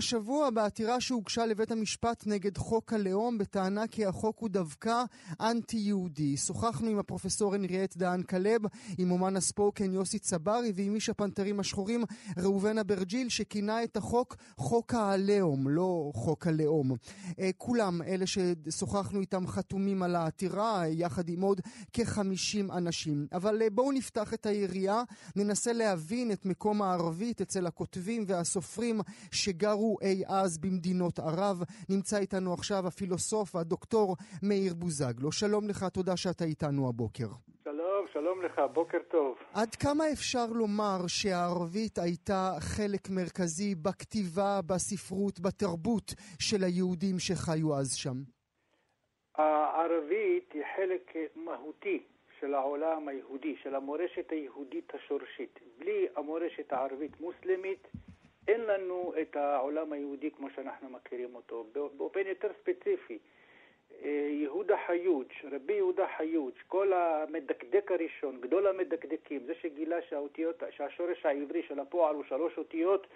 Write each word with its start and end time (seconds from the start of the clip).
השבוע 0.00 0.50
בעתירה 0.50 1.00
שהוגשה 1.00 1.46
לבית 1.46 1.70
המשפט 1.70 2.26
נגד 2.26 2.58
חוק 2.58 2.92
הלאום 2.92 3.38
בטענה 3.38 3.86
כי 3.86 4.06
החוק 4.06 4.38
הוא 4.38 4.48
דווקא 4.48 5.02
אנטי-יהודי. 5.40 6.36
שוחחנו 6.36 6.90
עם 6.90 6.98
הפרופסור 6.98 7.54
הנריאט 7.54 7.96
דהן 7.96 8.22
כלב, 8.22 8.60
עם 8.98 9.10
אומן 9.10 9.36
הספוקן 9.36 9.92
יוסי 9.92 10.18
צברי 10.18 10.72
ועם 10.74 10.94
איש 10.94 11.08
הפנתרים 11.08 11.60
השחורים 11.60 12.04
ראובן 12.36 12.78
אברג'יל 12.78 13.28
שכינה 13.28 13.84
את 13.84 13.96
החוק 13.96 14.36
חוק 14.56 14.94
הלאום, 14.94 15.68
לא 15.68 16.10
חוק 16.14 16.46
הלאום. 16.46 16.92
אה, 17.38 17.50
כולם, 17.56 18.02
אלה 18.02 18.24
ששוחחנו 18.26 19.20
איתם 19.20 19.46
חתומים 19.46 20.02
על 20.02 20.16
העתירה 20.16 20.82
יחד 20.88 21.28
עם 21.28 21.40
עוד 21.40 21.60
כ-50 21.92 22.72
אנשים. 22.72 23.26
אבל 23.32 23.62
אה, 23.62 23.70
בואו 23.70 23.92
נפתח 23.92 24.34
את 24.34 24.46
היריעה, 24.46 25.02
ננסה 25.36 25.72
להבין 25.72 26.32
את 26.32 26.46
מקום 26.46 26.82
הערבית 26.82 27.40
אצל 27.40 27.66
הכותבים 27.66 28.24
והסופרים 28.26 29.00
שגרו 29.30 29.89
אי 30.02 30.22
אז 30.26 30.58
במדינות 30.58 31.18
ערב. 31.18 31.62
נמצא 31.88 32.18
איתנו 32.18 32.52
עכשיו 32.52 32.86
הפילוסוף 32.86 33.54
והדוקטור 33.54 34.16
מאיר 34.42 34.74
בוזגלו. 34.74 35.32
שלום 35.32 35.68
לך, 35.68 35.84
תודה 35.84 36.16
שאתה 36.16 36.44
איתנו 36.44 36.88
הבוקר. 36.88 37.28
שלום, 37.64 38.06
שלום 38.12 38.42
לך, 38.42 38.60
בוקר 38.72 38.98
טוב. 39.10 39.36
עד 39.54 39.74
כמה 39.74 40.04
אפשר 40.12 40.46
לומר 40.46 41.06
שהערבית 41.06 41.98
הייתה 41.98 42.52
חלק 42.60 43.10
מרכזי 43.10 43.74
בכתיבה, 43.74 44.60
בספרות, 44.66 45.40
בתרבות 45.40 46.14
של 46.38 46.64
היהודים 46.64 47.18
שחיו 47.18 47.76
אז 47.78 47.94
שם? 47.94 48.16
הערבית 49.36 50.52
היא 50.54 50.62
חלק 50.76 51.12
מהותי 51.36 52.02
של 52.40 52.54
העולם 52.54 53.08
היהודי, 53.08 53.56
של 53.62 53.74
המורשת 53.74 54.30
היהודית 54.30 54.92
השורשית. 54.94 55.58
בלי 55.78 56.06
המורשת 56.16 56.72
הערבית-מוסלמית 56.72 57.88
אין 58.48 58.60
לנו 58.60 59.12
את 59.22 59.36
העולם 59.36 59.92
היהודי 59.92 60.30
כמו 60.30 60.50
שאנחנו 60.50 60.90
מכירים 60.90 61.34
אותו. 61.34 61.66
באופן 61.96 62.26
יותר 62.26 62.48
ספציפי, 62.60 63.18
אה, 64.02 64.28
יהודה 64.30 64.76
חיוץ', 64.86 65.32
רבי 65.50 65.72
יהודה 65.72 66.06
חיוץ', 66.16 66.54
כל 66.68 66.92
המדקדק 66.92 67.92
הראשון, 67.92 68.40
גדול 68.40 68.66
המדקדקים, 68.66 69.40
זה 69.46 69.54
שגילה 69.54 70.02
שהאותיות, 70.02 70.62
שהשורש 70.70 71.26
העברי 71.26 71.62
של 71.62 71.80
הפועל 71.80 72.14
הוא 72.14 72.24
שלוש 72.24 72.58
אותיות, 72.58 73.06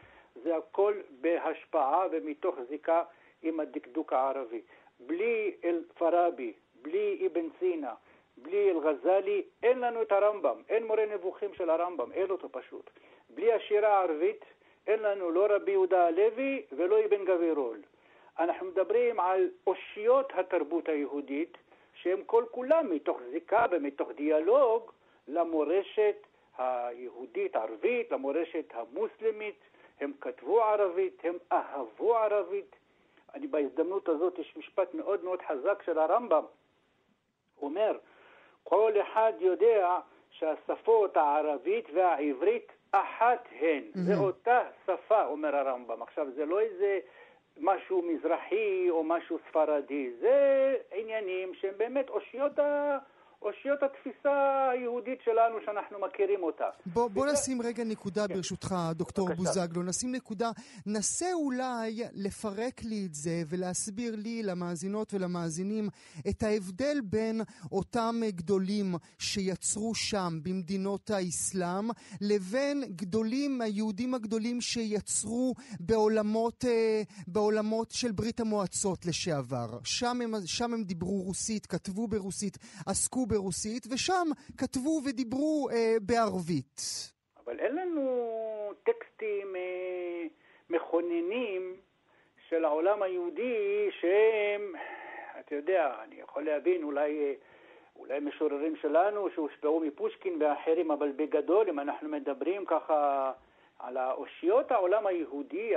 זה 0.43 0.56
הכל 0.56 0.94
בהשפעה 1.21 2.06
ומתוך 2.10 2.56
זיקה 2.69 3.03
עם 3.43 3.60
הדקדוק 3.60 4.12
הערבי. 4.12 4.60
בלי 5.00 5.54
אל-פראבי, 5.65 6.53
בלי 6.82 7.27
אבן 7.27 7.47
סינה, 7.59 7.94
בלי 8.37 8.71
אל-גזלי, 8.71 9.43
אין 9.62 9.78
לנו 9.78 10.03
את 10.03 10.12
הרמב"ם, 10.12 10.62
אין 10.69 10.87
מורה 10.87 11.06
נבוכים 11.06 11.54
של 11.54 11.71
הרמב"ם, 11.71 12.12
אין 12.12 12.31
אותו 12.31 12.48
פשוט. 12.53 12.91
בלי 13.31 13.53
השירה 13.53 13.98
הערבית, 13.98 14.44
אין 14.87 15.00
לנו 15.03 15.31
לא 15.31 15.47
רבי 15.50 15.71
יהודה 15.71 16.06
הלוי 16.06 16.62
ולא 16.72 17.05
אבן 17.05 17.25
גבירול. 17.25 17.78
אנחנו 18.39 18.67
מדברים 18.67 19.21
על 19.21 19.50
אושיות 19.67 20.33
התרבות 20.34 20.89
היהודית, 20.89 21.59
שהם 21.95 22.25
כל 22.27 22.45
כולם 22.50 22.91
מתוך 22.91 23.21
זיקה 23.31 23.67
ומתוך 23.71 24.11
דיאלוג 24.11 24.91
למורשת 25.28 26.17
היהודית 26.59 27.56
ערבית, 27.56 28.11
למורשת 28.11 28.65
המוסלמית. 28.75 29.56
הם 30.00 30.12
כתבו 30.21 30.62
ערבית, 30.62 31.21
הם 31.25 31.39
אהבו 31.53 32.16
ערבית. 32.16 32.77
אני 33.34 33.47
בהזדמנות 33.47 34.09
הזאת, 34.09 34.39
יש 34.39 34.56
משפט 34.56 34.95
מאוד 34.95 35.25
מאוד 35.25 35.43
חזק 35.43 35.83
של 35.83 35.99
הרמב"ם. 35.99 36.45
אומר, 37.62 37.99
כל 38.65 38.93
אחד 39.03 39.33
יודע 39.41 39.99
שהשפות 40.31 41.16
הערבית 41.16 41.84
והעברית 41.95 42.72
אחת 43.00 43.49
הן. 43.60 43.82
Mm-hmm. 43.82 43.99
זה 43.99 44.16
אותה 44.16 44.60
שפה, 44.87 45.27
אומר 45.27 45.56
הרמב"ם. 45.56 46.03
עכשיו, 46.03 46.27
זה 46.34 46.44
לא 46.44 46.60
איזה 46.60 46.99
משהו 47.60 48.03
מזרחי 48.03 48.91
או 48.91 49.05
משהו 49.05 49.38
ספרדי, 49.49 50.10
זה 50.21 50.77
עניינים 50.93 51.54
שהם 51.54 51.75
באמת 51.77 52.09
אושיות 52.09 52.59
ה... 52.59 52.99
אושיות 53.44 53.78
התפיסה 53.82 54.69
היהודית 54.72 55.19
שלנו 55.25 55.56
שאנחנו 55.65 55.99
מכירים 56.06 56.43
אותה. 56.43 56.65
בוא, 56.87 57.09
בוא 57.09 57.25
וזה... 57.25 57.32
נשים 57.32 57.62
רגע 57.62 57.84
נקודה 57.84 58.28
כן. 58.28 58.34
ברשותך, 58.34 58.75
דוקטור 58.94 59.28
בבקשה. 59.28 59.43
בוזגלו. 59.43 59.82
נשים 59.82 60.12
נקודה. 60.12 60.50
נסה 60.87 61.32
אולי 61.32 62.03
לפרק 62.12 62.83
לי 62.83 63.06
את 63.06 63.15
זה 63.15 63.43
ולהסביר 63.49 64.16
לי, 64.16 64.43
למאזינות 64.43 65.15
ולמאזינים, 65.15 65.88
את 66.28 66.43
ההבדל 66.43 67.00
בין 67.04 67.41
אותם 67.72 68.21
גדולים 68.28 68.94
שיצרו 69.19 69.94
שם 69.94 70.38
במדינות 70.43 71.10
האסלאם, 71.10 71.91
לבין 72.21 72.84
גדולים, 72.97 73.60
היהודים 73.60 74.15
הגדולים 74.15 74.60
שיצרו 74.60 75.54
בעולמות, 75.81 76.65
אה, 76.65 77.03
בעולמות 77.27 77.91
של 77.91 78.12
ברית 78.12 78.41
המועצות 78.41 79.06
לשעבר. 79.06 79.78
שם 79.84 80.21
הם, 80.21 80.34
שם 80.47 80.75
הם 80.75 80.84
דיברו 80.84 81.22
רוסית, 81.22 81.66
כתבו 81.66 82.09
ברוסית, 82.09 82.59
עסקו 82.87 83.27
ברוסית, 83.34 83.87
ושם 83.93 84.27
כתבו 84.59 85.00
ודיברו 85.06 85.69
אה, 85.72 85.97
בערבית. 86.03 86.81
אבל 87.45 87.61
אין 87.61 87.77
לנו 87.77 88.05
טקסטים 88.83 89.56
אה, 89.56 90.27
מכוננים 90.71 91.77
של 92.49 92.65
העולם 92.65 93.03
היהודי 93.03 93.89
שהם, 94.00 94.72
אתה 95.41 95.55
יודע, 95.55 95.95
אני 96.05 96.15
יכול 96.21 96.45
להבין 96.45 96.83
אולי... 96.83 97.11
אה, 97.19 97.34
אולי 97.97 98.21
משוררים 98.21 98.77
שלנו 98.77 99.28
שהושפעו 99.34 99.81
מפושקין 99.81 100.43
ואחרים, 100.43 100.91
אבל 100.91 101.12
בגדול, 101.16 101.69
אם 101.69 101.81
אנחנו 101.81 102.09
מדברים 102.09 102.65
ככה 102.66 103.33
על 103.78 103.99
אושיות 103.99 104.71
העולם 104.71 105.06
היהודי 105.06 105.72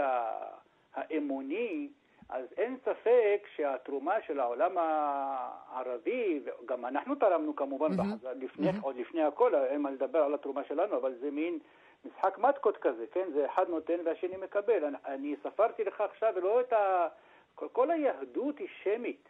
האמוני, 0.94 1.89
אז 2.29 2.45
אין 2.57 2.77
ספק 2.85 3.47
שהתרומה 3.55 4.21
של 4.21 4.39
העולם 4.39 4.71
הערבי, 4.77 6.39
וגם 6.45 6.85
אנחנו 6.85 7.15
תרמנו 7.15 7.55
כמובן, 7.55 7.91
mm-hmm. 7.91 8.27
לפני, 8.35 8.69
mm-hmm. 8.69 8.81
עוד 8.81 8.95
לפני 8.95 9.23
הכל, 9.23 9.55
אין 9.55 9.81
מה 9.81 9.91
לדבר 9.91 10.19
על 10.19 10.33
התרומה 10.33 10.63
שלנו, 10.63 10.97
אבל 10.97 11.13
זה 11.19 11.31
מין 11.31 11.59
משחק 12.05 12.38
מתקות 12.38 12.77
כזה, 12.77 13.05
כן? 13.11 13.27
זה 13.33 13.45
אחד 13.45 13.69
נותן 13.69 13.99
והשני 14.05 14.38
מקבל. 14.38 14.85
אני, 14.85 14.97
אני 15.05 15.35
ספרתי 15.43 15.83
לך 15.83 16.01
עכשיו 16.01 16.33
ולא 16.35 16.61
את 16.61 16.73
ה... 16.73 17.07
כל, 17.55 17.67
כל 17.71 17.91
היהדות 17.91 18.59
היא 18.59 18.67
שמית, 18.83 19.29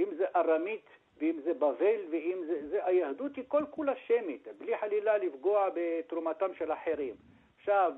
אם 0.00 0.06
זה 0.16 0.24
ארמית 0.36 0.86
ואם 1.18 1.40
זה 1.44 1.54
בבל 1.54 2.00
ואם 2.10 2.42
זה... 2.46 2.68
זה 2.68 2.86
היהדות 2.86 3.36
היא 3.36 3.44
כל 3.48 3.64
כולה 3.70 3.92
שמית, 4.06 4.48
בלי 4.58 4.78
חלילה 4.78 5.18
לפגוע 5.18 5.68
בתרומתם 5.74 6.54
של 6.54 6.72
אחרים. 6.72 7.14
עכשיו, 7.58 7.92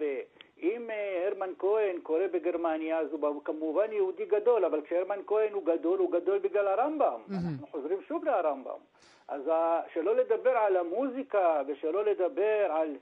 אם 0.63 0.91
אה, 0.91 1.27
הרמן 1.27 1.51
כהן 1.59 2.01
קורא 2.03 2.27
בגרמניה, 2.33 2.99
אז 2.99 3.07
הוא 3.13 3.45
כמובן 3.45 3.93
יהודי 3.93 4.27
גדול, 4.27 4.65
אבל 4.65 4.81
כשהרמן 4.83 5.19
כהן 5.27 5.53
הוא 5.53 5.63
גדול, 5.67 5.99
הוא 5.99 6.13
גדול 6.13 6.39
בגלל 6.39 6.67
הרמב"ם. 6.67 7.21
Mm-hmm. 7.29 7.33
אנחנו 7.33 7.67
חוזרים 7.67 7.99
שוב 8.09 8.25
לרמב"ם. 8.25 8.81
אז 9.29 9.43
שלא 9.95 10.17
לדבר 10.17 10.51
על 10.51 10.77
המוזיקה 10.77 11.63
ושלא 11.69 12.05
לדבר 12.05 12.67
על 12.71 12.97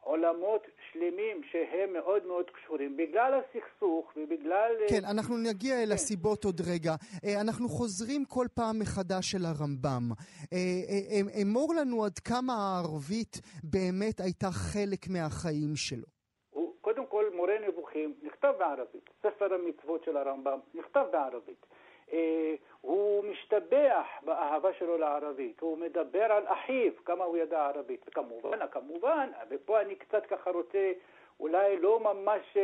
עולמות 0.00 0.62
שלמים 0.92 1.40
שהם 1.50 1.92
מאוד 1.92 2.26
מאוד 2.26 2.44
קשורים. 2.50 2.96
בגלל 2.96 3.40
הסכסוך 3.40 4.12
ובגלל... 4.16 4.72
אה, 4.82 4.88
כן, 4.88 5.04
אנחנו 5.04 5.36
נגיע 5.36 5.82
אל 5.82 5.86
כן. 5.86 5.92
הסיבות 5.92 6.44
עוד 6.44 6.60
רגע. 6.60 6.94
אה, 7.24 7.40
אנחנו 7.40 7.68
חוזרים 7.68 8.24
כל 8.24 8.46
פעם 8.54 8.78
מחדש 8.78 9.34
אל 9.34 9.44
הרמב"ם. 9.44 10.10
אמור 11.42 11.74
לנו 11.74 12.04
עד 12.04 12.18
כמה 12.18 12.54
הערבית 12.54 13.40
באמת 13.64 14.20
הייתה 14.20 14.50
חלק 14.50 15.08
מהחיים 15.08 15.76
שלו. 15.76 16.14
נכתב 18.44 18.58
בערבית, 18.58 19.10
ספר 19.22 19.54
המצוות 19.54 20.04
של 20.04 20.16
הרמב"ם 20.16 20.58
נכתב 20.74 21.06
בערבית. 21.10 21.66
אה, 22.12 22.54
הוא 22.80 23.24
משתבח 23.24 24.06
באהבה 24.24 24.72
שלו 24.72 24.98
לערבית, 24.98 25.60
הוא 25.60 25.78
מדבר 25.78 26.32
על 26.32 26.42
אחיו, 26.46 26.92
כמה 27.04 27.24
הוא 27.24 27.36
ידע 27.36 27.66
ערבית. 27.66 28.04
וכמובן, 28.08 28.66
כמובן, 28.70 29.30
ופה 29.50 29.80
אני 29.80 29.94
קצת 29.94 30.26
ככה 30.26 30.50
רוצה 30.50 30.92
אולי 31.40 31.78
לא 31.78 32.00
ממש, 32.00 32.56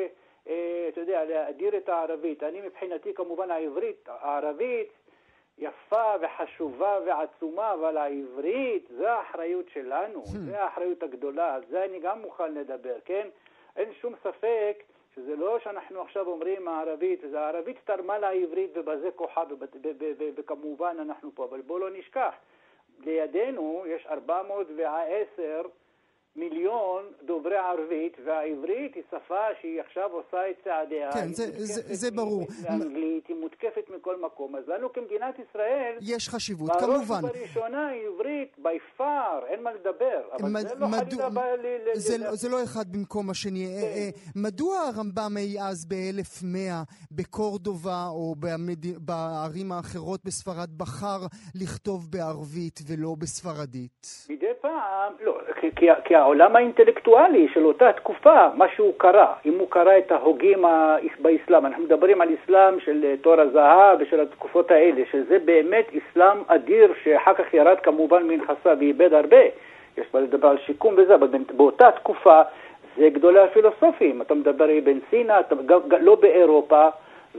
אה, 0.48 0.86
אתה 0.88 1.00
יודע, 1.00 1.24
להאדיר 1.24 1.76
את 1.76 1.88
הערבית. 1.88 2.42
אני 2.42 2.60
מבחינתי 2.60 3.14
כמובן 3.14 3.50
העברית, 3.50 4.08
הערבית 4.08 4.92
יפה 5.58 6.14
וחשובה 6.20 6.98
ועצומה, 7.06 7.74
אבל 7.74 7.96
העברית, 7.96 8.88
זו 8.98 9.06
האחריות 9.06 9.68
שלנו, 9.68 10.22
hmm. 10.22 10.38
זו 10.50 10.56
האחריות 10.56 11.02
הגדולה, 11.02 11.54
על 11.54 11.62
זה 11.70 11.84
אני 11.84 12.00
גם 12.00 12.20
מוכן 12.20 12.54
לדבר, 12.54 12.96
כן? 13.04 13.28
אין 13.76 13.92
שום 14.00 14.14
ספק 14.22 14.82
שזה 15.14 15.36
לא 15.36 15.58
שאנחנו 15.58 16.00
עכשיו 16.02 16.26
אומרים 16.26 16.68
הערבית, 16.68 17.20
זה 17.30 17.40
הערבית 17.40 17.76
תרמה 17.84 18.18
לעברית 18.18 18.70
ובזה 18.74 19.10
כוחה, 19.16 19.42
וכמובן 20.36 20.96
אנחנו 21.00 21.30
פה, 21.34 21.44
אבל 21.44 21.60
בואו 21.60 21.78
לא 21.78 21.90
נשכח, 21.90 22.34
לידינו 23.04 23.84
יש 23.86 24.06
410 24.06 25.62
מיליון 26.36 27.04
דוברי 27.22 27.56
ערבית, 27.56 28.16
והעברית 28.24 28.94
היא 28.94 29.02
שפה 29.10 29.44
שהיא 29.60 29.80
עכשיו 29.80 30.10
עושה 30.12 30.50
את 30.50 30.56
צעדיה. 30.64 31.12
כן, 31.12 31.32
זה, 31.32 31.44
זה, 31.50 31.94
זה 31.94 32.10
ברור. 32.10 32.46
באנגלית, 32.62 33.26
היא 33.28 33.36
מותקפת 33.36 33.90
מכל 33.96 34.20
מקום. 34.20 34.56
אז 34.56 34.68
לנו 34.68 34.92
כמדינת 34.92 35.34
ישראל... 35.38 35.96
יש 36.00 36.28
חשיבות, 36.28 36.70
כמובן. 36.80 37.20
בראש 37.22 37.36
ובראשונה 37.36 37.90
עברית, 37.90 38.56
by 38.58 39.00
far, 39.00 39.46
אין 39.46 39.62
מה 39.62 39.72
לדבר. 39.72 40.22
אבל 40.32 40.48
מד, 40.48 40.68
זה 40.68 40.74
לא 40.74 40.88
מדוע, 40.88 41.02
חלילה 41.02 41.30
בא 41.30 41.54
ל... 41.54 41.94
זה, 41.94 42.18
ל... 42.18 42.34
זה 42.34 42.48
לא 42.48 42.64
אחד 42.64 42.92
במקום 42.92 43.30
השני. 43.30 43.66
כן. 43.66 43.72
אה, 43.72 43.82
אה, 43.82 44.10
מדוע 44.36 44.78
הרמב"ם 44.78 45.36
אי 45.36 45.60
אז 45.60 45.86
ב-1100 45.86 46.94
בקורדובה 47.10 48.06
או 48.08 48.34
במד... 48.38 48.86
בערים 48.98 49.72
האחרות 49.72 50.24
בספרד 50.24 50.70
בחר 50.76 51.20
לכתוב 51.54 52.10
בערבית 52.10 52.80
ולא 52.88 53.14
בספרדית? 53.18 54.06
מדי 54.30 54.46
פעם, 54.60 55.12
לא, 55.20 55.40
כי, 55.80 55.88
כי 56.04 56.14
העולם 56.14 56.56
האינטלקטואלי 56.56 57.48
של 57.54 57.64
אותה 57.64 57.92
תקופה, 57.92 58.46
מה 58.54 58.66
שהוא 58.76 58.92
קרא, 58.96 59.26
אם 59.46 59.58
הוא 59.58 59.70
קרא 59.70 59.98
את 59.98 60.12
ההוגים 60.12 60.64
באסלאם, 61.18 61.66
אנחנו 61.66 61.84
מדברים 61.84 62.20
על 62.20 62.28
אסלאם 62.34 62.80
של 62.80 63.04
אה, 63.04 63.14
תור 63.20 63.40
הזהב 63.40 63.98
ושל 64.00 64.20
התקופות 64.20 64.70
האלה, 64.70 65.02
שזה 65.10 65.38
באמת 65.44 65.86
אסלאם 65.88 66.36
אדיר 66.46 66.92
שאחר 67.04 67.34
כך 67.34 67.54
ירד 67.54 67.80
כמובן 67.82 68.22
מנכסה 68.22 68.74
ואיבד 68.78 69.14
הרבה, 69.14 69.40
יש 69.98 70.06
מה 70.14 70.20
לדבר 70.20 70.48
על 70.48 70.58
שיקום 70.58 70.94
וזה, 70.96 71.14
אבל 71.14 71.28
באותה 71.56 71.90
תקופה 71.90 72.42
זה 72.96 73.08
גדולי 73.08 73.40
הפילוסופים, 73.40 74.22
אתה 74.22 74.34
מדבר 74.34 74.64
עם 74.64 74.84
בן 74.84 74.98
סינה, 75.10 75.40
אתה, 75.40 75.54
לא 76.00 76.14
באירופה 76.14 76.88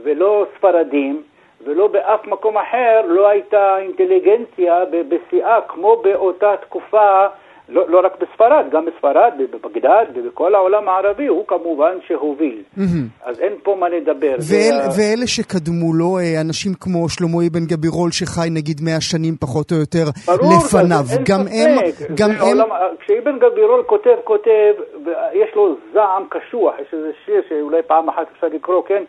ולא 0.02 0.46
ספרדים, 0.56 1.22
ולא 1.64 1.86
באף 1.86 2.26
מקום 2.26 2.58
אחר 2.58 3.00
לא 3.06 3.28
הייתה 3.28 3.78
אינטליגנציה 3.78 4.84
בשיאה 5.08 5.60
כמו 5.68 5.96
באותה 5.96 6.56
תקופה 6.56 7.26
לא, 7.72 7.88
לא 7.88 8.00
רק 8.04 8.12
בספרד, 8.20 8.64
גם 8.70 8.84
בספרד, 8.86 9.32
בבגדד 9.38 10.06
ובכל 10.14 10.54
העולם 10.54 10.88
הערבי, 10.88 11.26
הוא 11.26 11.44
כמובן 11.46 11.94
שהוביל. 12.06 12.62
Mm-hmm. 12.78 12.82
אז 13.24 13.40
אין 13.40 13.52
פה 13.62 13.76
מה 13.80 13.88
לדבר. 13.88 14.36
ואל, 14.50 14.78
וה... 14.82 14.88
ואלה 14.96 15.26
שקדמו 15.26 15.92
לו, 15.94 16.18
אה, 16.18 16.40
אנשים 16.40 16.72
כמו 16.80 17.08
שלמה 17.08 17.38
אבן 17.50 17.64
גבירול, 17.66 18.10
שחי 18.10 18.48
נגיד 18.50 18.80
מאה 18.84 19.00
שנים 19.00 19.34
פחות 19.40 19.72
או 19.72 19.76
יותר 19.76 20.04
ברור, 20.26 20.52
לפניו, 20.64 21.04
גם 21.28 21.40
הם... 21.40 21.70
גם 22.18 22.30
הם... 22.30 22.40
עולם, 22.40 22.68
כשאבן 23.00 23.38
גבירול 23.38 23.82
כותב, 23.86 24.16
כותב, 24.24 24.72
ויש 25.04 25.50
לו 25.56 25.76
זעם 25.92 26.22
קשוח, 26.28 26.74
יש 26.82 26.94
איזה 26.94 27.10
שיר 27.24 27.42
שאולי 27.48 27.82
פעם 27.86 28.08
אחת 28.08 28.26
אפשר 28.36 28.46
לקרוא, 28.46 28.82
כן? 28.86 29.02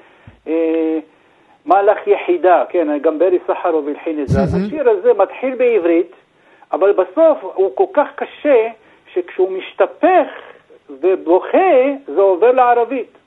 אה, 0.47 0.99
מהלך 1.65 1.97
יחידה, 2.07 2.63
כן, 2.69 2.87
גם 3.01 3.19
ברי 3.19 3.39
סחרוב 3.47 3.87
הלחין 3.87 4.21
את 4.21 4.27
זה. 4.27 4.39
השיר 4.41 4.89
הזה 4.89 5.11
מתחיל 5.17 5.55
בעברית, 5.55 6.11
אבל 6.73 6.91
בסוף 6.91 7.37
הוא 7.53 7.75
כל 7.75 7.85
כך 7.93 8.07
קשה, 8.15 8.69
שכשהוא 9.13 9.51
משתפך 9.51 10.27
ובוכה, 10.89 11.83
זה 12.05 12.21
עובר 12.21 12.51
לערבית. 12.51 13.17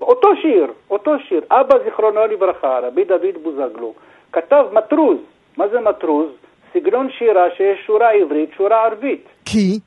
אותו 0.00 0.36
שיר, 0.36 0.66
אותו 0.90 1.18
שיר, 1.28 1.42
אבא 1.50 1.78
זיכרונו 1.84 2.26
לברכה, 2.26 2.78
רבי 2.78 3.04
דוד 3.04 3.36
בוזגלו, 3.42 3.94
כתב 4.32 4.66
מטרוז. 4.72 5.18
מה 5.56 5.68
זה 5.68 5.80
מטרוז? 5.80 6.28
סגנון 6.72 7.10
שירה 7.10 7.50
שיש 7.56 7.86
שורה 7.86 8.10
עברית, 8.10 8.50
שורה 8.56 8.84
ערבית. 8.84 9.24
כי? 9.44 9.78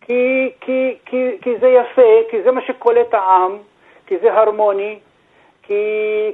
כי, 0.00 0.50
כי, 0.60 0.94
כי, 1.06 1.30
כי 1.42 1.50
זה 1.60 1.68
יפה, 1.68 2.30
כי 2.30 2.42
זה 2.42 2.50
מה 2.50 2.60
שקולט 2.66 3.14
העם, 3.14 3.52
כי 4.06 4.18
זה 4.18 4.32
הרמוני, 4.32 4.98
כי, 5.68 5.74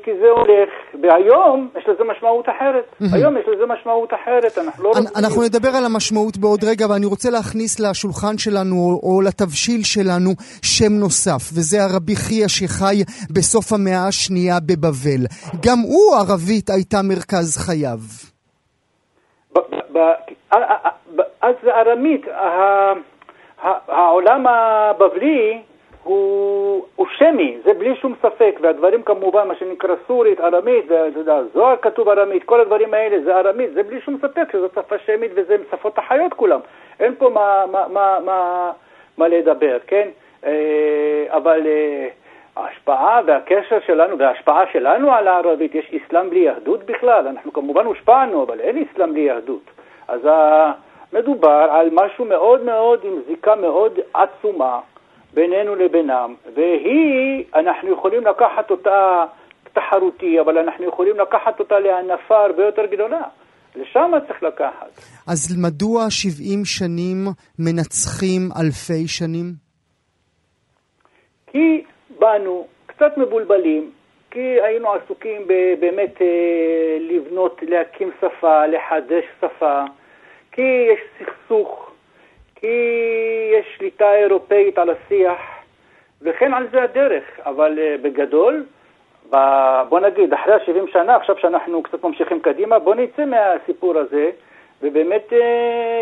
כי 0.05 0.11
זה 0.21 0.31
הולך, 0.31 0.71
והיום 1.03 1.69
יש 1.79 1.85
לזה 1.89 2.05
משמעות 2.05 2.49
אחרת. 2.49 2.85
היום 3.13 3.37
יש 3.37 3.45
לזה 3.49 3.67
משמעות 3.67 4.11
אחרת, 4.15 4.59
אנחנו 4.59 4.85
לא... 4.85 4.93
אנחנו 5.17 5.43
נדבר 5.43 5.69
על 5.69 5.85
המשמעות 5.85 6.37
בעוד 6.37 6.65
רגע, 6.65 6.85
אבל 6.85 6.95
אני 6.95 7.07
רוצה 7.07 7.31
להכניס 7.31 7.81
לשולחן 7.81 8.39
שלנו, 8.39 8.77
או, 8.77 9.01
או 9.03 9.21
לתבשיל 9.23 9.83
שלנו, 9.85 10.31
שם 10.63 10.93
נוסף, 10.93 11.43
וזה 11.55 11.77
הרבי 11.85 12.17
חייא 12.17 12.49
שחי 12.49 12.97
בסוף 13.35 13.73
המאה 13.73 14.09
השנייה 14.09 14.59
בבבל. 14.61 15.23
גם 15.67 15.79
הוא, 15.79 16.17
ערבית, 16.17 16.71
הייתה 16.71 16.99
מרכז 17.03 17.57
חייו. 17.67 17.99
אז 21.43 21.55
ארמית, 21.67 22.23
העולם 23.89 24.47
הבבלי 24.47 25.63
הוא, 26.05 26.85
הוא 26.97 27.07
שמי, 27.19 27.59
זה 27.65 27.75
בלי 27.75 27.97
שום 27.97 28.15
ספק, 28.23 28.59
והדברים 28.61 29.03
כמובן, 29.03 29.49
מה 29.49 29.55
שנקרא 29.55 29.95
סורית, 30.07 30.41
ארמית, 30.41 30.85
זוהר 31.55 31.77
כתוב 31.77 32.09
ארמית, 32.09 32.45
כל 32.45 32.61
הדברים 32.61 32.95
האלה 32.95 33.23
זה 33.25 33.37
ארמית, 33.37 33.71
זה 33.75 33.83
בלי 33.83 34.01
שום 34.01 34.19
ספק 34.19 34.53
שזו 34.53 34.69
שפה 34.75 34.99
שמית 34.99 35.31
וזה 35.35 35.57
שפות 35.71 35.99
החיות 35.99 36.35
כולם, 36.35 36.61
אין 37.01 37.15
פה 37.19 37.29
מה, 37.29 37.65
מה, 37.73 37.85
מה, 37.89 38.19
מה, 38.25 38.71
מה 39.19 39.29
לדבר, 39.29 39.79
כן? 39.87 40.09
אה, 40.45 41.25
אבל 41.29 41.67
אה, 41.67 42.09
ההשפעה 42.57 43.21
והקשר 43.27 43.79
שלנו 43.87 44.19
וההשפעה 44.19 44.65
שלנו 44.73 45.13
על 45.13 45.29
הערבית, 45.29 45.75
יש 45.75 45.95
אסלאם 45.95 46.31
בלי 46.31 46.41
יהדות 46.41 46.85
בכלל, 46.85 47.29
אנחנו 47.29 47.53
כמובן 47.53 47.87
הושפענו, 47.87 48.43
אבל 48.43 48.61
אין 48.61 48.85
אסלאם 48.93 49.13
בלי 49.13 49.21
יהדות. 49.21 49.71
אז 50.09 50.21
מדובר 51.13 51.69
על 51.71 51.89
משהו 51.93 52.25
מאוד 52.25 52.65
מאוד 52.65 53.01
עם 53.05 53.13
זיקה 53.27 53.55
מאוד 53.55 53.99
עצומה. 54.15 54.81
בינינו 55.35 55.75
לבינם, 55.75 56.35
והיא, 56.55 57.45
אנחנו 57.55 57.93
יכולים 57.93 58.27
לקחת 58.27 58.71
אותה 58.71 59.25
תחרותי, 59.73 60.41
אבל 60.41 60.59
אנחנו 60.59 60.85
יכולים 60.85 61.17
לקחת 61.17 61.61
אותה 61.61 61.79
לענפה 61.79 62.37
הרבה 62.45 62.65
יותר 62.65 62.87
גדולה. 62.87 63.23
לשם 63.77 64.13
צריך 64.27 64.43
לקחת. 64.43 64.91
אז 65.29 65.57
מדוע 65.63 66.11
70 66.11 66.65
שנים 66.65 67.27
מנצחים 67.59 68.41
אלפי 68.61 69.09
שנים? 69.09 69.47
כי 71.47 71.85
באנו 72.19 72.67
קצת 72.87 73.13
מבולבלים, 73.17 73.91
כי 74.31 74.41
היינו 74.41 74.93
עסוקים 74.93 75.49
באמת 75.81 76.23
אה, 76.23 76.97
לבנות, 77.01 77.61
להקים 77.63 78.11
שפה, 78.21 78.67
לחדש 78.67 79.25
שפה, 79.41 79.85
כי 80.53 80.63
יש 80.63 81.01
סכסוך 81.19 81.91
כי 82.65 83.51
יש 83.53 83.67
שליטה 83.79 84.15
אירופאית 84.15 84.79
על 84.79 84.91
השיח, 84.91 85.39
וכן 86.23 86.55
על 86.55 86.67
זה 86.73 86.83
הדרך. 86.83 87.25
אבל 87.47 87.79
uh, 87.79 88.03
בגדול, 88.03 88.65
בוא 89.89 90.01
נגיד, 90.01 90.35
אחרי 90.35 90.55
ה-70 90.55 90.93
שנה, 90.93 91.17
עכשיו 91.17 91.39
שאנחנו 91.39 91.83
קצת 91.83 92.05
ממשיכים 92.05 92.41
קדימה, 92.41 92.79
בוא 92.79 92.95
נצא 92.95 93.25
מהסיפור 93.25 93.99
הזה, 93.99 94.31
ובאמת 94.83 95.27
uh, 95.31 95.35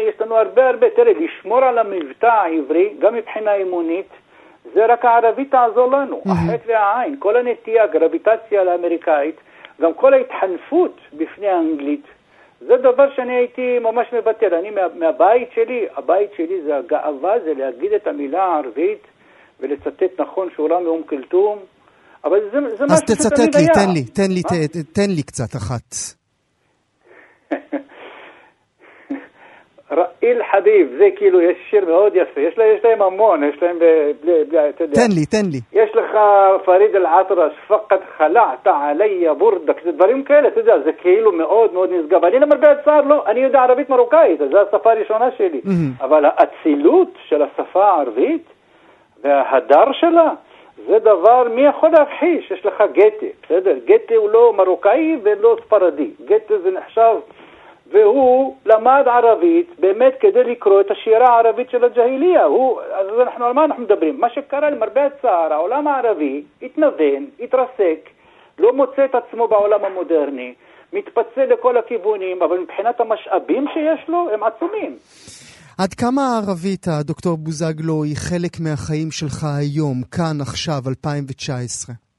יש 0.08 0.20
לנו 0.20 0.36
הרבה 0.36 0.68
הרבה, 0.68 0.90
תראה, 0.90 1.12
לשמור 1.12 1.64
על 1.64 1.78
המבטא 1.78 2.26
העברי, 2.26 2.94
גם 2.98 3.14
מבחינה 3.14 3.54
אימונית, 3.54 4.08
זה 4.74 4.86
רק 4.86 5.04
הערבית 5.04 5.50
תעזור 5.50 5.90
לנו. 5.90 6.22
החטא 6.26 6.72
והעין, 6.72 7.16
כל 7.18 7.36
הנטייה, 7.36 7.86
גרביטציה 7.86 8.64
לאמריקאית, 8.64 9.36
גם 9.80 9.94
כל 9.94 10.14
ההתחנפות 10.14 11.00
בפני 11.12 11.48
האנגלית. 11.48 12.06
זה 12.66 12.76
דבר 12.76 13.14
שאני 13.16 13.32
הייתי 13.32 13.78
ממש 13.78 14.06
מבטל. 14.12 14.54
אני 14.54 14.70
מה, 14.70 14.80
מהבית 14.94 15.48
שלי, 15.54 15.86
הבית 15.96 16.30
שלי 16.36 16.62
זה 16.62 16.76
הגאווה, 16.76 17.34
זה 17.44 17.54
להגיד 17.54 17.92
את 17.92 18.06
המילה 18.06 18.42
הערבית 18.42 19.02
ולצטט 19.60 20.20
נכון 20.20 20.48
שורה 20.56 20.80
מאום 20.80 21.02
כלתום, 21.02 21.58
אבל 22.24 22.38
זה, 22.52 22.58
זה 22.76 22.84
משהו 22.84 22.96
שתמיד 23.06 23.56
היה. 23.56 23.70
אז 23.70 23.78
תצטט 23.78 23.88
לי, 23.94 24.04
תן 24.04 24.30
לי, 24.30 24.42
תן 24.42 24.58
לי, 24.60 24.82
תן 24.92 25.10
לי 25.10 25.22
קצת 25.22 25.56
אחת. 25.56 25.94
ראיל 29.92 30.42
חביב, 30.50 30.94
זה 30.98 31.08
כאילו, 31.16 31.40
יש 31.40 31.56
שיר 31.70 31.84
מאוד 31.86 32.16
יפה, 32.16 32.40
יש, 32.40 32.58
לה, 32.58 32.64
יש 32.64 32.84
להם 32.84 33.02
המון, 33.02 33.44
יש 33.44 33.62
להם, 33.62 33.78
בלי, 33.78 34.44
בלי, 34.48 34.68
אתה 34.68 34.84
יודע. 34.84 34.94
תן 34.94 35.12
לי, 35.14 35.26
תן 35.26 35.46
לי. 35.52 35.60
יש 35.72 35.90
לך 35.94 36.18
פריד 36.64 36.96
אל-עטרש, 36.96 37.52
פקד 37.68 37.96
חלעת 38.16 38.66
עליה 38.66 39.34
בורדק, 39.34 39.84
זה 39.84 39.92
דברים 39.92 40.22
כאלה, 40.22 40.48
אתה 40.48 40.60
יודע, 40.60 40.78
זה 40.78 40.92
כאילו 40.92 41.32
מאוד 41.32 41.72
מאוד 41.72 41.90
נשגב. 41.92 42.24
אני 42.24 42.38
למרבה 42.38 42.70
הצער 42.70 43.00
לא, 43.00 43.22
אני 43.26 43.40
יודע 43.40 43.62
ערבית 43.62 43.90
מרוקאית, 43.90 44.40
זו 44.50 44.58
השפה 44.60 44.92
הראשונה 44.92 45.30
שלי, 45.38 45.60
אבל 46.00 46.24
האצילות 46.24 47.08
של 47.28 47.42
השפה 47.42 47.84
הערבית 47.84 48.42
וההדר 49.24 49.92
שלה, 49.92 50.30
זה 50.86 50.98
דבר, 50.98 51.48
מי 51.54 51.66
יכול 51.66 51.88
להכחיש? 51.88 52.50
יש 52.50 52.66
לך 52.66 52.82
גתה, 52.92 53.26
בסדר? 53.42 53.74
גתה 53.84 54.14
הוא 54.14 54.30
לא 54.30 54.52
מרוקאי 54.56 55.16
ולא 55.22 55.56
ספרדי. 55.64 56.10
גתה 56.24 56.58
זה 56.58 56.70
נחשב, 56.70 57.16
והוא 57.92 58.56
למד 58.66 59.04
ערבית 59.06 59.70
באמת 59.78 60.12
כדי 60.20 60.44
לקרוא 60.44 60.80
את 60.80 60.90
השירה 60.90 61.28
הערבית 61.28 61.70
של 61.70 61.84
הג'היליה. 61.84 62.44
הוא, 62.44 62.80
אז 62.80 63.06
אנחנו, 63.22 63.44
על 63.44 63.52
מה 63.52 63.64
אנחנו 63.64 63.82
מדברים? 63.82 64.20
מה 64.20 64.30
שקרה 64.30 64.70
למרבה 64.70 65.06
הצער, 65.06 65.52
העולם 65.52 65.88
הערבי 65.88 66.42
התנוון, 66.62 67.26
התרסק, 67.40 68.08
לא 68.58 68.72
מוצא 68.72 69.04
את 69.04 69.14
עצמו 69.14 69.48
בעולם 69.48 69.84
המודרני, 69.84 70.54
מתפצל 70.92 71.44
לכל 71.52 71.76
הכיוונים, 71.78 72.42
אבל 72.42 72.58
מבחינת 72.58 73.00
המשאבים 73.00 73.64
שיש 73.74 74.08
לו, 74.08 74.28
הם 74.34 74.42
עצומים. 74.42 74.96
עד 75.78 75.94
כמה 75.94 76.22
הערבית, 76.22 76.86
הדוקטור 76.88 77.36
בוזגלו, 77.36 78.04
היא 78.04 78.16
חלק 78.16 78.60
מהחיים 78.60 79.10
שלך 79.10 79.44
היום, 79.58 80.02
כאן, 80.10 80.40
עכשיו, 80.40 80.78
2019? 80.88 82.11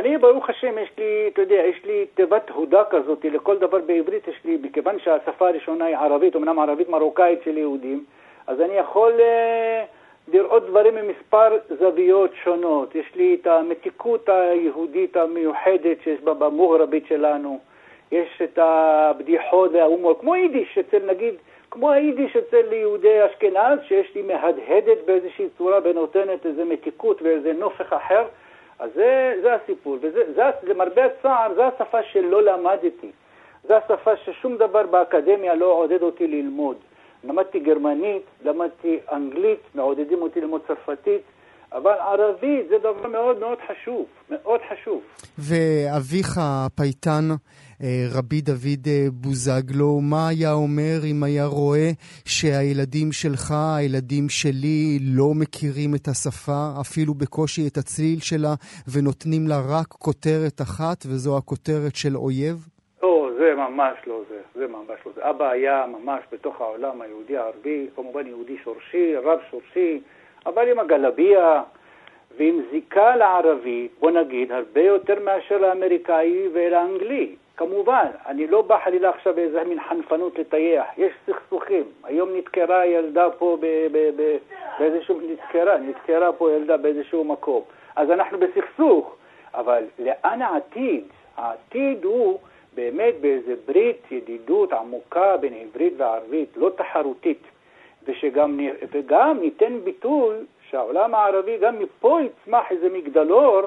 אני, 0.00 0.18
ברוך 0.18 0.50
השם, 0.50 0.78
יש 0.78 0.90
לי, 0.98 1.30
אתה 1.32 1.42
יודע, 1.42 1.54
יש 1.54 1.84
לי 1.84 2.06
תיבת 2.14 2.50
הודה 2.50 2.82
כזאת, 2.90 3.24
לכל 3.24 3.58
דבר 3.58 3.78
בעברית 3.78 4.28
יש 4.28 4.40
לי, 4.44 4.58
מכיוון 4.62 4.98
שהשפה 4.98 5.48
הראשונה 5.48 5.84
היא 5.84 5.96
ערבית, 5.96 6.36
אמנם 6.36 6.58
ערבית 6.58 6.88
מרוקאית 6.88 7.42
של 7.44 7.58
יהודים, 7.58 8.04
אז 8.46 8.60
אני 8.60 8.74
יכול 8.74 9.12
uh, 9.12 10.32
לראות 10.32 10.66
דברים 10.66 10.94
ממספר 10.94 11.48
זוויות 11.78 12.30
שונות. 12.44 12.94
יש 12.94 13.14
לי 13.14 13.38
את 13.40 13.46
המתיקות 13.46 14.28
היהודית 14.28 15.16
המיוחדת 15.16 15.96
שיש 16.04 16.20
בה 16.20 16.34
במוגרבית 16.34 17.06
שלנו, 17.06 17.58
יש 18.12 18.42
את 18.44 18.58
הבדיחות 18.58 19.70
וההומור, 19.72 20.18
כמו 20.20 20.36
יידיש, 20.36 20.78
אצל 20.78 21.06
נגיד... 21.06 21.34
כמו 21.70 21.90
היידיש 21.90 22.36
אצל 22.36 22.72
יהודי 22.72 23.26
אשכנז, 23.26 23.78
שיש 23.88 24.14
לי 24.14 24.22
מהדהדת 24.22 24.98
באיזושהי 25.06 25.48
צורה 25.58 25.78
ונותנת 25.84 26.46
איזה 26.46 26.64
מתיקות 26.64 27.22
ואיזה 27.22 27.52
נופך 27.52 27.92
אחר, 27.92 28.24
אז 28.80 28.90
זה, 28.94 29.34
זה 29.42 29.54
הסיפור. 29.54 29.98
וזה, 30.02 30.22
זה, 30.34 30.42
למרבה 30.62 31.04
הצער, 31.04 31.54
זו 31.54 31.62
השפה 31.62 31.98
שלא 32.12 32.42
למדתי. 32.42 33.10
זו 33.68 33.74
השפה 33.74 34.10
ששום 34.16 34.56
דבר 34.56 34.86
באקדמיה 34.86 35.54
לא 35.54 35.66
עודד 35.66 36.02
אותי 36.02 36.26
ללמוד. 36.26 36.76
למדתי 37.24 37.60
גרמנית, 37.60 38.22
למדתי 38.44 38.98
אנגלית, 39.12 39.60
מעודדים 39.74 40.22
אותי 40.22 40.40
ללמוד 40.40 40.60
צרפתית, 40.68 41.22
אבל 41.72 41.92
ערבית 41.92 42.68
זה 42.68 42.78
דבר 42.78 43.06
מאוד 43.08 43.38
מאוד 43.38 43.58
חשוב, 43.68 44.06
מאוד 44.30 44.60
חשוב. 44.70 45.02
ואביך 45.38 46.38
הפייטן, 46.42 47.30
אה, 47.30 47.36
רבי 48.16 48.40
דוד 48.40 48.86
אה, 48.86 49.06
בוזגלו, 49.12 50.00
מה 50.00 50.28
היה 50.28 50.52
אומר 50.52 50.98
אם 51.10 51.22
היה 51.22 51.46
רואה 51.46 51.90
שהילדים 52.24 53.12
שלך, 53.12 53.54
הילדים 53.76 54.28
שלי, 54.28 54.98
לא 55.16 55.28
מכירים 55.40 55.94
את 55.94 56.08
השפה, 56.08 56.62
אפילו 56.80 57.14
בקושי 57.14 57.62
את 57.68 57.76
הצליל 57.76 58.20
שלה, 58.20 58.54
ונותנים 58.92 59.48
לה 59.48 59.58
רק 59.74 59.86
כותרת 59.86 60.60
אחת, 60.60 60.98
וזו 61.06 61.38
הכותרת 61.38 61.94
של 61.96 62.16
אויב? 62.16 62.56
לא, 63.02 63.30
זה 63.38 63.54
ממש 63.54 63.98
לא 64.06 64.22
זה, 64.28 64.40
זה 64.54 64.66
ממש 64.66 64.98
לא 65.06 65.12
זה. 65.14 65.30
אבא 65.30 65.50
היה 65.50 65.84
ממש 65.86 66.20
בתוך 66.32 66.60
העולם 66.60 67.00
היהודי 67.00 67.36
הערבי, 67.36 67.86
כמובן 67.96 68.26
יהודי 68.26 68.56
שורשי, 68.64 69.16
רב 69.16 69.38
שורשי, 69.50 70.00
אבל 70.46 70.68
עם 70.70 70.78
הגלביה 70.78 71.62
ועם 72.38 72.60
זיקה 72.70 73.16
לערבי, 73.16 73.88
בוא 74.00 74.10
נגיד, 74.10 74.52
הרבה 74.52 74.80
יותר 74.80 75.14
מאשר 75.24 75.58
לאמריקאי 75.58 76.48
ולאנגלי. 76.54 77.36
כמובן, 77.60 78.06
אני 78.26 78.46
לא 78.46 78.62
בא 78.62 78.78
חלילה 78.84 79.08
עכשיו 79.10 79.34
באיזה 79.34 79.64
מין 79.64 79.80
חנפנות 79.88 80.38
לטייח, 80.38 80.86
יש 80.96 81.12
סכסוכים. 81.26 81.84
היום 82.04 82.36
נדקרה 82.36 82.86
ילדה 82.86 83.30
פה 83.38 83.56
ב- 83.60 83.86
ב- 83.92 84.10
ב- 84.16 84.36
באיזשהו, 84.78 85.20
נדקרה, 85.20 85.76
נדקרה 85.78 86.32
פה 86.32 86.52
ילדה 86.52 86.76
באיזשהו 86.76 87.24
מקום. 87.24 87.62
אז 87.96 88.10
אנחנו 88.10 88.38
בסכסוך, 88.38 89.16
אבל 89.54 89.84
לאן 89.98 90.42
העתיד? 90.42 91.04
העתיד 91.36 92.04
הוא 92.04 92.38
באמת 92.74 93.14
באיזה 93.20 93.54
ברית 93.66 94.02
ידידות 94.10 94.72
עמוקה 94.72 95.36
בין 95.36 95.54
עברית 95.54 95.92
וערבית, 95.96 96.56
לא 96.56 96.70
תחרותית, 96.76 97.42
ושגם 98.06 98.60
וגם 98.92 99.38
ניתן 99.40 99.80
ביטוי 99.84 100.36
שהעולם 100.70 101.14
הערבי, 101.14 101.58
גם 101.58 101.78
מפה 101.78 102.18
יצמח 102.20 102.70
איזה 102.70 102.88
מגדלור 102.88 103.60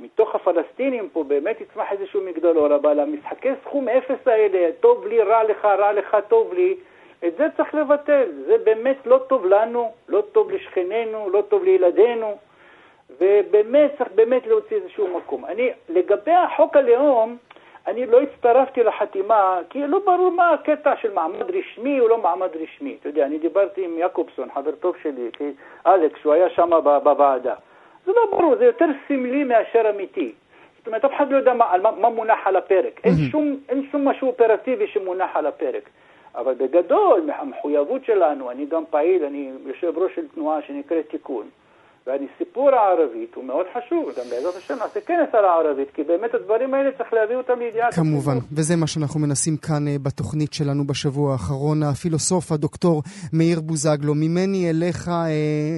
מתוך 0.00 0.34
הפלסטינים 0.34 1.08
פה 1.12 1.24
באמת 1.24 1.60
יצמח 1.60 1.92
איזשהו 1.92 2.20
מגדלור, 2.22 2.76
אבל 2.76 3.00
המשחקי 3.00 3.48
סכום 3.64 3.88
אפס 3.88 4.26
האלה, 4.28 4.70
טוב 4.80 5.06
לי, 5.06 5.22
רע 5.22 5.44
לך, 5.44 5.64
רע 5.64 5.92
לך, 5.92 6.16
טוב 6.28 6.54
לי, 6.54 6.76
את 7.26 7.36
זה 7.36 7.46
צריך 7.56 7.74
לבטל. 7.74 8.28
זה 8.46 8.58
באמת 8.64 9.06
לא 9.06 9.20
טוב 9.28 9.46
לנו, 9.46 9.92
לא 10.08 10.22
טוב 10.32 10.50
לשכנינו, 10.50 11.30
לא 11.30 11.42
טוב 11.48 11.64
לילדינו, 11.64 12.36
ובאמת 13.20 13.90
צריך 13.98 14.10
באמת 14.14 14.46
להוציא 14.46 14.76
איזשהו 14.76 15.16
מקום. 15.16 15.44
אני, 15.44 15.70
לגבי 15.88 16.32
החוק 16.32 16.76
הלאום, 16.76 17.36
אני 17.86 18.06
לא 18.06 18.20
הצטרפתי 18.20 18.82
לחתימה, 18.82 19.60
כי 19.70 19.86
לא 19.86 19.98
ברור 19.98 20.30
מה 20.30 20.50
הקטע 20.50 20.96
של 20.96 21.12
מעמד 21.12 21.50
רשמי 21.50 22.00
או 22.00 22.08
לא 22.08 22.18
מעמד 22.18 22.48
רשמי. 22.56 22.96
אתה 23.00 23.08
יודע, 23.08 23.26
אני 23.26 23.38
דיברתי 23.38 23.84
עם 23.84 23.98
יעקובסון, 23.98 24.48
חבר 24.54 24.70
טוב 24.70 24.96
שלי, 25.02 25.30
אלכס, 25.86 26.18
שהוא 26.20 26.32
היה 26.32 26.50
שם 26.50 26.70
בוועדה. 27.02 27.54
זה 28.06 28.12
לא 28.16 28.26
ברור, 28.30 28.56
זה 28.56 28.64
יותר 28.64 28.86
סמלי 29.08 29.44
מאשר 29.44 29.90
אמיתי. 29.90 30.32
זאת 30.78 30.86
אומרת, 30.86 31.04
אף 31.04 31.10
אחד 31.16 31.30
לא 31.30 31.36
יודע 31.36 31.54
מה, 31.54 31.72
מה, 31.82 31.90
מה 31.90 32.08
מונח 32.08 32.38
על 32.44 32.56
הפרק. 32.56 33.00
אין 33.04 33.12
שום, 33.30 33.56
אין 33.68 33.86
שום 33.90 34.08
משהו 34.08 34.28
אופרטיבי 34.28 34.86
שמונח 34.86 35.30
על 35.34 35.46
הפרק. 35.46 35.90
אבל 36.34 36.54
בגדול, 36.54 37.30
המחויבות 37.34 38.04
שלנו, 38.04 38.50
אני 38.50 38.66
גם 38.66 38.82
פעיל, 38.90 39.24
אני 39.24 39.50
יושב 39.66 39.98
ראש 39.98 40.14
של 40.14 40.28
תנועה 40.28 40.62
שנקראת 40.62 41.08
תיקון. 41.08 41.46
והסיפור 42.06 42.70
הערבית 42.70 43.34
הוא 43.34 43.44
מאוד 43.44 43.66
חשוב, 43.74 44.08
גם 44.18 44.24
בעזרת 44.30 44.56
השם 44.56 44.74
נעשה 44.74 45.00
כנס 45.00 45.28
על 45.32 45.44
הערבית, 45.44 45.88
כי 45.94 46.02
באמת 46.02 46.34
הדברים 46.34 46.74
האלה 46.74 46.90
צריך 46.98 47.12
להביא 47.12 47.36
אותם 47.36 47.58
לידיעת 47.58 47.94
כמובן, 47.94 48.38
וזה 48.52 48.76
מה 48.76 48.86
שאנחנו 48.86 49.20
מנסים 49.20 49.56
כאן 49.56 49.86
uh, 49.86 49.98
בתוכנית 50.02 50.52
שלנו 50.52 50.86
בשבוע 50.86 51.32
האחרון. 51.32 51.82
הפילוסוף, 51.82 52.52
הדוקטור 52.52 53.02
מאיר 53.32 53.60
בוזגלו, 53.60 54.14
ממני 54.14 54.70
אליך 54.70 55.08
uh, 55.08 55.10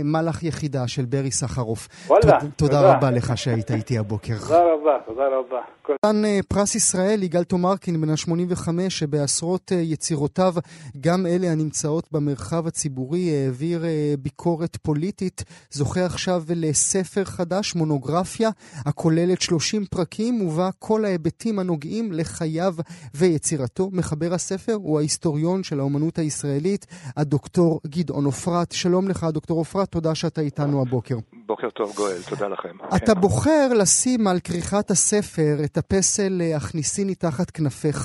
מלאך 0.04 0.42
יחידה 0.42 0.88
של 0.88 1.04
ברי 1.04 1.30
סחרוף. 1.30 1.88
וואלה, 2.06 2.22
תודה. 2.22 2.38
תודה 2.56 2.96
רבה 2.96 3.10
לך 3.10 3.38
שהיית 3.38 3.70
איתי 3.70 3.98
הבוקר. 3.98 4.34
תודה 4.38 4.62
רבה, 4.62 4.98
תודה 5.06 5.26
רבה. 5.26 5.60
כאן 5.84 6.22
uh, 6.24 6.46
פרס 6.48 6.74
ישראל, 6.74 7.22
יגאל 7.22 7.44
תומרקין, 7.44 8.00
בן 8.00 8.10
ה-85, 8.10 8.68
שבעשרות 8.88 9.72
יצירותיו, 9.74 10.54
גם 11.00 11.26
אלה 11.26 11.46
הנמצאות 11.46 12.12
במרחב 12.12 12.66
הציבורי, 12.66 13.30
העביר 13.44 13.84
ביקורת 14.18 14.76
פוליטית, 14.76 15.44
זוכה 15.70 16.11
עכשיו 16.12 16.44
לספר 16.48 17.24
חדש, 17.24 17.74
מונוגרפיה, 17.74 18.50
הכוללת 18.76 19.42
30 19.42 19.84
פרקים, 19.90 20.40
ובה 20.40 20.70
כל 20.78 21.04
ההיבטים 21.04 21.58
הנוגעים 21.58 22.12
לחייו 22.12 22.74
ויצירתו. 23.14 23.90
מחבר 23.92 24.34
הספר 24.34 24.72
הוא 24.74 24.98
ההיסטוריון 24.98 25.62
של 25.62 25.80
האומנות 25.80 26.18
הישראלית, 26.18 26.86
הדוקטור 27.16 27.80
גדעון 27.86 28.24
עופרת. 28.24 28.72
שלום 28.72 29.08
לך, 29.08 29.26
דוקטור 29.32 29.58
עופרת, 29.58 29.88
תודה 29.88 30.14
שאתה 30.14 30.40
איתנו 30.40 30.82
הבוקר. 30.82 31.16
בוקר 31.46 31.70
טוב, 31.70 31.92
גואל, 31.96 32.22
תודה 32.30 32.48
לכם. 32.48 32.76
אתה 32.96 33.14
כן. 33.14 33.20
בוחר 33.20 33.68
לשים 33.80 34.26
על 34.26 34.36
כריכת 34.46 34.90
הספר 34.90 35.64
את 35.64 35.76
הפסל 35.76 36.32
הכניסיני 36.56 37.14
תחת 37.14 37.50
כנפך 37.50 37.98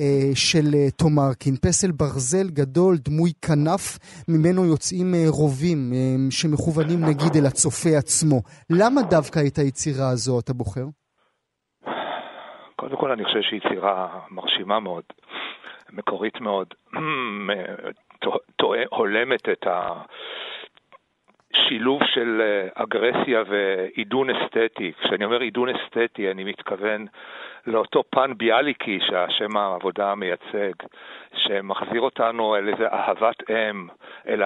אה, 0.00 0.30
של 0.34 0.66
אה, 0.74 0.90
תומרקין. 0.98 1.54
פסל 1.56 1.92
ברזל 1.92 2.48
גדול, 2.60 2.94
דמוי 3.04 3.32
כנף, 3.46 3.84
ממנו 4.28 4.64
יוצאים 4.72 5.14
אה, 5.14 5.24
רובים 5.28 5.80
אה, 5.92 5.98
שמכוונים 6.30 7.00
נגיד 7.10 7.32
אל 7.38 7.46
הצופה 7.46 7.92
עצמו. 7.98 8.38
למה 8.70 9.00
דווקא 9.10 9.40
את 9.48 9.58
היצירה 9.58 10.08
הזו 10.12 10.40
אתה 10.40 10.52
בוחר? 10.52 10.86
קודם 12.76 12.96
כל 12.96 13.10
אני 13.12 13.24
חושב 13.24 13.42
שהיא 13.42 13.60
יצירה 13.64 14.18
מרשימה 14.30 14.80
מאוד, 14.80 15.04
מקורית 15.92 16.40
מאוד, 16.40 16.68
הולמת 18.90 19.48
את 19.48 19.66
ה... 19.66 20.02
שילוב 21.54 22.00
של 22.04 22.40
אה, 22.40 22.82
אגרסיה 22.82 23.42
ועידון 23.46 24.30
אסתטי. 24.30 24.92
כשאני 25.00 25.24
אומר 25.24 25.40
עידון 25.40 25.68
אסתטי, 25.68 26.30
אני 26.30 26.44
מתכוון 26.44 27.06
לאותו 27.66 28.02
פן 28.10 28.32
ביאליקי 28.36 28.98
שהשם 29.00 29.56
העבודה 29.56 30.14
מייצג, 30.14 30.72
שמחזיר 31.34 32.00
אותנו 32.00 32.56
אל 32.56 32.68
איזה 32.68 32.88
אהבת 32.88 33.50
אם, 33.50 33.88
אל 34.28 34.42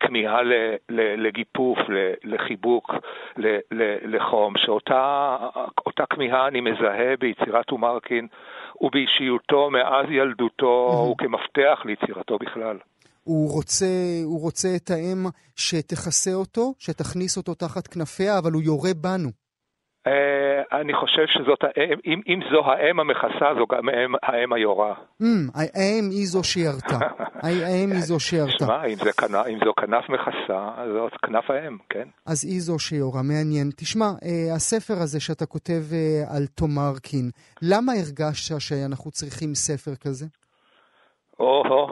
כמיהה 0.00 0.40
לגיפוף, 0.88 1.78
לחיבוק, 2.24 2.94
לחום, 4.02 4.54
שאותה 4.56 6.06
כמיהה 6.10 6.46
אני 6.46 6.60
מזהה 6.60 7.16
ביצירת 7.16 7.70
אומרקין 7.70 8.26
ובאישיותו 8.80 9.70
מאז 9.70 10.06
ילדותו 10.10 11.08
וכמפתח 11.12 11.82
ליצירתו 11.84 12.38
בכלל. 12.38 12.76
הוא 13.24 13.52
רוצה, 13.52 13.86
הוא 14.24 14.40
רוצה 14.40 14.68
את 14.76 14.90
האם 14.90 15.26
שתכסה 15.56 16.34
אותו, 16.34 16.74
שתכניס 16.78 17.36
אותו 17.36 17.54
תחת 17.54 17.86
כנפיה, 17.86 18.38
אבל 18.38 18.52
הוא 18.52 18.62
יורה 18.62 18.90
בנו. 18.94 19.30
Uh, 20.08 20.10
אני 20.80 20.94
חושב 20.94 21.26
שזאת 21.26 21.58
האם, 21.62 21.98
אם, 22.06 22.20
אם 22.28 22.40
זו 22.52 22.64
האם 22.64 23.00
המכסה, 23.00 23.46
זו 23.58 23.66
גם 23.66 23.88
האם, 23.88 24.14
האם 24.22 24.52
היורה. 24.52 24.94
Mm, 25.22 25.26
האם 25.54 26.04
היא 26.10 26.26
זו 26.26 26.44
שירתה. 26.44 26.98
האם 27.44 27.92
היא 27.92 28.00
זו 28.00 28.20
שירתה. 28.20 28.64
שמע, 28.64 28.84
אם, 28.84 28.96
אם 29.48 29.58
זו 29.64 29.72
כנף 29.80 30.08
מכסה, 30.08 30.68
אז 30.76 30.88
זאת 30.92 31.12
כנף 31.26 31.50
האם, 31.50 31.76
כן. 31.88 32.08
אז 32.26 32.44
היא 32.44 32.60
זו 32.60 32.78
שיורה, 32.78 33.22
מעניין. 33.22 33.70
תשמע, 33.76 34.04
אה, 34.04 34.54
הספר 34.54 34.94
הזה 35.02 35.20
שאתה 35.20 35.46
כותב 35.46 35.82
אה, 35.92 36.36
על 36.36 36.46
תומרקין, 36.46 37.30
למה 37.62 37.92
הרגשת 37.92 38.60
שאנחנו 38.60 39.10
צריכים 39.10 39.54
ספר 39.54 39.94
כזה? 39.96 40.26
או-הו, 41.40 41.88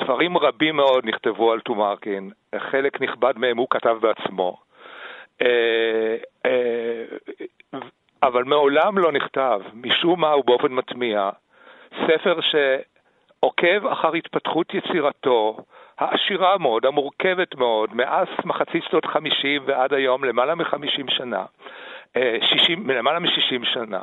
ספרים 0.00 0.38
רבים 0.38 0.76
מאוד 0.76 1.06
נכתבו 1.06 1.52
על 1.52 1.60
תומרקין, 1.60 2.30
חלק 2.58 3.00
נכבד 3.00 3.38
מהם 3.38 3.56
הוא 3.56 3.66
כתב 3.70 3.96
בעצמו. 4.00 4.56
אה, 5.42 6.16
אה, 6.46 7.04
אבל 8.22 8.44
מעולם 8.44 8.98
לא 8.98 9.12
נכתב, 9.12 9.60
משום 9.74 10.20
מה 10.20 10.36
ובאופן 10.36 10.72
מטמיע, 10.72 11.30
ספר 12.06 12.38
שעוקב 12.40 13.86
אחר 13.86 14.12
התפתחות 14.12 14.74
יצירתו 14.74 15.56
העשירה 15.98 16.58
מאוד, 16.58 16.86
המורכבת 16.86 17.54
מאוד, 17.54 17.94
מאז 17.94 18.26
מחצית 18.44 18.84
שנות 18.90 19.06
50 19.06 19.62
ועד 19.66 19.94
היום, 19.94 20.24
למעלה 20.24 20.54
מ-50 20.54 21.10
שנה. 21.10 21.44
60, 22.16 22.90
למעלה 22.90 23.18
מ-60 23.18 23.64
שנה. 23.72 24.00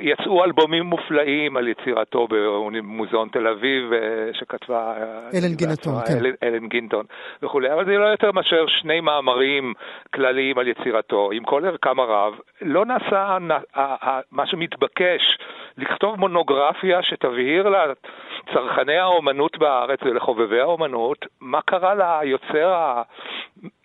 יצאו 0.00 0.44
אלבומים 0.44 0.84
מופלאים 0.84 1.56
על 1.56 1.68
יצירתו 1.68 2.28
במוזיאון 2.30 3.28
תל 3.28 3.46
אביב, 3.46 3.92
אה, 3.92 3.98
שכתבה... 4.32 4.92
אה, 4.96 5.38
אלן 5.38 5.54
גינטון, 5.54 5.94
כן. 6.06 6.18
אלן, 6.18 6.30
אלן 6.42 6.68
גינטון 6.68 7.04
וכולי, 7.42 7.72
אבל 7.72 7.84
זה 7.84 7.92
לא 7.92 8.04
יותר 8.04 8.32
מאשר 8.32 8.66
שני 8.66 9.00
מאמרים 9.00 9.74
כלליים 10.14 10.58
על 10.58 10.68
יצירתו, 10.68 11.30
עם 11.32 11.44
כל 11.44 11.64
ערכם 11.66 12.00
הרב. 12.00 12.34
לא 12.62 12.84
נעשה 12.86 13.38
מה 14.32 14.46
שמתבקש, 14.46 15.38
לכתוב 15.78 16.20
מונוגרפיה 16.20 17.02
שתבהיר 17.02 17.68
לצרכני 17.68 18.98
האומנות 18.98 19.58
בארץ 19.58 19.98
ולחובבי 20.02 20.60
האומנות, 20.60 21.26
מה 21.40 21.60
קרה 21.60 21.94
ליוצר 21.94 22.74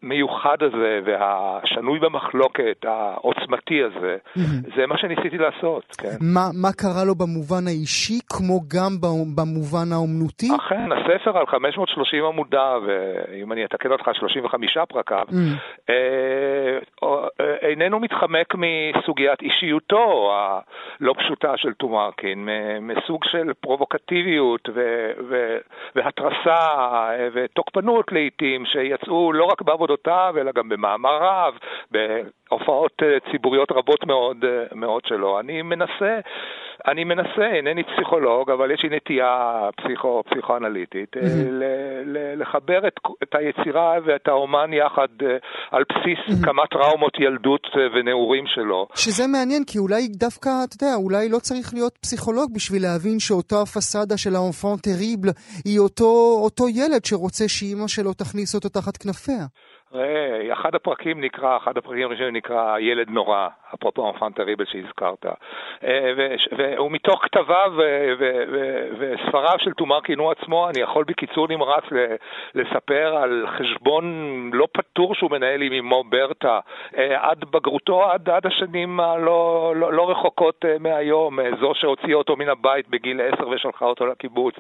המיוחד 0.04 0.58
הזה 0.64 1.00
והשנוי 1.06 2.00
במחלוקת, 2.00 2.86
העוצמתי 2.86 3.84
הזה. 3.84 4.18
זה 4.76 4.88
מה 4.88 4.98
שניסיתי 4.98 5.38
לעשות, 5.38 5.86
כן. 5.98 6.18
מה, 6.22 6.42
מה 6.62 6.72
קרה 6.72 7.04
לו 7.08 7.16
במובן 7.16 7.68
האישי, 7.68 8.20
כמו 8.30 8.60
גם 8.76 8.92
במובן 9.36 9.92
האומנותי? 9.94 10.48
אכן, 10.56 10.92
הספר 10.92 11.38
על 11.38 11.48
530 11.48 12.26
עמודיו, 12.26 12.82
ואם 12.88 13.52
אני 13.52 13.66
אתקן 13.66 13.92
אותך, 13.92 14.10
35 14.14 14.78
פרקיו, 14.90 15.26
אה, 15.90 15.96
אה, 17.04 17.56
איננו 17.62 18.00
מתחמק 18.00 18.56
מסוגיית 18.56 19.42
אישיותו 19.42 20.32
הלא 20.34 21.14
פשוטה 21.18 21.58
של 21.58 21.74
טומארקין, 21.80 22.50
מסוג 22.82 23.24
של 23.24 23.54
פרובוקטיביות 23.62 24.70
והתרסה 25.96 26.60
ותוקפנות 27.34 28.12
לעיתים, 28.12 28.66
שיצאו 28.66 29.34
לא 29.34 29.44
רק 29.46 29.62
בעבודותיו, 29.62 30.34
אלא 30.38 30.52
גם 30.52 30.70
במאמריו, 30.70 31.54
בהופעות 31.92 33.04
אה, 33.04 33.32
ציבוריות 33.32 33.72
רבות 33.72 34.06
מאוד, 34.06 34.46
אה, 34.46 34.64
מאוד 34.76 35.06
שלו. 35.06 35.40
אני 35.40 35.62
מנסה, 35.62 36.20
אני 36.88 37.04
מנסה, 37.04 37.48
אינני 37.56 37.84
פסיכולוג, 37.84 38.52
אבל 38.52 38.72
יש 38.72 38.84
לי 38.84 38.90
נטייה 38.96 39.60
פסיכו, 39.78 40.24
פסיכואנליטית, 40.30 41.16
mm-hmm. 41.16 41.20
לחבר 42.36 42.88
את, 42.88 42.94
את 43.24 43.36
היצירה 43.36 43.98
ואת 44.06 44.28
האומן 44.28 44.74
יחד 44.74 45.08
על 45.72 45.84
בסיס 45.90 46.20
mm-hmm. 46.28 46.46
כמה 46.46 46.64
טראומות 46.72 47.14
ילדות 47.20 47.68
ונעורים 47.94 48.44
שלו. 48.48 48.88
שזה 48.96 49.28
מעניין, 49.28 49.64
כי 49.68 49.78
אולי 49.78 50.08
דווקא, 50.08 50.50
אתה 50.64 50.84
יודע, 50.84 50.96
אולי 50.96 51.30
לא 51.30 51.40
צריך 51.40 51.74
להיות 51.74 51.98
פסיכולוג 51.98 52.54
בשביל 52.54 52.82
להבין 52.82 53.20
שאותה 53.20 53.62
הפסאדה 53.62 54.18
של 54.18 54.36
האונפון 54.36 54.78
טריבל 54.78 55.30
היא 55.66 55.80
אותו, 55.80 56.40
אותו 56.44 56.70
ילד 56.70 57.06
שרוצה 57.06 57.48
שאימא 57.48 57.88
שלו 57.88 58.14
תכניס 58.14 58.56
אותו 58.56 58.70
תחת 58.70 58.98
כנפיה. 58.98 59.46
ראה, 59.94 60.54
אחד 60.54 60.76
הפרקים 60.76 61.22
נקרא, 61.22 61.58
אחד 61.58 61.78
הפרקים 61.78 62.04
הראשונים 62.04 62.36
נקרא 62.36 62.80
ילד 62.80 63.10
נורא, 63.10 63.48
אפרופו 63.74 64.12
אנפן 64.12 64.32
טריבל 64.32 64.66
שהזכרת. 64.66 65.26
אה, 65.84 66.14
והוא 66.58 66.92
מתוך 66.92 67.24
כתביו 67.24 67.74
וספריו 69.00 69.56
של 69.60 69.74
תומרקין 69.74 70.20
הוא 70.20 70.32
עצמו, 70.32 70.70
אני 70.70 70.80
יכול 70.80 71.04
בקיצור 71.04 71.48
נמרץ 71.50 71.84
לספר 72.56 73.16
על 73.16 73.46
חשבון 73.58 74.06
לא 74.54 74.68
פתור 74.72 75.16
שהוא 75.16 75.32
מנהל 75.32 75.62
עם 75.62 75.74
אמו 75.74 76.04
ברטה, 76.04 76.60
אה, 76.98 77.30
עד 77.30 77.46
בגרותו, 77.52 78.12
עד, 78.12 78.30
עד 78.30 78.46
השנים 78.46 79.00
הלא 79.00 79.74
לא, 79.76 79.94
לא 79.94 80.10
רחוקות 80.10 80.66
אה, 80.66 80.76
מהיום, 80.80 81.40
זו 81.60 81.72
שהוציאה 81.76 82.16
אותו 82.16 82.36
מן 82.36 82.50
הבית 82.50 82.90
בגיל 82.90 83.22
עשר 83.22 83.50
ושלחה 83.50 83.86
אותו 83.86 84.06
לקיבוץ 84.06 84.56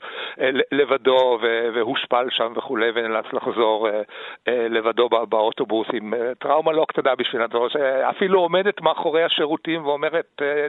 לבדו, 0.71 1.39
והושפל 1.73 2.27
שם 2.29 2.53
וכולי, 2.55 2.89
ונאלץ 2.95 3.25
לחזור 3.33 3.87
לבדו 4.47 5.09
באוטובוס 5.25 5.87
עם 5.93 6.13
אה, 6.13 6.35
טראומה 6.39 6.71
לא 6.71 6.85
קטנה 6.87 7.15
בשביל 7.15 7.41
הדבר, 7.41 7.69
שאפילו 7.69 8.39
עומדת 8.39 8.81
מאחורי 8.81 9.23
השירותים 9.23 9.85
ואומרת, 9.85 10.41
אה, 10.41 10.67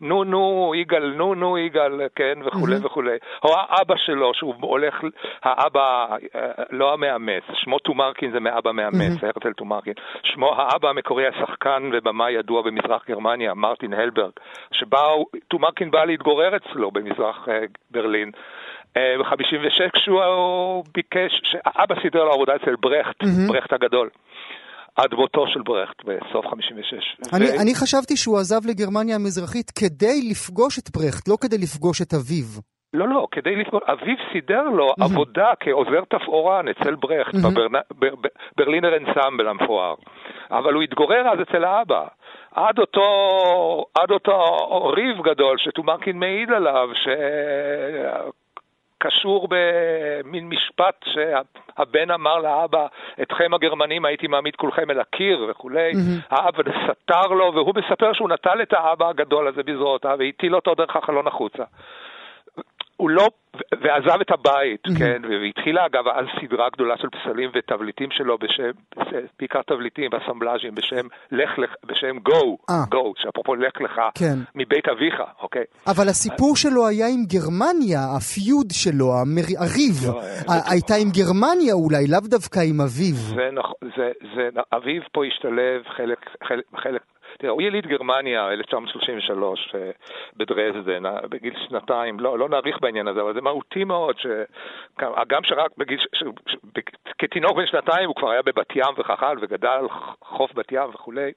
נו 0.00 0.24
נו 0.24 0.72
יגאל, 0.76 1.12
נו 1.16 1.34
נו 1.34 1.58
יגאל, 1.58 2.00
כן, 2.14 2.38
וכולי 2.44 2.76
mm-hmm. 2.76 2.86
וכולי. 2.86 3.16
או 3.44 3.54
האבא 3.58 3.96
שלו, 3.96 4.34
שהוא 4.34 4.54
הולך, 4.60 5.00
האבא, 5.42 6.06
אה, 6.34 6.50
לא 6.70 6.92
המאמץ, 6.92 7.42
שמו 7.54 7.78
טומרקין 7.78 8.32
זה 8.32 8.40
מאבא 8.40 8.72
מאמץ, 8.72 9.22
mm-hmm. 9.22 9.26
הרצל 9.26 9.52
טומרקין. 9.52 9.94
שמו, 10.22 10.54
האבא 10.54 10.88
המקורי, 10.88 11.26
השחקן 11.26 11.90
ובמאי 11.92 12.32
ידוע 12.32 12.62
במזרח 12.62 13.04
גרמניה, 13.08 13.54
מרטין 13.54 13.92
הלברג, 13.94 14.32
שבה 14.72 15.02
טומרקין 15.48 15.90
בא 15.90 16.04
להתגורר 16.04 16.56
אצלו 16.56 16.90
במזרח 16.90 17.48
ברלין. 17.90 18.30
ב-56 18.98 19.90
כשהוא 19.92 20.84
ביקש, 20.94 21.40
שאבא 21.44 21.94
סידר 22.02 22.24
לו 22.24 22.32
עבודה 22.32 22.56
אצל 22.56 22.74
ברכט, 22.80 23.22
mm-hmm. 23.22 23.52
ברכט 23.52 23.72
הגדול. 23.72 24.08
עד 24.96 25.14
מותו 25.14 25.46
של 25.46 25.62
ברכט 25.62 26.04
בסוף 26.04 26.46
56. 26.46 27.16
אני, 27.34 27.44
ו... 27.44 27.62
אני 27.62 27.74
חשבתי 27.74 28.16
שהוא 28.16 28.38
עזב 28.38 28.60
לגרמניה 28.70 29.16
המזרחית 29.16 29.70
כדי 29.70 30.30
לפגוש 30.30 30.78
את 30.78 30.90
ברכט, 30.96 31.28
לא 31.28 31.36
כדי 31.40 31.58
לפגוש 31.58 32.02
את 32.02 32.14
אביו. 32.14 32.60
לא, 32.94 33.08
לא, 33.08 33.26
כדי 33.30 33.56
לפגוש, 33.56 33.82
אביו 33.86 34.16
סידר 34.32 34.62
לו 34.62 34.88
mm-hmm. 34.88 35.04
עבודה 35.04 35.50
כעוזר 35.60 36.04
תפאורן 36.08 36.68
אצל 36.68 36.94
ברכט, 36.94 37.34
mm-hmm. 37.34 37.78
בברלינר 38.56 38.90
בר, 38.90 38.96
אנסמבל 38.96 39.48
המפואר. 39.48 39.94
אבל 40.50 40.74
הוא 40.74 40.82
התגורר 40.82 41.28
אז 41.32 41.38
אצל 41.42 41.64
האבא. 41.64 42.06
עד 42.54 42.78
אותו, 42.78 43.06
עד 43.94 44.10
אותו 44.10 44.38
ריב 44.96 45.22
גדול 45.22 45.58
שטומרקין 45.58 46.18
מעיד 46.18 46.50
עליו, 46.50 46.88
ש... 46.94 47.08
קשור 49.02 49.48
במין 49.50 50.48
משפט 50.48 51.04
שהבן 51.04 52.10
אמר 52.10 52.38
לאבא, 52.38 52.86
אתכם 53.22 53.54
הגרמנים 53.54 54.04
הייתי 54.04 54.26
מעמיד 54.26 54.56
כולכם 54.56 54.90
אל 54.90 55.00
הקיר 55.00 55.46
וכולי, 55.50 55.92
mm-hmm. 55.92 56.34
האבא 56.36 56.62
סתר 56.86 57.26
לו, 57.26 57.54
והוא 57.54 57.74
מספר 57.76 58.12
שהוא 58.12 58.28
נטל 58.28 58.62
את 58.62 58.72
האבא 58.72 59.08
הגדול 59.08 59.48
הזה 59.48 59.62
בזרועותיו 59.62 60.16
והטיל 60.18 60.54
אותו 60.54 60.74
דרך 60.74 60.96
החלון 60.96 61.26
החוצה. 61.26 61.64
הוא 62.96 63.10
לא, 63.10 63.28
ועזב 63.72 64.20
את 64.20 64.30
הבית, 64.30 64.86
mm-hmm. 64.86 64.98
כן, 64.98 65.22
והתחילה 65.24 65.86
אגב 65.86 66.08
אז 66.08 66.26
סדרה 66.40 66.68
גדולה 66.70 66.94
של 66.96 67.08
פסלים 67.08 67.50
ותבליטים 67.54 68.08
שלו 68.10 68.38
בשם, 68.38 68.70
בעיקר 69.38 69.62
תבליטים 69.62 70.10
ואסמבלאז'ים 70.12 70.74
בשם 70.74 71.06
לך 71.32 71.58
לך, 71.58 71.70
בשם 71.84 72.18
גו, 72.18 72.58
גו, 72.88 73.12
שאפרופו 73.16 73.54
לך 73.54 73.80
לך, 73.80 74.00
כן. 74.14 74.38
מבית 74.54 74.88
אביך, 74.88 75.22
אוקיי. 75.42 75.64
אבל 75.86 76.08
הסיפור 76.08 76.56
שלו 76.56 76.86
היה 76.86 77.06
עם 77.06 77.24
גרמניה, 77.26 78.00
הפיוד 78.16 78.66
שלו, 78.72 79.06
המר... 79.20 79.42
הריב, 79.58 79.96
לא, 80.06 80.20
הייתה 80.70 80.94
עם 80.94 81.08
גרמניה 81.10 81.74
אולי, 81.74 82.06
לאו 82.08 82.20
דווקא 82.20 82.60
עם 82.70 82.80
אביו. 82.80 83.16
זה 83.36 83.48
נכון, 83.52 83.88
אביו 84.72 85.02
פה 85.12 85.24
השתלב 85.24 85.82
חלק, 85.96 86.18
חלק, 86.48 86.64
חלק 86.76 87.02
תראה, 87.38 87.52
הוא 87.52 87.62
יליד 87.62 87.86
גרמניה, 87.86 88.52
1933, 88.52 89.74
אה, 89.74 89.90
בדרזדן, 90.36 91.06
אה, 91.06 91.20
בגיל 91.28 91.54
שנתיים, 91.68 92.20
לא, 92.20 92.38
לא 92.38 92.48
נאריך 92.48 92.80
בעניין 92.80 93.08
הזה, 93.08 93.20
אבל 93.20 93.34
זה 93.34 93.40
מהותי 93.40 93.84
מאוד, 93.84 94.16
גם 95.28 95.44
שרק 95.44 95.70
בגיל, 95.78 95.98
ש, 95.98 96.22
ש, 96.48 96.54
כתינוק 97.18 97.56
בן 97.56 97.66
שנתיים 97.66 98.08
הוא 98.08 98.16
כבר 98.16 98.30
היה 98.30 98.42
בבת 98.42 98.76
ים 98.76 98.94
וכך 98.98 99.22
וגדל 99.40 99.68
על 99.68 99.88
חוף 100.22 100.54
בת 100.54 100.72
ים 100.72 100.90
וכולי. 100.94 101.32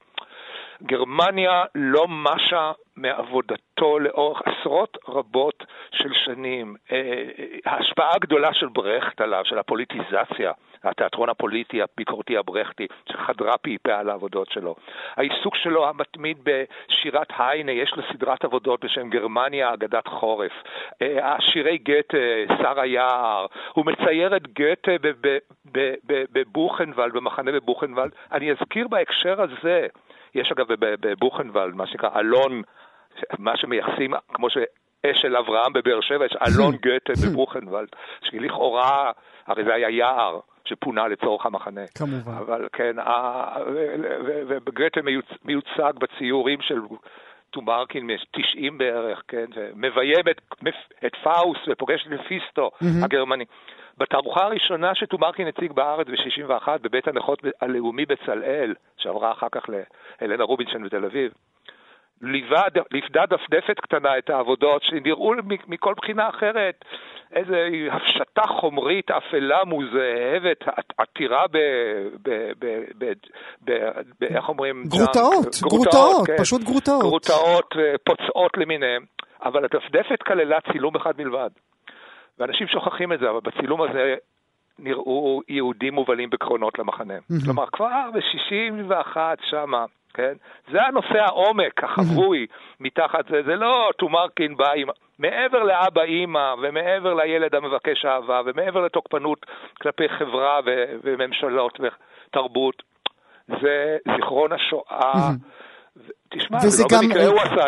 גרמניה 0.83 1.63
לא 1.75 2.07
משה 2.07 2.71
מעבודתו 2.97 3.99
לאורך 3.99 4.41
עשרות 4.45 4.97
רבות 5.07 5.63
של 5.91 6.13
שנים. 6.13 6.75
אה, 6.91 7.23
ההשפעה 7.65 8.15
הגדולה 8.15 8.53
של 8.53 8.67
ברכט 8.67 9.21
עליו, 9.21 9.41
של 9.45 9.59
הפוליטיזציה, 9.59 10.51
התיאטרון 10.83 11.29
הפוליטי 11.29 11.81
הביקורתי 11.81 12.37
הברכטי, 12.37 12.87
שחדרה 13.11 13.57
פעיפה 13.57 13.93
על 13.93 14.09
העבודות 14.09 14.51
שלו. 14.51 14.75
העיסוק 15.15 15.55
שלו 15.55 15.89
המתמיד 15.89 16.37
בשירת 16.43 17.27
היינה, 17.37 17.71
יש 17.71 17.93
לו 17.95 18.03
סדרת 18.13 18.45
עבודות 18.45 18.85
בשם 18.85 19.09
גרמניה 19.09 19.73
אגדת 19.73 20.07
חורף. 20.07 20.51
אה, 21.01 21.35
השירי 21.35 21.77
גתה, 21.77 22.17
שר 22.61 22.79
היער, 22.79 23.45
הוא 23.73 23.85
מצייר 23.85 24.35
את 24.35 24.47
גתה 24.47 24.91
בבוכנוולד, 26.33 27.13
במחנה 27.13 27.51
בבוכנוולד. 27.51 28.11
אני 28.31 28.51
אזכיר 28.51 28.87
בהקשר 28.87 29.41
הזה, 29.41 29.87
יש 30.35 30.51
אגב 30.51 30.65
בבוכנוולד, 30.79 31.75
מה 31.75 31.87
שנקרא 31.87 32.09
אלון, 32.19 32.61
מה 33.39 33.57
שמייחסים, 33.57 34.13
כמו 34.33 34.49
ש... 34.49 34.57
אשל 35.11 35.37
אברהם 35.37 35.73
בבאר 35.73 36.01
שבע, 36.01 36.25
יש 36.25 36.35
אלון 36.47 36.75
גתה 36.85 37.13
בבוכנוולד, 37.25 37.87
שלכאורה, 38.23 39.11
הרי 39.47 39.63
זה 39.63 39.73
היה 39.73 39.89
יער. 39.89 40.39
שפונה 40.67 41.07
לצורך 41.07 41.45
המחנה. 41.45 41.81
כמובן. 41.97 42.31
אבל 42.31 42.67
כן, 42.73 42.95
וגתה 44.47 45.01
מיוצג 45.45 45.93
בציורים 45.99 46.61
של 46.61 46.79
טומארקין 47.49 48.07
מ-90 48.07 48.73
בערך, 48.77 49.21
כן, 49.27 49.45
מביים 49.75 50.23
את, 50.31 50.41
את 51.05 51.15
פאוסט 51.23 51.61
ופוגש 51.67 52.07
את 52.07 52.11
מפיסטו 52.11 52.71
mm-hmm. 52.73 53.05
הגרמני. 53.05 53.45
בתערוכה 53.97 54.43
הראשונה 54.43 54.95
שטומארקין 54.95 55.47
הציג 55.47 55.71
בארץ 55.71 56.07
ב-61 56.07 56.67
בבית 56.81 57.07
הנכות 57.07 57.41
הלאומי 57.61 58.05
בצלאל, 58.05 58.73
שעברה 58.97 59.31
אחר 59.31 59.47
כך 59.51 59.63
להלנה 60.21 60.43
רובינשטיין 60.43 60.83
בתל 60.83 61.05
אביב, 61.05 61.31
ליווה 62.21 62.63
דפדפת 63.29 63.79
קטנה 63.79 64.17
את 64.17 64.29
העבודות 64.29 64.83
שנראו 64.83 65.33
מכל 65.67 65.93
בחינה 65.97 66.29
אחרת 66.29 66.85
איזו 67.33 67.55
הפשטה 67.91 68.41
חומרית 68.47 69.11
אפלה 69.11 69.63
מוזהבת, 69.63 70.63
עתירה 70.97 71.47
ב... 71.51 71.57
ב, 72.23 72.51
ב, 72.59 72.83
ב, 72.97 73.13
ב, 73.65 73.71
ב 74.19 74.23
איך 74.23 74.49
אומרים? 74.49 74.83
גרוטאות, 74.83 75.55
גרוטאות, 75.61 76.27
כן, 76.27 76.37
פשוט 76.37 76.63
גרוטאות. 76.63 77.01
גרוטאות, 77.01 77.73
אה, 77.79 77.95
פוצעות 78.03 78.57
למיניהם, 78.57 79.05
אבל 79.43 79.65
הדפדפת 79.65 80.23
כללה 80.23 80.57
צילום 80.71 80.95
אחד 80.95 81.17
בלבד. 81.17 81.49
ואנשים 82.39 82.67
שוכחים 82.67 83.13
את 83.13 83.19
זה, 83.19 83.29
אבל 83.29 83.39
בצילום 83.43 83.81
הזה 83.81 84.15
נראו 84.79 85.41
יהודים 85.47 85.93
מובלים 85.93 86.29
בקרונות 86.29 86.79
למחנה. 86.79 87.13
כלומר, 87.45 87.65
כבר 87.71 88.09
ב-61 88.13 89.17
שמה, 89.49 89.85
כן? 90.13 90.33
זה 90.71 90.83
הנושא 90.83 91.17
העומק, 91.19 91.83
החבוי 91.83 92.47
מתחת 92.79 93.27
זה, 93.29 93.43
זה 93.45 93.55
לא 93.55 93.89
טומארקין 93.97 94.55
בא 94.55 94.71
עם... 94.75 94.87
מעבר 95.19 95.63
לאבא 95.63 96.01
אימא, 96.01 96.53
ומעבר 96.61 97.13
לילד 97.13 97.55
המבקש 97.55 98.05
אהבה, 98.05 98.41
ומעבר 98.45 98.81
לתוקפנות 98.81 99.45
כלפי 99.81 100.09
חברה 100.09 100.59
ו- 100.65 100.95
וממשלות 101.03 101.79
ותרבות, 101.79 102.83
זה 103.47 103.97
זיכרון 104.15 104.51
השואה. 104.51 105.29
תשמע, 106.33 106.69
זה 106.69 106.83
לא 106.83 106.89
גם... 106.91 107.03
במקרה 107.03 107.27
הוא 107.27 107.39
עשה 107.39 107.63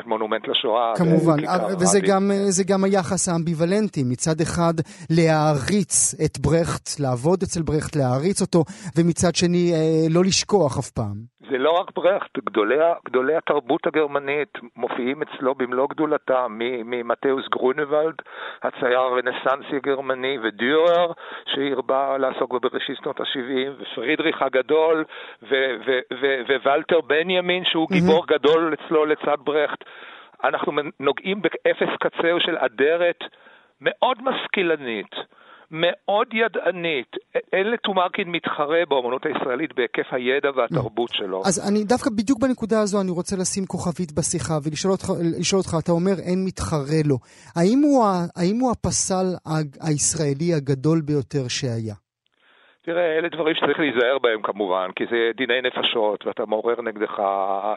את 0.00 0.06
מונומנט 0.06 0.48
לשואה. 0.48 0.92
כמובן, 0.96 1.36
וזה 1.80 2.00
גם, 2.00 2.30
גם 2.66 2.84
היחס 2.84 3.28
האמביוולנטי, 3.28 4.02
מצד 4.04 4.40
אחד 4.40 4.74
להעריץ 5.10 6.14
את 6.24 6.38
ברכט, 6.38 7.00
לעבוד 7.00 7.42
אצל 7.42 7.62
ברכט, 7.62 7.96
להעריץ 7.96 8.40
אותו, 8.40 8.64
ומצד 8.96 9.34
שני 9.34 9.72
אה, 9.72 10.06
לא 10.10 10.24
לשכוח 10.24 10.78
אף 10.78 10.90
פעם. 10.90 11.31
זה 11.52 11.58
לא 11.58 11.70
רק 11.70 11.90
ברכט, 11.94 12.38
גדולי, 12.38 12.76
גדולי 13.04 13.36
התרבות 13.36 13.86
הגרמנית 13.86 14.58
מופיעים 14.76 15.22
אצלו 15.22 15.54
במלוא 15.54 15.88
גדולתם, 15.88 16.58
ממתאוס 16.58 17.48
גרונוולד, 17.48 18.14
הצייר 18.62 19.00
הרנסנסי 19.00 19.76
הגרמני, 19.76 20.38
ודיורר, 20.42 21.12
שהרבה 21.46 22.18
לעסוק 22.18 22.50
בו 22.50 22.60
בראשית 22.60 22.96
שנות 23.02 23.20
ה-70, 23.20 23.70
ופרידריך 23.78 24.42
הגדול, 24.42 25.04
ווולטר 26.62 27.00
בנימין, 27.00 27.64
שהוא 27.64 27.88
mm-hmm. 27.90 27.94
גיבור 27.94 28.26
גדול 28.26 28.74
אצלו 28.74 29.04
לצד 29.04 29.36
ברכט. 29.44 29.84
אנחנו 30.44 30.72
נוגעים 31.00 31.42
באפס 31.42 31.88
קצהו 32.00 32.40
של 32.40 32.56
אדרת 32.58 33.24
מאוד 33.80 34.18
משכילנית. 34.22 35.14
מאוד 35.72 36.28
ידענית. 36.32 37.10
אין 37.52 37.66
לטומארקין 37.70 38.28
מתחרה 38.28 38.82
באמנות 38.88 39.22
הישראלית 39.26 39.70
בהיקף 39.76 40.08
הידע 40.10 40.50
והתרבות 40.56 41.10
לא. 41.10 41.18
שלו. 41.18 41.42
אז 41.44 41.68
אני 41.68 41.84
דווקא 41.84 42.10
בדיוק 42.10 42.38
בנקודה 42.40 42.80
הזו 42.80 43.00
אני 43.00 43.10
רוצה 43.10 43.36
לשים 43.36 43.66
כוכבית 43.66 44.12
בשיחה 44.12 44.58
ולשאול 44.64 44.92
אותך, 44.92 45.10
אותך 45.52 45.76
אתה 45.84 45.92
אומר 45.92 46.18
אין 46.18 46.44
מתחרה 46.44 47.02
לו. 47.04 47.18
האם 47.56 47.78
הוא, 47.78 48.04
האם 48.36 48.58
הוא 48.60 48.70
הפסל 48.70 49.26
הישראלי 49.80 50.54
הגדול 50.54 51.00
ביותר 51.00 51.48
שהיה? 51.48 52.01
תראה, 52.84 53.18
אלה 53.18 53.28
דברים 53.28 53.54
שצריך 53.54 53.78
להיזהר 53.78 54.18
בהם 54.18 54.42
כמובן, 54.42 54.88
כי 54.96 55.04
זה 55.10 55.30
דיני 55.36 55.60
נפשות, 55.62 56.26
ואתה 56.26 56.46
מעורר 56.46 56.82
נגדך 56.82 57.22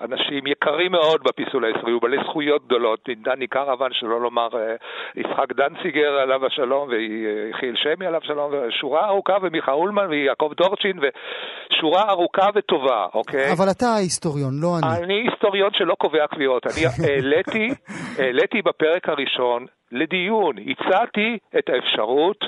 אנשים 0.03 0.47
יקרים 0.47 0.91
מאוד 0.91 1.23
בפיסול 1.23 1.65
הישראלי, 1.65 1.93
ובעלי 1.93 2.17
זכויות 2.23 2.65
גדולות, 2.65 2.99
דני 3.23 3.47
קרוון, 3.47 3.93
שלא 3.93 4.21
לומר 4.21 4.47
אה, 4.53 4.75
יצחק 5.15 5.53
דנציגר 5.53 6.11
עליו 6.11 6.45
השלום, 6.45 6.89
ויחיאל 6.89 7.75
שמי 7.75 8.05
עליו 8.05 8.21
השלום, 8.23 8.51
ושורה 8.67 9.05
ארוכה, 9.07 9.37
ומיכה 9.41 9.71
אולמן, 9.71 10.07
ויעקב 10.09 10.51
דורצ'ין, 10.57 10.99
ושורה 10.99 12.09
ארוכה 12.09 12.49
וטובה, 12.55 13.05
אוקיי? 13.13 13.51
אבל 13.51 13.65
אתה 13.71 13.85
ההיסטוריון, 13.85 14.53
לא 14.61 14.77
אני. 14.77 15.05
אני 15.05 15.29
היסטוריון 15.29 15.69
שלא 15.73 15.95
קובע 15.99 16.27
קביעות. 16.27 16.67
אני 16.67 16.85
העליתי, 17.07 17.69
העליתי 18.19 18.61
בפרק 18.61 19.09
הראשון 19.09 19.65
לדיון, 19.91 20.55
הצעתי 20.57 21.37
את 21.57 21.69
האפשרות 21.69 22.45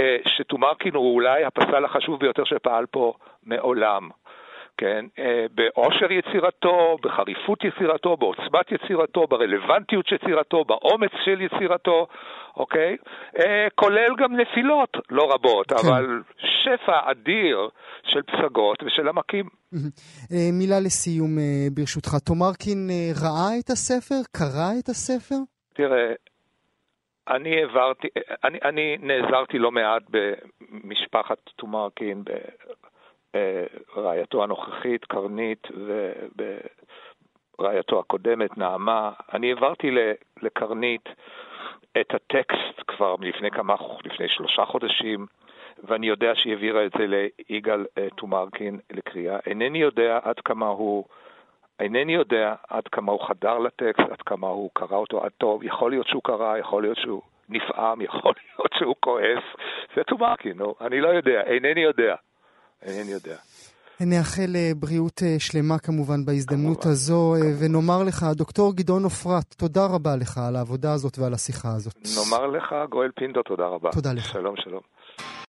אה, 0.00 0.16
שטומארקין 0.26 0.94
הוא 0.94 1.14
אולי 1.14 1.44
הפסל 1.44 1.84
החשוב 1.84 2.20
ביותר 2.20 2.44
שפעל 2.44 2.86
פה 2.86 3.12
מעולם. 3.42 4.08
כן, 4.76 5.04
אה, 5.18 5.46
באושר 5.54 6.12
יצירתו, 6.12 6.96
בחריפות 7.02 7.64
יצירתו, 7.64 8.16
בעוצמת 8.16 8.72
יצירתו, 8.72 9.26
ברלוונטיות 9.26 10.06
של 10.06 10.14
יצירתו, 10.14 10.64
באומץ 10.64 11.10
של 11.24 11.40
יצירתו, 11.40 12.06
אוקיי? 12.56 12.96
אה, 13.38 13.66
כולל 13.74 14.10
גם 14.18 14.36
נפילות 14.36 14.96
לא 15.10 15.34
רבות, 15.34 15.72
כן. 15.72 15.88
אבל 15.88 16.22
שפע 16.38 17.10
אדיר 17.10 17.68
של 18.04 18.22
פסגות 18.22 18.82
ושל 18.82 19.08
עמקים. 19.08 19.48
מילה 20.52 20.80
לסיום 20.80 21.30
ברשותך, 21.74 22.10
תומרקין 22.26 22.90
ראה 23.22 23.58
את 23.60 23.70
הספר? 23.70 24.20
קרא 24.36 24.70
את 24.78 24.88
הספר? 24.88 25.36
תראה, 25.74 26.12
אני 27.28 27.56
העברתי, 27.56 28.08
אני, 28.44 28.58
אני 28.64 28.96
נעזרתי 29.00 29.58
לא 29.58 29.70
מעט 29.70 30.02
במשפחת 30.10 31.38
טומארקין, 31.56 32.24
ברעייתו 33.96 34.42
הנוכחית, 34.42 35.04
קרנית, 35.04 35.68
וברעייתו 37.58 37.98
הקודמת, 38.00 38.58
נעמה. 38.58 39.12
אני 39.32 39.48
העברתי 39.52 39.90
לקרנית 40.42 41.08
את 42.00 42.14
הטקסט 42.14 42.82
כבר 42.86 43.14
לפני 43.20 43.50
כמה, 43.50 43.74
לפני 44.04 44.28
שלושה 44.28 44.64
חודשים, 44.64 45.26
ואני 45.84 46.06
יודע 46.06 46.34
שהיא 46.34 46.52
העבירה 46.52 46.86
את 46.86 46.92
זה 46.98 47.06
ליגאל 47.50 47.86
אה, 47.98 48.08
טומארקין 48.16 48.78
לקריאה. 48.90 49.38
אינני 49.46 49.78
יודע 49.78 50.18
עד 50.22 50.40
כמה 50.40 50.66
הוא... 50.66 51.04
אינני 51.80 52.14
יודע 52.14 52.54
עד 52.68 52.82
כמה 52.92 53.12
הוא 53.12 53.20
חדר 53.28 53.58
לטקסט, 53.58 54.10
עד 54.10 54.22
כמה 54.26 54.46
הוא 54.46 54.70
קרא 54.74 54.96
אותו 54.96 55.24
עד 55.24 55.30
תום. 55.38 55.62
יכול 55.64 55.90
להיות 55.90 56.06
שהוא 56.06 56.22
קרא, 56.24 56.58
יכול 56.58 56.82
להיות 56.82 56.96
שהוא 56.96 57.22
נפעם, 57.48 58.00
יכול 58.00 58.32
להיות 58.36 58.72
שהוא 58.78 58.94
כועס. 59.00 59.44
זה 59.96 60.02
טומארקין, 60.04 60.52
נו, 60.52 60.74
אני 60.80 61.00
לא 61.00 61.08
יודע, 61.08 61.40
אינני 61.46 61.80
יודע. 61.80 62.14
אינני 62.82 63.12
יודע. 63.12 63.36
נאחל 64.00 64.56
אה, 64.56 64.70
בריאות 64.76 65.22
אה, 65.22 65.36
שלמה 65.38 65.78
כמובן 65.78 66.24
בהזדמנות 66.24 66.82
כמובן, 66.82 66.90
הזו, 66.90 67.34
אה, 67.34 67.40
כמובן. 67.40 67.64
ונאמר 67.64 68.02
לך, 68.08 68.26
דוקטור 68.32 68.76
גדעון 68.76 69.04
עופרת, 69.04 69.54
תודה 69.58 69.86
רבה 69.86 70.16
לך 70.16 70.38
על 70.48 70.56
העבודה 70.56 70.92
הזאת 70.92 71.18
ועל 71.18 71.34
השיחה 71.34 71.68
הזאת. 71.68 71.94
נאמר 72.16 72.46
לך, 72.46 72.74
גואל 72.90 73.10
פינדו, 73.14 73.42
תודה 73.42 73.66
רבה. 73.66 73.90
תודה 73.92 74.12
לך. 74.12 74.24
שלום, 74.24 74.54
שלום. 74.56 74.80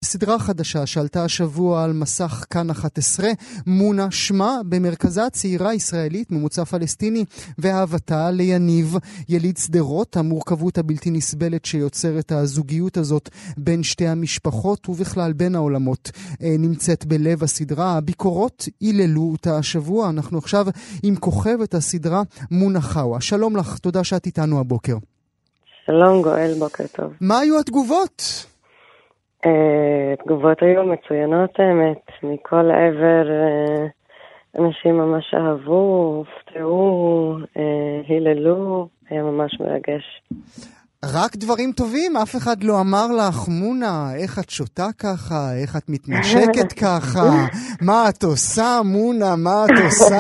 סדרה 0.03 0.39
חדשה 0.39 0.85
שעלתה 0.85 1.23
השבוע 1.23 1.83
על 1.83 1.93
מסך 1.93 2.45
כאן 2.49 2.69
11, 2.69 3.29
מונה 3.67 4.11
שמה, 4.11 4.57
במרכזה 4.69 5.21
צעירה 5.31 5.73
ישראלית, 5.73 6.31
ממוצא 6.31 6.63
פלסטיני, 6.63 7.25
ואהבתה 7.57 8.31
ליניב, 8.31 8.95
יליד 9.29 9.57
שדרות, 9.57 10.17
המורכבות 10.17 10.77
הבלתי 10.77 11.11
נסבלת 11.11 11.65
שיוצרת 11.65 12.31
הזוגיות 12.31 12.97
הזאת 12.97 13.29
בין 13.57 13.83
שתי 13.83 14.07
המשפחות 14.07 14.89
ובכלל 14.89 15.33
בין 15.33 15.55
העולמות, 15.55 16.11
אה, 16.43 16.55
נמצאת 16.59 17.05
בלב 17.05 17.43
הסדרה. 17.43 17.97
הביקורות 17.97 18.67
היללו 18.81 19.29
אותה 19.31 19.57
השבוע, 19.57 20.09
אנחנו 20.09 20.37
עכשיו 20.37 20.65
עם 21.03 21.15
כוכבת 21.15 21.73
הסדרה, 21.73 22.21
מונה 22.51 22.81
חאווה. 22.81 23.21
שלום 23.21 23.57
לך, 23.57 23.77
תודה 23.77 24.03
שאת 24.03 24.25
איתנו 24.25 24.59
הבוקר. 24.59 24.97
שלום 25.85 26.21
גואל, 26.21 26.53
בוקר 26.59 26.83
טוב. 26.87 27.13
מה 27.21 27.39
היו 27.39 27.59
התגובות? 27.59 28.45
אה, 29.45 30.13
תגובות 30.23 30.57
היו 30.61 30.83
מצוינות 30.83 31.59
האמת, 31.59 32.05
מכל 32.23 32.71
עבר 32.71 33.31
אה, 33.31 33.87
אנשים 34.59 34.97
ממש 34.97 35.33
אהבו, 35.33 36.23
הופתעו, 36.25 37.37
אה, 37.57 38.01
היללו, 38.07 38.87
היה 39.09 39.23
ממש 39.23 39.59
מרגש. 39.59 40.21
רק 41.05 41.35
דברים 41.35 41.71
טובים, 41.71 42.17
אף 42.17 42.35
אחד 42.35 42.63
לא 42.63 42.81
אמר 42.81 43.07
לך, 43.17 43.47
מונה, 43.47 44.09
איך 44.15 44.39
את 44.39 44.49
שותה 44.49 44.87
ככה, 44.99 45.53
איך 45.61 45.75
את 45.77 45.89
מתנשקת 45.89 46.73
ככה, 46.83 47.29
מה 47.81 48.09
את 48.09 48.23
עושה, 48.23 48.81
מונה, 48.85 49.35
מה 49.37 49.65
את 49.65 49.83
עושה? 49.85 50.17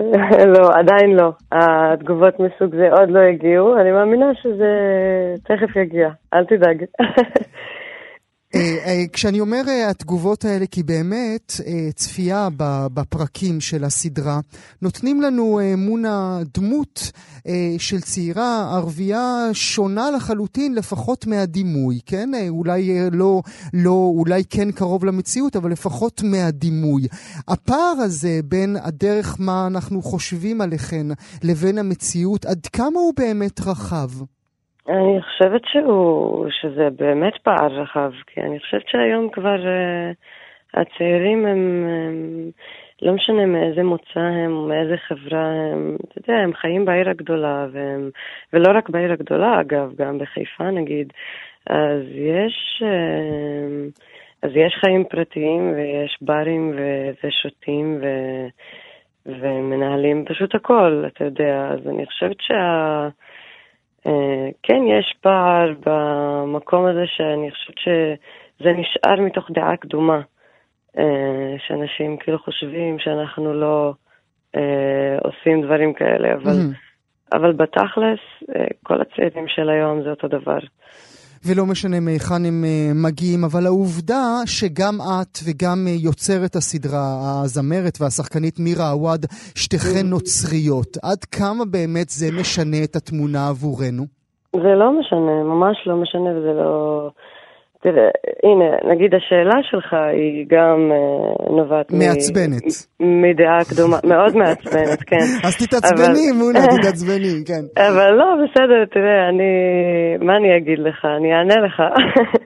לא, 0.54 0.70
עדיין 0.78 1.16
לא. 1.16 1.32
התגובות 1.52 2.34
מסוג 2.34 2.76
זה 2.76 2.88
עוד 2.90 3.10
לא 3.10 3.20
הגיעו, 3.20 3.80
אני 3.80 3.90
מאמינה 3.90 4.26
שזה 4.42 4.72
תכף 5.42 5.76
יגיע, 5.76 6.08
אל 6.34 6.44
תדאג. 6.44 6.84
כשאני 9.12 9.40
אומר 9.40 9.62
התגובות 9.90 10.44
האלה, 10.44 10.66
כי 10.66 10.82
באמת 10.82 11.52
צפייה 11.94 12.48
בפרקים 12.94 13.60
של 13.60 13.84
הסדרה 13.84 14.40
נותנים 14.82 15.22
לנו 15.22 15.60
מונה 15.76 16.38
דמות 16.54 17.12
של 17.78 18.00
צעירה 18.00 18.74
ערבייה 18.76 19.48
שונה 19.52 20.10
לחלוטין, 20.10 20.74
לפחות 20.74 21.26
מהדימוי, 21.26 22.00
כן? 22.06 22.30
אולי 22.48 23.10
לא, 23.12 23.42
לא, 23.72 24.12
אולי 24.16 24.42
כן 24.50 24.70
קרוב 24.72 25.04
למציאות, 25.04 25.56
אבל 25.56 25.70
לפחות 25.72 26.22
מהדימוי. 26.22 27.06
הפער 27.48 27.94
הזה 27.98 28.40
בין 28.44 28.76
הדרך 28.82 29.36
מה 29.38 29.66
אנחנו 29.66 30.02
חושבים 30.02 30.60
עליכן 30.60 31.06
לבין 31.42 31.78
המציאות, 31.78 32.46
עד 32.46 32.66
כמה 32.72 33.00
הוא 33.00 33.12
באמת 33.16 33.60
רחב? 33.60 34.10
אני 34.88 35.22
חושבת 35.22 35.62
שהוא, 35.64 36.46
שזה 36.50 36.88
באמת 36.90 37.36
פער 37.42 37.80
רחב, 37.80 38.12
כי 38.26 38.40
אני 38.40 38.60
חושבת 38.60 38.88
שהיום 38.88 39.30
כבר 39.30 39.56
uh, 39.56 40.80
הצעירים 40.80 41.46
הם, 41.46 41.86
הם, 41.88 42.50
לא 43.02 43.12
משנה 43.12 43.46
מאיזה 43.46 43.82
מוצא 43.82 44.20
הם, 44.20 44.68
מאיזה 44.68 44.96
חברה 44.96 45.46
הם, 45.72 45.96
אתה 46.04 46.18
יודע, 46.18 46.40
הם 46.42 46.54
חיים 46.54 46.84
בעיר 46.84 47.10
הגדולה, 47.10 47.66
והם, 47.72 48.10
ולא 48.52 48.78
רק 48.78 48.88
בעיר 48.88 49.12
הגדולה 49.12 49.60
אגב, 49.60 49.92
גם 49.96 50.18
בחיפה 50.18 50.70
נגיד, 50.70 51.12
אז 51.66 52.02
יש, 52.14 52.82
uh, 52.82 54.00
אז 54.42 54.50
יש 54.54 54.74
חיים 54.80 55.04
פרטיים 55.04 55.72
ויש 55.76 56.18
ברים 56.20 56.74
ושותים 57.24 57.98
ו, 58.02 58.06
ומנהלים 59.26 60.24
פשוט 60.24 60.54
הכל, 60.54 61.04
אתה 61.06 61.24
יודע, 61.24 61.68
אז 61.72 61.88
אני 61.88 62.06
חושבת 62.06 62.36
שה... 62.40 63.08
אה, 64.06 64.48
כן, 64.62 64.82
יש 64.86 65.14
פער 65.20 65.72
במקום 65.86 66.86
הזה 66.86 67.04
שאני 67.06 67.50
חושבת 67.50 67.78
שזה 67.78 68.72
נשאר 68.72 69.20
מתוך 69.20 69.50
דעה 69.50 69.76
קדומה, 69.76 70.20
אה, 70.98 71.54
שאנשים 71.66 72.16
כאילו 72.16 72.38
חושבים 72.38 72.98
שאנחנו 72.98 73.54
לא 73.54 73.92
אה, 74.56 75.18
עושים 75.22 75.62
דברים 75.62 75.94
כאלה, 75.94 76.34
אבל, 76.34 76.52
mm-hmm. 76.52 77.36
אבל 77.36 77.52
בתכלס, 77.52 78.20
כל 78.82 79.00
הצעירים 79.00 79.48
של 79.48 79.70
היום 79.70 80.02
זה 80.02 80.10
אותו 80.10 80.28
דבר. 80.28 80.58
ולא 81.46 81.66
משנה 81.66 82.00
מהיכן 82.00 82.44
הם 82.44 82.64
אה, 82.64 82.92
מגיעים, 82.94 83.44
אבל 83.44 83.66
העובדה 83.66 84.22
שגם 84.46 84.94
את 85.00 85.38
וגם 85.44 85.78
אה, 85.88 85.92
יוצרת 85.92 86.56
הסדרה, 86.56 87.04
הזמרת 87.44 87.98
והשחקנית 88.00 88.58
מירה 88.58 88.90
עווד, 88.90 89.26
שתיכן 89.54 90.06
נוצריות, 90.06 90.96
עד 91.02 91.24
כמה 91.24 91.64
באמת 91.64 92.08
זה 92.08 92.26
משנה 92.40 92.84
את 92.84 92.96
התמונה 92.96 93.48
עבורנו? 93.48 94.04
זה 94.52 94.74
לא 94.74 94.98
משנה, 95.00 95.42
ממש 95.44 95.76
לא 95.86 95.96
משנה 95.96 96.30
וזה 96.38 96.52
לא... 96.52 97.10
תראה, 97.84 98.10
הנה, 98.42 98.92
נגיד 98.94 99.14
השאלה 99.14 99.62
שלך 99.62 99.92
היא 99.92 100.46
גם 100.48 100.92
uh, 100.92 101.52
נובעת 101.52 101.92
מעצבנת. 101.92 102.66
מדעה 103.00 103.58
קדומה, 103.70 103.96
מאוד 104.04 104.36
מעצבנת, 104.36 105.02
כן. 105.10 105.26
אז 105.46 105.56
תתעצבני. 105.56 106.32
מונה, 106.38 106.58
תתעצבני, 106.58 107.44
כן. 107.48 107.64
אבל 107.88 108.10
לא, 108.10 108.34
בסדר, 108.44 108.84
תראה, 108.84 109.28
אני, 109.28 109.52
מה 110.20 110.36
אני 110.36 110.56
אגיד 110.56 110.78
לך? 110.78 111.04
אני 111.04 111.34
אענה 111.34 111.54
לך. 111.66 111.82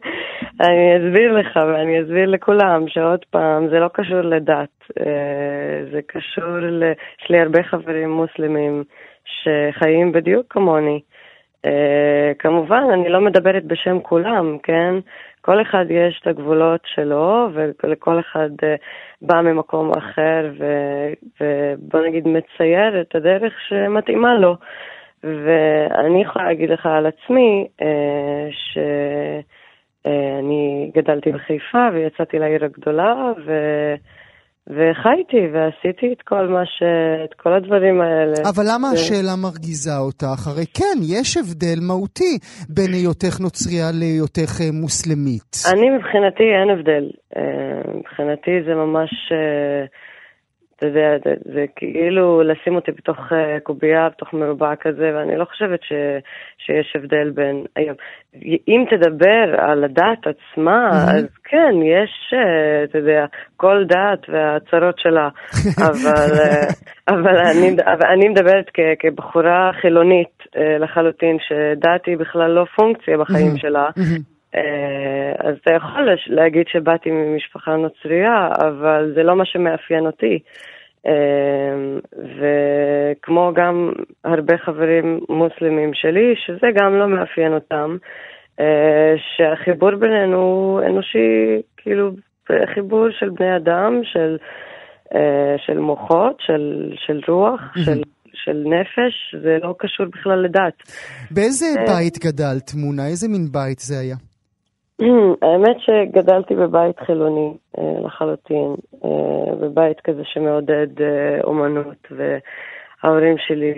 אני 0.67 0.97
אסביר 0.97 1.33
לך 1.33 1.57
ואני 1.57 2.03
אסביר 2.03 2.27
לכולם 2.27 2.85
שעוד 2.89 3.25
פעם, 3.31 3.69
זה 3.69 3.79
לא 3.79 3.89
קשור 3.93 4.21
לדת, 4.21 4.77
uh, 4.91 5.03
זה 5.93 6.01
קשור 6.07 6.59
ל... 6.61 6.83
יש 7.23 7.31
לי 7.31 7.41
הרבה 7.41 7.63
חברים 7.63 8.11
מוסלמים 8.11 8.85
שחיים 9.25 10.13
בדיוק 10.13 10.47
כמוני. 10.51 11.01
Uh, 11.67 11.71
כמובן, 12.39 12.83
אני 12.93 13.09
לא 13.09 13.21
מדברת 13.21 13.65
בשם 13.65 14.01
כולם, 14.01 14.59
כן? 14.63 14.95
כל 15.49 15.63
אחד 15.63 15.85
יש 15.91 16.21
את 16.23 16.27
הגבולות 16.27 16.81
שלו, 16.85 17.49
ולכל 17.55 18.21
אחד 18.21 18.51
uh, 18.51 18.65
בא 19.23 19.41
ממקום 19.41 19.91
אחר, 19.99 20.51
ובוא 21.41 22.01
נגיד 22.07 22.29
מצייר 22.29 23.01
את 23.01 23.15
הדרך 23.15 23.53
שמתאימה 23.69 24.35
לו. 24.35 24.57
ואני 25.25 26.23
יכולה 26.23 26.45
להגיד 26.45 26.71
לך 26.71 26.87
על 26.87 27.07
עצמי, 27.07 27.69
uh, 27.81 27.85
שאני 30.05 30.91
גדלתי 30.95 31.33
בחיפה 31.33 31.89
ויצאתי 31.93 32.39
לעיר 32.39 32.65
הגדולה, 32.65 33.33
ו... 33.47 33.53
וחייתי 34.71 35.43
ועשיתי 35.53 36.13
את 36.13 36.23
כל 36.23 36.47
מה 36.49 36.67
ש... 36.67 36.83
את 37.25 37.35
כל 37.35 37.53
הדברים 37.53 38.01
האלה. 38.01 38.35
אבל 38.51 38.65
למה 38.73 38.89
ו... 38.89 38.93
השאלה 38.93 39.37
מרגיזה 39.43 39.97
אותך? 39.99 40.47
הרי 40.47 40.67
כן, 40.79 40.99
יש 41.03 41.37
הבדל 41.37 41.79
מהותי 41.89 42.39
בין 42.69 42.93
היותך 42.93 43.41
נוצריה 43.41 43.91
להיותך 44.01 44.61
אה, 44.61 44.73
מוסלמית. 44.73 45.53
אני 45.73 45.91
מבחינתי 45.91 46.45
אין 46.59 46.71
הבדל. 46.71 47.11
אה, 47.37 47.93
מבחינתי 47.99 48.51
זה 48.67 48.75
ממש... 48.75 49.11
אה, 50.83 50.89
אתה 50.89 50.99
יודע, 50.99 51.19
זה, 51.25 51.53
זה 51.55 51.65
כאילו 51.77 52.43
לשים 52.43 52.75
אותי 52.75 52.93
בתוך 52.93 53.19
uh, 53.19 53.61
קובייה, 53.63 54.09
בתוך 54.09 54.33
מרובע 54.33 54.77
כזה, 54.81 55.11
ואני 55.15 55.37
לא 55.37 55.45
חושבת 55.45 55.83
ש, 55.83 55.93
שיש 56.59 56.97
הבדל 56.97 57.31
בין. 57.31 57.65
אם 58.69 58.85
תדבר 58.91 59.55
על 59.59 59.85
הדת 59.85 60.27
עצמה, 60.27 60.91
mm-hmm. 60.91 61.17
אז 61.17 61.27
כן, 61.45 61.75
יש, 61.83 62.35
uh, 62.35 62.91
אתה 62.91 62.99
יודע, 62.99 63.27
כל 63.57 63.85
דת 63.89 64.29
והצרות 64.29 64.99
שלה, 64.99 65.29
אבל, 65.89 66.31
uh, 66.35 66.73
אבל, 67.09 67.37
אני, 67.37 67.71
אבל 67.85 68.07
אני 68.13 68.29
מדברת 68.29 68.71
כ, 68.75 68.81
כבחורה 68.99 69.71
חילונית 69.81 70.39
לחלוטין, 70.81 71.37
שדת 71.49 72.07
היא 72.07 72.17
בכלל 72.17 72.51
לא 72.51 72.65
פונקציה 72.77 73.19
בחיים 73.19 73.53
mm-hmm. 73.55 73.61
שלה. 73.61 73.89
Mm-hmm. 73.89 74.38
אז 75.39 75.55
אתה 75.63 75.75
יכול 75.75 76.09
להגיד 76.27 76.67
שבאתי 76.69 77.11
ממשפחה 77.11 77.77
נוצרייה, 77.77 78.49
אבל 78.61 79.13
זה 79.15 79.23
לא 79.23 79.37
מה 79.37 79.45
שמאפיין 79.45 80.07
אותי. 80.07 80.39
וכמו 82.39 83.53
גם 83.55 83.93
הרבה 84.25 84.59
חברים 84.59 85.21
מוסלמים 85.29 85.91
שלי, 85.95 86.35
שזה 86.47 86.67
גם 86.75 86.95
לא 86.95 87.09
מאפיין 87.09 87.53
אותם, 87.55 87.97
שהחיבור 89.37 89.95
בינינו 89.95 90.37
הוא 90.37 90.81
אנושי, 90.83 91.63
כאילו, 91.77 92.11
חיבור 92.75 93.07
של 93.11 93.29
בני 93.31 93.57
אדם, 93.57 94.01
של, 94.05 94.37
של 95.67 95.79
מוחות, 95.79 96.37
של, 96.41 96.93
של 97.07 97.21
רוח, 97.29 97.61
של... 97.85 98.03
של 98.45 98.65
נפש, 98.67 99.35
זה 99.43 99.59
לא 99.63 99.75
קשור 99.79 100.07
בכלל 100.07 100.39
לדת. 100.39 100.75
באיזה 101.31 101.67
בית 101.87 102.19
גדלת, 102.19 102.75
מונה? 102.75 103.07
איזה 103.07 103.29
מין 103.29 103.47
בית 103.53 103.79
זה 103.79 103.99
היה? 103.99 104.17
האמת 105.43 105.77
שגדלתי 105.79 106.55
בבית 106.55 107.01
חילוני 107.07 107.55
אה, 107.79 108.01
לחלוטין, 108.05 108.75
אה, 109.05 109.55
בבית 109.61 110.01
כזה 110.01 110.23
שמעודד 110.25 111.01
אה, 111.01 111.41
אומנות, 111.45 112.07
וההורים 112.11 113.37
שלי 113.39 113.75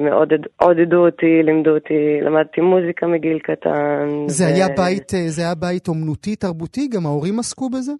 מאוד 0.00 0.32
עודדו 0.56 1.06
אותי, 1.06 1.42
לימדו 1.42 1.74
אותי, 1.74 2.20
למדתי 2.22 2.60
מוזיקה 2.60 3.06
מגיל 3.06 3.38
קטן. 3.38 4.08
זה, 4.26 4.44
ו... 4.44 4.48
היה, 4.48 4.66
בית, 4.76 5.12
זה 5.26 5.42
היה 5.42 5.54
בית 5.54 5.88
אומנותי, 5.88 6.36
תרבותי? 6.36 6.88
גם 6.88 7.06
ההורים 7.06 7.38
עסקו 7.38 7.70
בזה? 7.70 7.92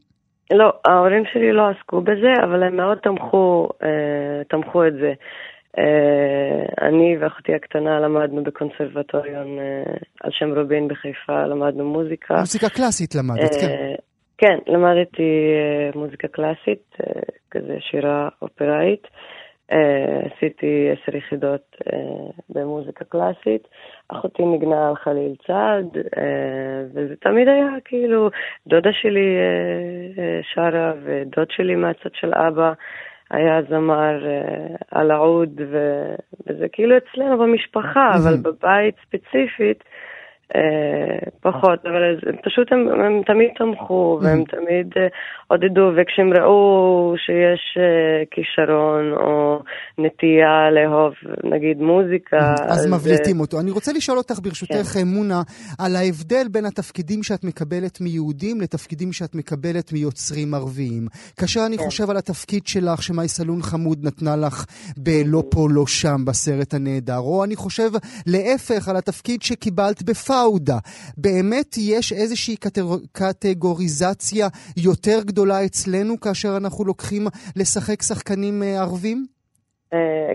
לא, 0.50 0.72
ההורים 0.84 1.22
שלי 1.32 1.52
לא 1.52 1.62
עסקו 1.68 2.00
בזה, 2.00 2.32
אבל 2.44 2.62
הם 2.62 2.76
מאוד 2.76 2.98
תמכו, 2.98 3.68
תמכו 4.48 4.86
את 4.86 4.92
זה. 4.92 5.12
Uh, 5.76 5.80
אני 6.82 7.16
ואחותי 7.20 7.54
הקטנה 7.54 8.00
למדנו 8.00 8.42
בקונסרבטוריון 8.42 9.58
uh, 9.58 9.90
על 10.20 10.30
שם 10.32 10.58
רובין 10.58 10.88
בחיפה, 10.88 11.46
למדנו 11.46 11.84
מוזיקה. 11.84 12.34
מוזיקה 12.34 12.68
קלאסית 12.68 13.14
למדת, 13.14 13.54
כן. 13.60 13.94
כן, 14.38 14.58
למדתי 14.66 15.52
מוזיקה 15.94 16.28
קלאסית, 16.28 16.96
כזה 17.50 17.76
שירה 17.80 18.28
אופראית. 18.42 19.06
עשיתי 20.24 20.88
עשר 20.92 21.16
יחידות 21.16 21.76
במוזיקה 22.50 23.04
קלאסית. 23.04 23.68
אחותי 24.08 24.42
נגנה 24.42 24.88
על 24.88 24.96
חליל 24.96 25.34
צד, 25.46 26.00
וזה 26.94 27.14
תמיד 27.20 27.48
היה 27.48 27.68
כאילו, 27.84 28.30
דודה 28.66 28.90
שלי 28.92 29.36
שרה 30.54 30.92
ודוד 31.04 31.50
שלי 31.50 31.74
מהצד 31.74 32.10
של 32.14 32.34
אבא. 32.34 32.72
היה 33.30 33.62
זמר 33.68 34.24
uh, 34.24 34.84
על 34.90 35.10
העוד, 35.10 35.60
וזה 35.60 36.66
כאילו 36.72 36.96
אצלנו 36.96 37.38
במשפחה, 37.38 38.10
אבל 38.22 38.36
בבית 38.36 38.94
ספציפית, 39.06 39.84
אה, 39.84 39.97
פחות, 41.40 41.78
אבל 41.86 42.02
פשוט 42.44 42.72
הם, 42.72 43.00
הם 43.00 43.22
תמיד 43.26 43.50
תמכו 43.58 44.20
והם 44.22 44.44
תמיד 44.44 44.86
אה, 44.96 45.06
עודדו, 45.46 45.90
וכשהם 45.96 46.32
ראו 46.32 47.14
שיש 47.16 47.78
אה, 47.78 48.24
כישרון 48.30 49.12
או 49.12 49.62
נטייה 49.98 50.70
לאהוב, 50.70 51.12
נגיד 51.44 51.78
מוזיקה. 51.78 52.54
אז 52.68 52.86
מבליטים 52.86 53.40
אותו. 53.40 53.60
אני 53.60 53.70
רוצה 53.70 53.92
לשאול 53.92 54.18
אותך 54.18 54.38
ברשותך, 54.42 54.88
כן. 54.94 55.06
מונה, 55.06 55.42
על 55.78 55.96
ההבדל 55.96 56.46
בין 56.52 56.64
התפקידים 56.64 57.22
שאת 57.22 57.44
מקבלת 57.44 58.00
מיהודים 58.00 58.60
לתפקידים 58.60 59.12
שאת 59.12 59.34
מקבלת 59.34 59.92
מיוצרים 59.92 60.54
ערביים. 60.54 61.06
כאשר 61.40 61.60
אני 61.66 61.78
כן. 61.78 61.84
חושב 61.84 62.10
על 62.10 62.16
התפקיד 62.16 62.66
שלך 62.66 63.02
שמאי 63.02 63.28
סלון 63.28 63.62
חמוד 63.62 63.98
נתנה 64.02 64.36
לך 64.36 64.64
ב"לא 64.96 65.42
פה, 65.50 65.68
לא 65.70 65.86
שם" 65.86 66.24
בסרט 66.24 66.74
הנהדר, 66.74 67.18
או 67.18 67.44
אני 67.44 67.56
חושב 67.56 67.90
להפך 68.26 68.88
על 68.88 68.96
התפקיד 68.96 69.42
שקיבלת 69.42 70.02
בפאר. 70.02 70.37
פאודה, 70.38 70.78
באמת 71.16 71.70
יש 71.78 72.12
איזושהי 72.12 72.56
קטגוריזציה 73.12 74.46
יותר 74.76 75.18
גדולה 75.26 75.64
אצלנו 75.64 76.20
כאשר 76.20 76.48
אנחנו 76.62 76.84
לוקחים 76.84 77.22
לשחק 77.56 78.02
שחקנים 78.02 78.62
ערבים? 78.62 79.26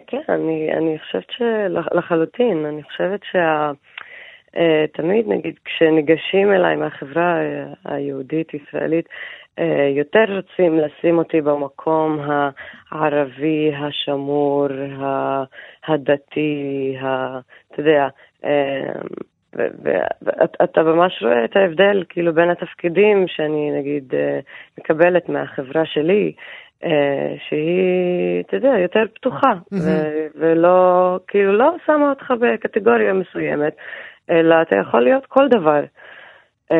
כן, 0.07 0.25
אני, 0.29 0.69
אני 0.77 0.99
חושבת 0.99 1.29
שלחלוטין, 1.37 2.65
אני 2.65 2.83
חושבת 2.83 3.19
שה... 3.31 3.71
Uh, 4.55 4.97
תמיד, 4.97 5.25
נגיד, 5.27 5.53
כשניגשים 5.65 6.51
אליי 6.51 6.75
מהחברה 6.75 7.37
היהודית-ישראלית, 7.85 9.05
יותר 9.95 10.25
רוצים 10.35 10.79
לשים 10.79 11.17
אותי 11.17 11.41
במקום 11.41 12.19
הערבי, 12.91 13.71
השמור, 13.75 14.67
הדתי, 15.87 16.95
אתה 16.99 17.81
יודע, 17.81 18.07
ואתה 19.55 20.83
ממש 20.83 21.23
רואה 21.23 21.45
את 21.45 21.55
ההבדל, 21.55 22.03
כאילו, 22.09 22.33
בין 22.33 22.49
התפקידים 22.49 23.27
שאני, 23.27 23.71
נגיד, 23.79 24.13
מקבלת 24.79 25.29
מהחברה 25.29 25.85
שלי, 25.85 26.33
שהיא, 27.49 28.41
אתה 28.41 28.55
יודע, 28.55 28.73
יותר 28.79 29.03
פתוחה, 29.13 29.53
ולא, 30.35 31.19
כאילו, 31.27 31.57
לא 31.57 31.75
שמה 31.85 32.09
אותך 32.09 32.33
בקטגוריה 32.39 33.13
מסוימת. 33.13 33.75
אלא 34.29 34.61
אתה 34.61 34.75
יכול 34.75 35.01
להיות 35.01 35.25
כל 35.25 35.47
דבר. 35.47 35.83
Uh, 36.71 36.75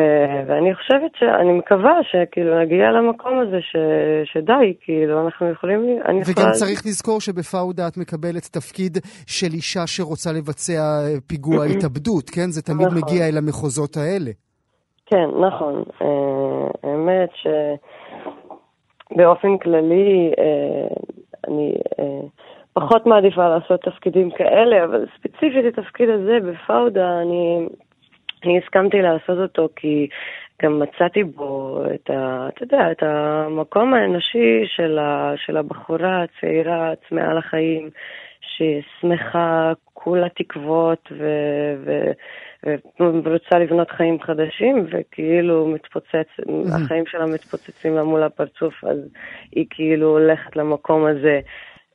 ואני 0.46 0.74
חושבת 0.74 1.10
שאני 1.18 1.52
מקווה 1.52 1.92
שכאילו 2.02 2.60
נגיע 2.60 2.90
למקום 2.90 3.38
הזה 3.38 3.60
ש, 3.60 3.76
שדי, 4.24 4.74
כאילו 4.80 5.24
אנחנו 5.24 5.50
יכולים... 5.50 5.80
אני 5.80 6.18
וגם 6.18 6.30
יכולה... 6.30 6.50
צריך 6.50 6.82
לזכור 6.86 7.20
שבפאודה 7.20 7.88
את 7.88 7.96
מקבלת 7.96 8.42
תפקיד 8.52 8.98
של 9.26 9.52
אישה 9.52 9.86
שרוצה 9.86 10.32
לבצע 10.32 10.82
פיגוע 11.26 11.64
התאבדות, 11.64 12.30
כן? 12.30 12.48
זה 12.48 12.62
תמיד 12.62 12.86
נכון. 12.86 12.98
מגיע 12.98 13.28
אל 13.28 13.38
המחוזות 13.38 13.96
האלה. 13.96 14.30
כן, 15.06 15.28
נכון. 15.46 15.82
Uh, 16.00 16.04
האמת 16.82 17.30
שבאופן 19.12 19.58
כללי 19.58 20.32
אני... 21.48 21.74
פחות 22.74 23.06
מעדיפה 23.06 23.48
לעשות 23.48 23.80
תפקידים 23.80 24.30
כאלה, 24.30 24.84
אבל 24.84 25.06
ספציפית 25.18 25.78
התפקיד 25.78 26.08
הזה 26.08 26.38
בפאודה, 26.46 27.20
אני, 27.22 27.66
אני 28.44 28.58
הסכמתי 28.58 29.02
לעשות 29.02 29.38
אותו 29.38 29.68
כי 29.76 30.08
גם 30.62 30.80
מצאתי 30.80 31.24
בו 31.24 31.82
את, 31.94 32.10
ה, 32.10 32.48
אתה 32.48 32.64
יודע, 32.64 32.92
את 32.92 33.02
המקום 33.02 33.94
האנושי 33.94 34.64
של, 34.66 34.98
ה, 34.98 35.32
של 35.36 35.56
הבחורה 35.56 36.22
הצעירה, 36.22 36.92
צמאה 37.08 37.34
לחיים, 37.34 37.90
ששמחה, 38.40 39.72
כולה 39.92 40.28
תקוות 40.28 41.12
ו... 41.18 41.24
ו 41.84 42.10
ורוצה 43.00 43.58
לבנות 43.58 43.90
חיים 43.90 44.20
חדשים, 44.20 44.86
וכאילו 44.90 45.66
מתפוצץ, 45.66 46.28
החיים 46.74 47.06
שלה 47.06 47.26
מתפוצצים 47.26 47.94
לה 47.94 48.04
מול 48.04 48.22
הפרצוף, 48.22 48.84
אז 48.84 48.98
היא 49.52 49.66
כאילו 49.70 50.06
הולכת 50.08 50.56
למקום 50.56 51.04
הזה. 51.06 51.40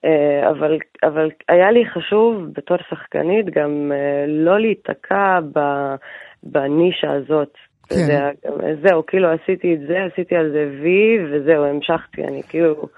אה, 0.06 0.50
אבל, 0.50 0.78
אבל 1.04 1.30
היה 1.50 1.72
לי 1.72 1.86
חשוב 1.86 2.54
בתור 2.54 2.78
שחקנית 2.90 3.46
גם 3.50 3.92
אה, 3.96 4.26
לא 4.28 4.60
להיתקע 4.60 5.40
בנישה 6.44 7.12
הזאת. 7.12 7.54
כן. 7.90 7.96
זה, 7.96 8.20
זהו, 8.88 9.06
כאילו 9.06 9.28
עשיתי 9.30 9.74
את 9.74 9.80
זה, 9.88 9.96
עשיתי 10.14 10.36
על 10.36 10.52
זה 10.52 10.70
וי, 10.82 11.18
וזהו, 11.26 11.64
המשכתי, 11.64 12.24
אני 12.24 12.44
כאילו 12.50 12.90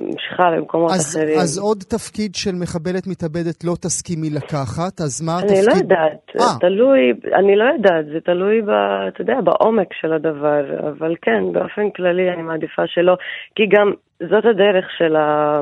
ממשיכה 0.00 0.50
למקומות 0.50 0.90
אז, 0.90 1.16
אחרים. 1.16 1.38
אז 1.38 1.58
עוד 1.58 1.78
תפקיד 1.88 2.34
של 2.34 2.54
מחבלת 2.54 3.06
מתאבדת 3.06 3.64
לא 3.64 3.74
תסכימי 3.82 4.30
לקחת, 4.30 5.00
אז 5.00 5.22
מה 5.22 5.32
אני 5.38 5.48
לא 5.48 5.52
התפקיד? 5.52 5.68
אני 5.68 5.88
לא 5.88 5.94
יודעת, 5.94 6.30
아. 6.36 6.42
אה. 6.42 6.58
תלוי, 6.60 7.12
אני 7.34 7.56
לא 7.56 7.64
יודעת, 7.64 8.04
זה 8.12 8.20
תלוי, 8.24 8.62
ב, 8.62 8.70
אתה 9.08 9.20
יודע, 9.20 9.40
בעומק 9.44 9.88
של 10.00 10.12
הדבר, 10.12 10.88
אבל 10.88 11.14
כן, 11.22 11.52
באופן 11.52 11.90
כללי 11.90 12.30
אני 12.30 12.42
מעדיפה 12.42 12.82
שלא, 12.86 13.16
כי 13.54 13.62
גם 13.66 13.92
זאת 14.20 14.44
הדרך 14.44 14.84
של 14.98 15.16
ה... 15.16 15.60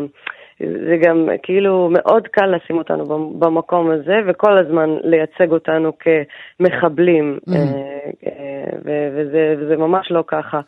זה 0.61 0.97
גם 1.03 1.29
כאילו 1.43 1.88
מאוד 1.93 2.29
קל 2.29 2.47
לשים 2.47 2.79
אותנו 2.79 3.05
במקום 3.38 3.90
הזה 3.90 4.17
וכל 4.27 4.59
הזמן 4.59 4.90
לייצג 5.05 5.53
אותנו 5.53 5.93
כמחבלים, 5.99 7.38
mm. 7.49 7.53
אה, 7.53 8.11
אה, 8.27 8.64
וזה, 9.14 9.55
וזה 9.59 9.77
ממש 9.77 10.11
לא 10.11 10.25
ככה. 10.27 10.61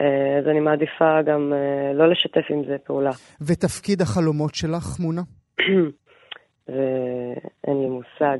אה, 0.00 0.38
אז 0.38 0.48
אני 0.48 0.60
מעדיפה 0.60 1.22
גם 1.22 1.52
לא 1.94 2.10
לשתף 2.10 2.50
עם 2.50 2.64
זה 2.64 2.76
פעולה. 2.84 3.10
ותפקיד 3.48 4.00
החלומות 4.00 4.54
שלך, 4.54 5.00
מונה? 5.00 5.22
ואין 6.68 7.80
לי 7.80 7.88
מושג. 7.88 8.38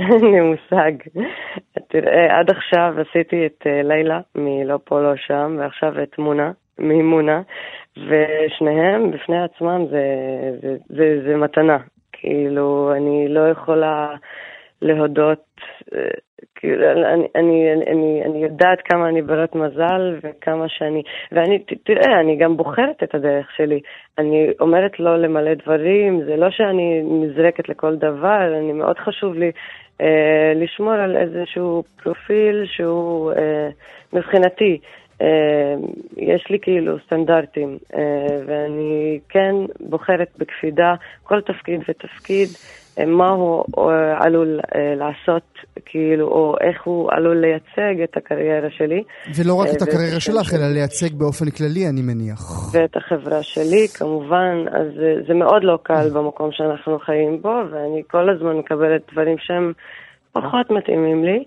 אין 0.00 0.24
לי 0.32 0.40
מושג. 0.40 0.92
תראה, 1.88 2.38
עד 2.38 2.50
עכשיו 2.50 2.94
עשיתי 3.00 3.46
את 3.46 3.66
לילה 3.84 4.20
מלא 4.34 4.78
פה 4.84 5.00
לא 5.00 5.16
שם, 5.16 5.56
ועכשיו 5.58 6.02
את 6.02 6.18
מונה 6.18 6.52
ממונה, 6.78 7.42
ושניהם 7.96 9.10
בפני 9.10 9.42
עצמם 9.42 9.86
זה, 9.90 10.04
זה, 10.62 10.76
זה, 10.88 11.22
זה 11.26 11.36
מתנה. 11.36 11.78
כאילו, 12.12 12.92
אני 12.96 13.28
לא 13.28 13.48
יכולה 13.48 14.14
להודות, 14.82 15.44
כאילו, 16.54 16.90
אני, 16.92 17.26
אני, 17.34 17.72
אני, 17.72 18.22
אני 18.24 18.42
יודעת 18.42 18.80
כמה 18.84 19.08
אני 19.08 19.22
ברת 19.22 19.54
מזל 19.54 20.18
וכמה 20.22 20.68
שאני, 20.68 21.02
ואני, 21.32 21.58
תראה, 21.58 22.20
אני 22.20 22.36
גם 22.36 22.56
בוחרת 22.56 23.02
את 23.02 23.14
הדרך 23.14 23.50
שלי. 23.56 23.80
אני 24.18 24.48
אומרת 24.60 25.00
לא 25.00 25.16
למלא 25.16 25.54
דברים, 25.54 26.24
זה 26.24 26.36
לא 26.36 26.50
שאני 26.50 27.02
נזרקת 27.04 27.68
לכל 27.68 27.96
דבר, 27.96 28.58
אני 28.58 28.72
מאוד 28.72 28.98
חשוב 28.98 29.34
לי 29.34 29.50
אה, 30.00 30.52
לשמור 30.54 30.92
על 30.92 31.16
איזשהו 31.16 31.82
פרופיל 32.02 32.64
שהוא 32.66 33.32
אה, 33.32 33.68
מבחינתי. 34.12 34.78
אה, 35.22 35.74
יש 36.16 36.46
לי 36.50 36.58
כאילו 36.62 36.96
סטנדרטים, 37.06 37.78
אה, 37.94 38.00
ואני 38.46 39.18
כן 39.28 39.54
בוחרת 39.80 40.28
בקפידה 40.38 40.94
כל 41.22 41.40
תפקיד 41.40 41.80
ותפקיד, 41.88 42.48
אה, 42.98 43.06
מה 43.06 43.28
הוא 43.28 43.64
עלול 44.18 44.60
לעשות, 44.96 45.42
כאילו, 45.84 46.28
או 46.28 46.54
איך 46.60 46.82
הוא 46.84 47.10
עלול 47.12 47.36
לייצג 47.36 48.02
את 48.04 48.16
הקריירה 48.16 48.68
שלי. 48.70 49.02
ולא 49.36 49.54
רק 49.54 49.68
את 49.76 49.82
הקריירה 49.82 50.20
שלך, 50.20 50.54
אלא 50.54 50.66
לייצג 50.74 51.14
באופן 51.14 51.50
כללי, 51.50 51.88
אני 51.88 52.02
מניח. 52.02 52.74
ואת 52.74 52.96
החברה 52.96 53.42
שלי, 53.42 53.88
כמובן, 53.98 54.64
אז 54.72 54.88
זה 55.28 55.34
מאוד 55.34 55.64
לא 55.64 55.78
קל 55.82 56.10
במקום 56.14 56.52
שאנחנו 56.52 56.98
חיים 56.98 57.42
בו, 57.42 57.54
ואני 57.70 58.02
כל 58.10 58.30
הזמן 58.30 58.56
מקבלת 58.56 59.02
דברים 59.12 59.36
שהם 59.38 59.72
פחות 60.32 60.70
מתאימים 60.70 61.24
לי. 61.24 61.44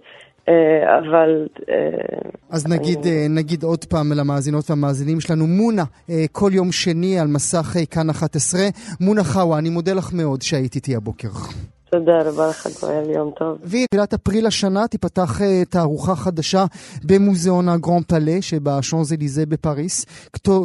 אה, 0.50 1.00
אבל... 1.00 1.48
אה, 1.70 2.30
אז 2.50 2.68
נגיד, 2.68 3.00
אני... 3.00 3.12
אה, 3.12 3.28
נגיד 3.30 3.64
עוד 3.64 3.86
פעם 3.86 4.12
למאזינות 4.12 4.70
והמאזינים 4.70 5.20
שלנו, 5.20 5.48
מונה, 5.48 5.84
כל 6.32 6.52
יום 6.54 6.72
שני 6.72 7.20
על 7.20 7.28
מסך 7.28 7.76
כאן 7.92 8.10
11. 8.10 8.62
מונה 9.00 9.24
חאווה, 9.24 9.58
אני 9.58 9.70
מודה 9.70 9.94
לך 9.94 10.14
מאוד 10.14 10.42
שהיית 10.42 10.76
איתי 10.76 10.96
הבוקר. 10.96 11.30
תודה 11.92 12.22
רבה 12.22 12.48
לך, 12.48 12.68
גואל, 12.82 13.10
יום 13.10 13.32
טוב. 13.40 13.58
בתחילת 13.64 14.14
אפריל 14.14 14.48
השנה 14.48 14.88
תיפתח 14.88 15.42
אה, 15.42 15.66
תערוכה 15.70 16.16
חדשה 16.16 16.66
במוזיאון 17.04 17.70
הגרנד 17.70 18.06
פלה 18.06 18.38
שבשאנז 18.42 19.14
אליזה 19.14 19.46
בפריס. 19.46 20.06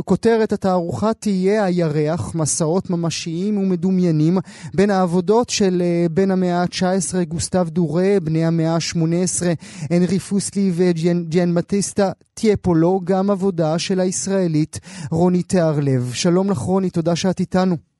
כותרת 0.04 0.52
התערוכה 0.52 1.14
תהיה 1.14 1.64
הירח, 1.64 2.34
מסעות 2.34 2.90
ממשיים 2.90 3.58
ומדומיינים 3.58 4.38
בין 4.74 4.90
העבודות 4.90 5.50
של 5.50 5.82
אה, 5.84 6.06
בן 6.10 6.30
המאה 6.30 6.62
ה-19 6.62 7.24
גוסטב 7.28 7.68
דורה, 7.68 8.16
בני 8.22 8.44
המאה 8.44 8.74
ה-18 8.74 9.46
הנרי 9.90 10.18
פוסלי 10.18 10.72
וג'יאן 10.74 11.52
מטיסטה 11.52 12.10
טיאפולו, 12.34 13.00
גם 13.04 13.30
עבודה 13.30 13.78
של 13.78 14.00
הישראלית 14.00 14.80
רוני 15.10 15.42
תיארלב. 15.42 16.10
שלום 16.12 16.50
לך 16.50 16.58
רוני, 16.58 16.90
תודה 16.90 17.16
שאת 17.16 17.40
איתנו. 17.40 17.93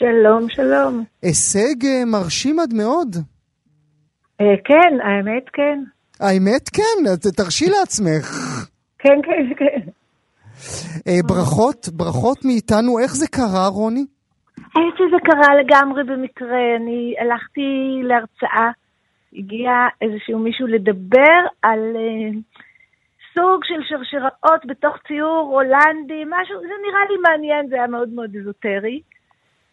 שלום, 0.00 0.48
שלום. 0.48 1.04
הישג 1.22 1.84
אה, 1.84 2.04
מרשים 2.06 2.60
עד 2.60 2.74
מאוד. 2.74 3.16
אה, 4.40 4.56
כן, 4.64 4.92
האמת 5.06 5.48
כן. 5.52 5.78
האמת 6.20 6.68
כן, 6.76 7.30
תרשי 7.36 7.64
לעצמך. 7.70 8.28
כן, 8.98 9.18
כן, 9.22 9.54
כן. 9.58 9.80
אה, 11.08 11.20
ברכות, 11.28 11.88
ברכות 11.88 12.44
מאיתנו. 12.44 12.98
איך 12.98 13.12
זה 13.14 13.26
קרה, 13.28 13.66
רוני? 13.68 14.04
האמת 14.74 14.94
שזה 14.98 15.16
קרה 15.24 15.54
לגמרי 15.60 16.04
במקרה. 16.04 16.76
אני 16.76 17.14
הלכתי 17.20 17.68
להרצאה, 18.02 18.70
הגיע 19.32 19.70
איזשהו 20.02 20.38
מישהו 20.38 20.66
לדבר 20.66 21.38
על 21.62 21.96
סוג 23.34 23.64
של 23.64 23.80
שרשראות 23.88 24.62
בתוך 24.66 24.96
ציור 25.08 25.50
הולנדי, 25.54 26.22
משהו, 26.26 26.60
זה 26.60 26.76
נראה 26.86 27.04
לי 27.10 27.16
מעניין, 27.28 27.68
זה 27.68 27.74
היה 27.74 27.86
מאוד 27.86 28.08
מאוד 28.08 28.36
אזוטרי. 28.36 29.00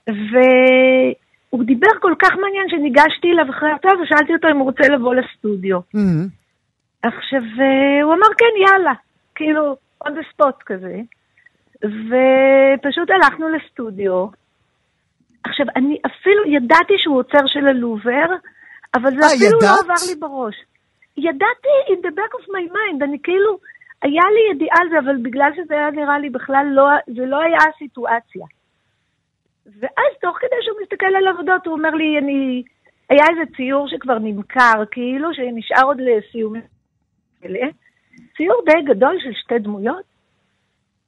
והוא 0.07 1.63
דיבר 1.63 1.91
כל 2.01 2.13
כך 2.19 2.31
מעניין 2.31 2.69
שניגשתי 2.69 3.31
אליו 3.31 3.45
אחרי 3.49 3.69
הרצאה 3.71 4.01
ושאלתי 4.01 4.33
אותו 4.33 4.47
אם 4.47 4.57
הוא 4.57 4.65
רוצה 4.65 4.87
לבוא 4.93 5.15
לסטודיו. 5.15 5.79
Mm-hmm. 5.79 6.27
עכשיו, 7.03 7.41
אה, 7.59 8.03
הוא 8.03 8.13
אמר 8.13 8.27
כן, 8.37 8.53
יאללה, 8.67 8.93
כאילו, 9.35 9.75
on 10.03 10.09
the 10.09 10.25
spot 10.33 10.63
כזה. 10.65 10.99
ופשוט 11.81 13.09
הלכנו 13.09 13.49
לסטודיו. 13.49 14.27
עכשיו, 15.43 15.65
אני 15.75 15.97
אפילו 16.05 16.47
ידעתי 16.47 16.93
שהוא 16.97 17.17
עוצר 17.17 17.47
של 17.47 17.67
הלובר, 17.67 18.27
אבל 18.95 19.11
זה 19.11 19.19
아, 19.19 19.23
אה, 19.23 19.35
אפילו 19.35 19.51
לא 19.51 19.57
ידעת? 19.57 19.61
לא 19.61 19.83
עבר 19.83 20.01
לי 20.09 20.15
בראש. 20.19 20.55
ידעתי 21.17 21.75
in 21.87 22.05
the 22.05 22.11
back 22.11 22.33
of 22.39 22.45
my 22.45 22.73
mind, 22.73 23.03
אני 23.03 23.17
כאילו, 23.23 23.57
היה 24.01 24.23
לי 24.33 24.55
ידיעה 24.55 24.77
על 24.81 24.89
זה, 24.89 24.99
אבל 24.99 25.17
בגלל 25.21 25.51
שזה 25.55 25.73
היה 25.73 25.91
נראה 25.91 26.19
לי 26.19 26.29
בכלל 26.29 26.65
לא, 26.71 26.87
זה 27.07 27.25
לא 27.25 27.41
היה 27.41 27.57
הסיטואציה. 27.75 28.45
ואז 29.79 30.11
תוך 30.21 30.37
כדי 30.37 30.55
שהוא 30.61 30.77
מסתכל 30.83 31.05
על 31.05 31.27
עבודות, 31.27 31.65
הוא 31.65 31.73
אומר 31.73 31.89
לי, 31.89 32.17
אני... 32.17 32.63
היה 33.09 33.23
איזה 33.29 33.51
ציור 33.55 33.87
שכבר 33.87 34.17
נמכר, 34.19 34.83
כאילו, 34.91 35.33
שנשאר 35.33 35.85
עוד 35.85 35.97
לסיומים. 36.01 36.61
ציור 38.37 38.61
די 38.65 38.81
גדול 38.93 39.17
של 39.19 39.33
שתי 39.33 39.59
דמויות. 39.59 40.03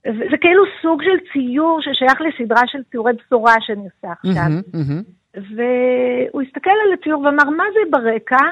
זה 0.04 0.38
כאילו 0.42 0.64
סוג 0.82 1.04
של 1.04 1.18
ציור 1.34 1.80
ששייך 1.82 2.22
לסדרה 2.22 2.62
של 2.68 2.84
ציורי 2.92 3.14
בשורה 3.14 3.56
שאני 3.60 3.84
עושה 3.84 4.12
עכשיו. 4.12 4.34
Mm-hmm, 4.34 4.76
mm-hmm. 4.76 5.40
והוא 5.56 6.42
הסתכל 6.42 6.70
על 6.86 6.94
הציור 6.94 7.22
ואמר, 7.22 7.50
מה 7.50 7.64
זה 7.74 7.80
ברקע? 7.90 8.46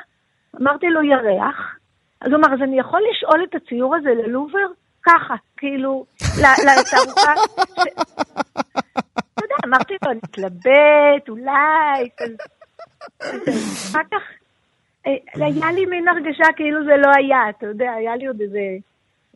אמרתי 0.62 0.88
לו, 0.88 1.04
ירח. 1.04 1.78
אז 2.22 2.32
הוא 2.32 2.40
אמר, 2.40 2.54
אז 2.54 2.62
אני 2.62 2.80
יכול 2.80 3.02
לשאול 3.12 3.44
את 3.50 3.56
הציור 3.56 3.96
הזה 3.96 4.10
ללובר? 4.10 4.68
ככה, 5.04 5.36
כאילו, 5.58 6.06
לתערוכה. 6.42 7.34
אמרתי 9.66 9.94
לו, 10.04 10.12
אני 10.12 10.20
אתלבט, 10.26 11.30
אולי, 11.30 12.10
אחר 13.92 14.02
כך 14.12 14.22
אה, 15.08 15.46
היה 15.46 15.72
לי 15.72 15.86
מין 15.86 16.08
הרגשה 16.08 16.48
כאילו 16.56 16.80
זה 16.86 16.98
לא 16.98 17.12
היה, 17.18 17.50
אתה 17.50 17.66
יודע, 17.66 17.92
היה 17.92 18.16
לי 18.16 18.28
עוד 18.28 18.42
איזה 18.42 18.60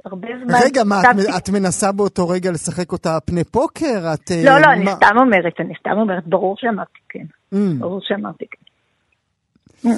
הרבה 0.05 0.27
זמן. 0.43 0.55
רגע, 0.65 0.83
מה, 0.83 1.01
את 1.37 1.49
מנסה 1.49 1.91
באותו 1.91 2.29
רגע 2.29 2.51
לשחק 2.51 2.91
אותה 2.91 3.17
פני 3.25 3.43
פוקר? 3.43 4.13
את... 4.13 4.31
אה, 4.31 4.41
לא, 4.45 4.59
לא, 4.59 4.67
אני 4.73 4.85
סתם 4.91 5.17
אומרת, 5.17 5.53
אני 5.59 5.73
סתם 5.79 5.97
אומרת, 5.97 6.27
ברור 6.27 6.55
שאמרתי 6.57 6.99
כן. 7.09 7.25
Mm. 7.53 7.57
ברור 7.79 7.99
שאמרתי 8.03 8.45
כן. 8.51 9.89
Mm. 9.89 9.93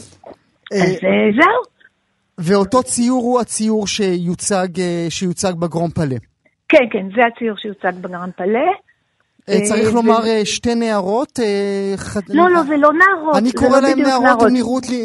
אז 0.73 0.99
אה, 1.03 1.31
זהו. 1.41 1.73
ואותו 2.37 2.83
ציור 2.83 3.23
הוא 3.23 3.41
הציור 3.41 3.87
שיוצג, 3.87 4.67
שיוצג 5.09 5.53
בגרום 5.59 5.89
פלה. 5.89 6.15
כן, 6.69 6.85
כן, 6.91 7.05
זה 7.15 7.21
הציור 7.27 7.57
שיוצג 7.57 8.01
בגרם 8.01 8.29
פלה. 8.37 8.71
אה, 9.49 9.61
צריך 9.63 9.87
אה, 9.87 9.93
לומר 9.93 10.25
אה, 10.27 10.45
שתי 10.45 10.75
נערות. 10.75 11.39
לא, 12.29 12.49
לא, 12.49 12.63
זה 12.63 12.77
לא 12.77 12.89
נערות. 12.93 13.35
אני 13.37 13.51
קורא 13.51 13.79
להן 13.79 13.99
נערות, 13.99 14.41
הן 14.41 14.53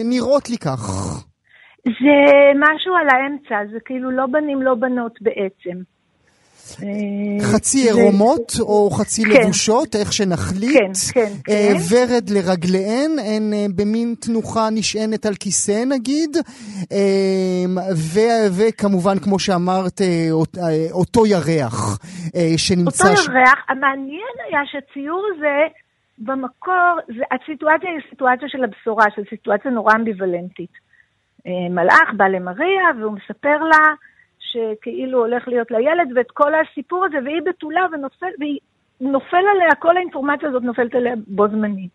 נראות 0.05 0.51
לי 0.51 0.59
כך. 0.59 0.83
זה 1.85 2.17
משהו 2.55 2.95
על 2.95 3.09
האמצע, 3.11 3.73
זה 3.73 3.79
כאילו 3.85 4.11
לא 4.11 4.27
בנים, 4.27 4.63
לא 4.63 4.75
בנות 4.75 5.19
בעצם. 5.21 5.83
חצי 7.43 7.79
עירומות 7.79 8.53
או 8.61 8.91
חצי 8.91 9.23
כן. 9.25 9.31
לבושות, 9.31 9.97
איך 9.97 10.13
שנחליט. 10.13 10.79
כן, 10.79 10.93
כן, 11.13 11.33
כן. 11.45 11.75
ורד 11.91 12.31
לרגליהן, 12.31 13.11
הן 13.19 13.53
במין 13.77 14.15
תנוחה 14.21 14.69
נשענת 14.73 15.27
על 15.27 15.35
כיסא 15.35 15.85
נגיד. 15.87 16.37
וכמובן, 18.59 19.19
כמו 19.19 19.39
שאמרת, 19.39 20.01
אותו 20.93 21.27
ירח 21.27 21.99
שנמצא... 22.57 23.09
אותו 23.09 23.23
ירח, 23.23 23.65
המעניין 23.69 24.35
היה 24.49 24.61
שהציור 24.67 25.23
הזה... 25.37 25.75
במקור, 26.21 26.95
זה, 27.07 27.23
הסיטואציה 27.31 27.91
היא 27.91 28.01
סיטואציה 28.11 28.49
של 28.49 28.65
הבשורה, 28.65 29.05
של 29.17 29.23
סיטואציה 29.31 29.71
נורא 29.71 29.93
אמביוולנטית. 29.97 30.73
מלאך 31.71 32.09
בא 32.17 32.25
למריה 32.25 32.87
והוא 33.01 33.13
מספר 33.13 33.59
לה 33.71 33.85
שכאילו 34.53 35.19
הולך 35.19 35.49
להיות 35.49 35.71
לילד, 35.71 36.09
ואת 36.15 36.31
כל 36.31 36.53
הסיפור 36.55 37.05
הזה, 37.05 37.17
והיא 37.25 37.43
בתולה 37.47 37.87
ונופל, 37.93 38.27
והיא 38.39 38.59
נופל 39.01 39.45
עליה, 39.55 39.75
כל 39.79 39.97
האינפורמציה 39.97 40.49
הזאת 40.49 40.63
נופלת 40.63 40.95
עליה 40.95 41.15
בו 41.27 41.49
זמנית. 41.49 41.91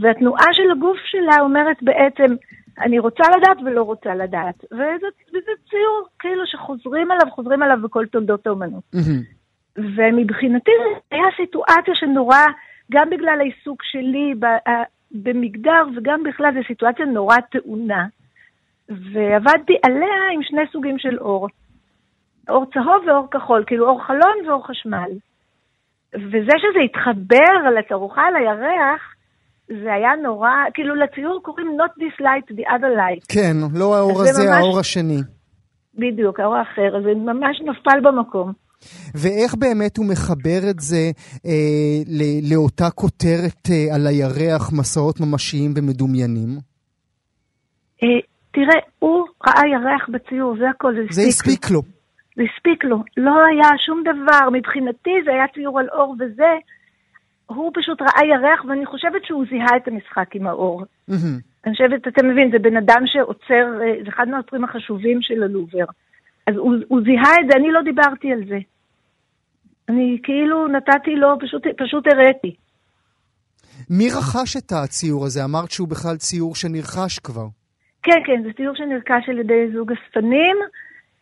והתנועה 0.00 0.46
של 0.52 0.70
הגוף 0.70 0.96
שלה 1.04 1.40
אומרת 1.40 1.82
בעצם, 1.82 2.34
אני 2.80 2.98
רוצה 2.98 3.24
לדעת 3.36 3.56
ולא 3.64 3.82
רוצה 3.82 4.14
לדעת. 4.14 4.64
וזה, 4.72 5.06
וזה 5.28 5.52
ציור 5.70 6.08
כאילו 6.18 6.46
שחוזרים 6.46 7.10
עליו, 7.10 7.30
חוזרים 7.30 7.62
עליו 7.62 7.78
בכל 7.82 8.06
תולדות 8.06 8.46
האומנות. 8.46 8.82
Mm-hmm. 8.94 9.80
ומבחינתי 9.96 10.70
זו 10.84 11.00
הייתה 11.10 11.28
סיטואציה 11.36 11.94
שנורא, 11.94 12.38
גם 12.92 13.10
בגלל 13.10 13.40
העיסוק 13.40 13.82
שלי 13.82 14.34
במגדר, 15.10 15.82
וגם 15.96 16.22
בכלל 16.22 16.54
זו 16.54 16.60
סיטואציה 16.66 17.06
נורא 17.06 17.36
טעונה. 17.50 18.06
ועבדתי 18.88 19.76
עליה 19.82 20.32
עם 20.34 20.42
שני 20.42 20.62
סוגים 20.72 20.98
של 20.98 21.18
אור. 21.18 21.48
אור 22.48 22.64
צהוב 22.74 23.08
ואור 23.08 23.26
כחול, 23.30 23.64
כאילו 23.66 23.88
אור 23.88 24.04
חלון 24.06 24.48
ואור 24.48 24.66
חשמל. 24.66 25.10
וזה 26.14 26.54
שזה 26.58 26.80
התחבר 26.84 27.78
לתערוכה 27.78 28.22
על 28.22 28.36
הירח, 28.36 29.14
זה 29.68 29.92
היה 29.92 30.10
נורא, 30.22 30.50
כאילו 30.74 30.94
לציור 30.94 31.40
קוראים 31.42 31.66
not 31.80 32.00
this 32.00 32.20
light, 32.20 32.54
the 32.54 32.66
other 32.66 32.98
light. 32.98 33.26
כן, 33.28 33.56
לא 33.74 33.96
האור 33.96 34.22
הזה, 34.22 34.42
ממש, 34.42 34.56
האור 34.58 34.78
השני. 34.78 35.20
בדיוק, 35.94 36.40
האור 36.40 36.56
האחר, 36.56 37.02
זה 37.04 37.14
ממש 37.14 37.60
נפל 37.60 38.00
במקום. 38.02 38.52
ואיך 39.14 39.54
באמת 39.54 39.96
הוא 39.96 40.06
מחבר 40.06 40.70
את 40.70 40.80
זה 40.80 41.10
אה, 41.46 42.22
לאותה 42.50 42.90
כותרת 42.90 43.68
אה, 43.70 43.94
על 43.94 44.06
הירח, 44.06 44.72
מסעות 44.72 45.20
ממשיים 45.20 45.74
ומדומיינים? 45.76 46.48
אה, 48.02 48.08
תראה, 48.52 48.80
הוא 48.98 49.24
ראה 49.46 49.62
ירח 49.66 50.08
בציור, 50.08 50.56
זה 50.58 50.64
הכל, 50.70 50.94
זה 50.94 51.00
הספיק. 51.00 51.14
זה 51.14 51.22
הספיק 51.22 51.70
לו. 51.70 51.93
זה 52.36 52.42
הספיק 52.42 52.84
לו. 52.84 53.02
לא 53.16 53.46
היה 53.46 53.78
שום 53.78 54.02
דבר. 54.02 54.50
מבחינתי 54.52 55.14
זה 55.24 55.30
היה 55.30 55.48
ציור 55.54 55.80
על 55.80 55.88
אור 55.88 56.16
וזה. 56.20 56.52
הוא 57.46 57.70
פשוט 57.74 58.02
ראה 58.02 58.26
ירח, 58.26 58.64
ואני 58.64 58.86
חושבת 58.86 59.24
שהוא 59.24 59.44
זיהה 59.50 59.76
את 59.76 59.88
המשחק 59.88 60.34
עם 60.34 60.46
האור. 60.46 60.84
אני 61.64 61.72
חושבת, 61.72 62.08
אתה 62.08 62.22
מבין, 62.22 62.50
זה 62.50 62.58
בן 62.58 62.76
אדם 62.76 63.02
שעוצר, 63.06 63.64
אה, 63.82 64.04
זה 64.04 64.08
אחד 64.08 64.28
מהעוצרים 64.28 64.64
החשובים 64.64 65.22
של 65.22 65.42
הלובר. 65.42 65.84
אז 66.46 66.56
הוא, 66.56 66.74
הוא 66.88 67.00
זיהה 67.04 67.34
את 67.40 67.46
זה, 67.50 67.56
אני 67.56 67.72
לא 67.72 67.82
דיברתי 67.82 68.32
על 68.32 68.44
זה. 68.48 68.58
אני 69.88 70.18
כאילו 70.22 70.68
נתתי 70.68 71.16
לו, 71.16 71.28
פשוט, 71.40 71.62
פשוט 71.76 72.06
הראתי. 72.06 72.54
מי 73.90 74.08
רכש 74.10 74.56
את 74.56 74.72
הציור 74.72 75.24
הזה? 75.24 75.44
אמרת 75.44 75.70
שהוא 75.70 75.88
בכלל 75.88 76.16
ציור 76.16 76.54
שנרכש 76.54 77.18
כבר. 77.18 77.46
כן, 78.02 78.20
כן, 78.26 78.42
זה 78.42 78.52
ציור 78.56 78.74
שנרכש 78.74 79.28
על 79.28 79.38
ידי 79.38 79.70
זוג 79.72 79.92
אספנים. 79.92 80.56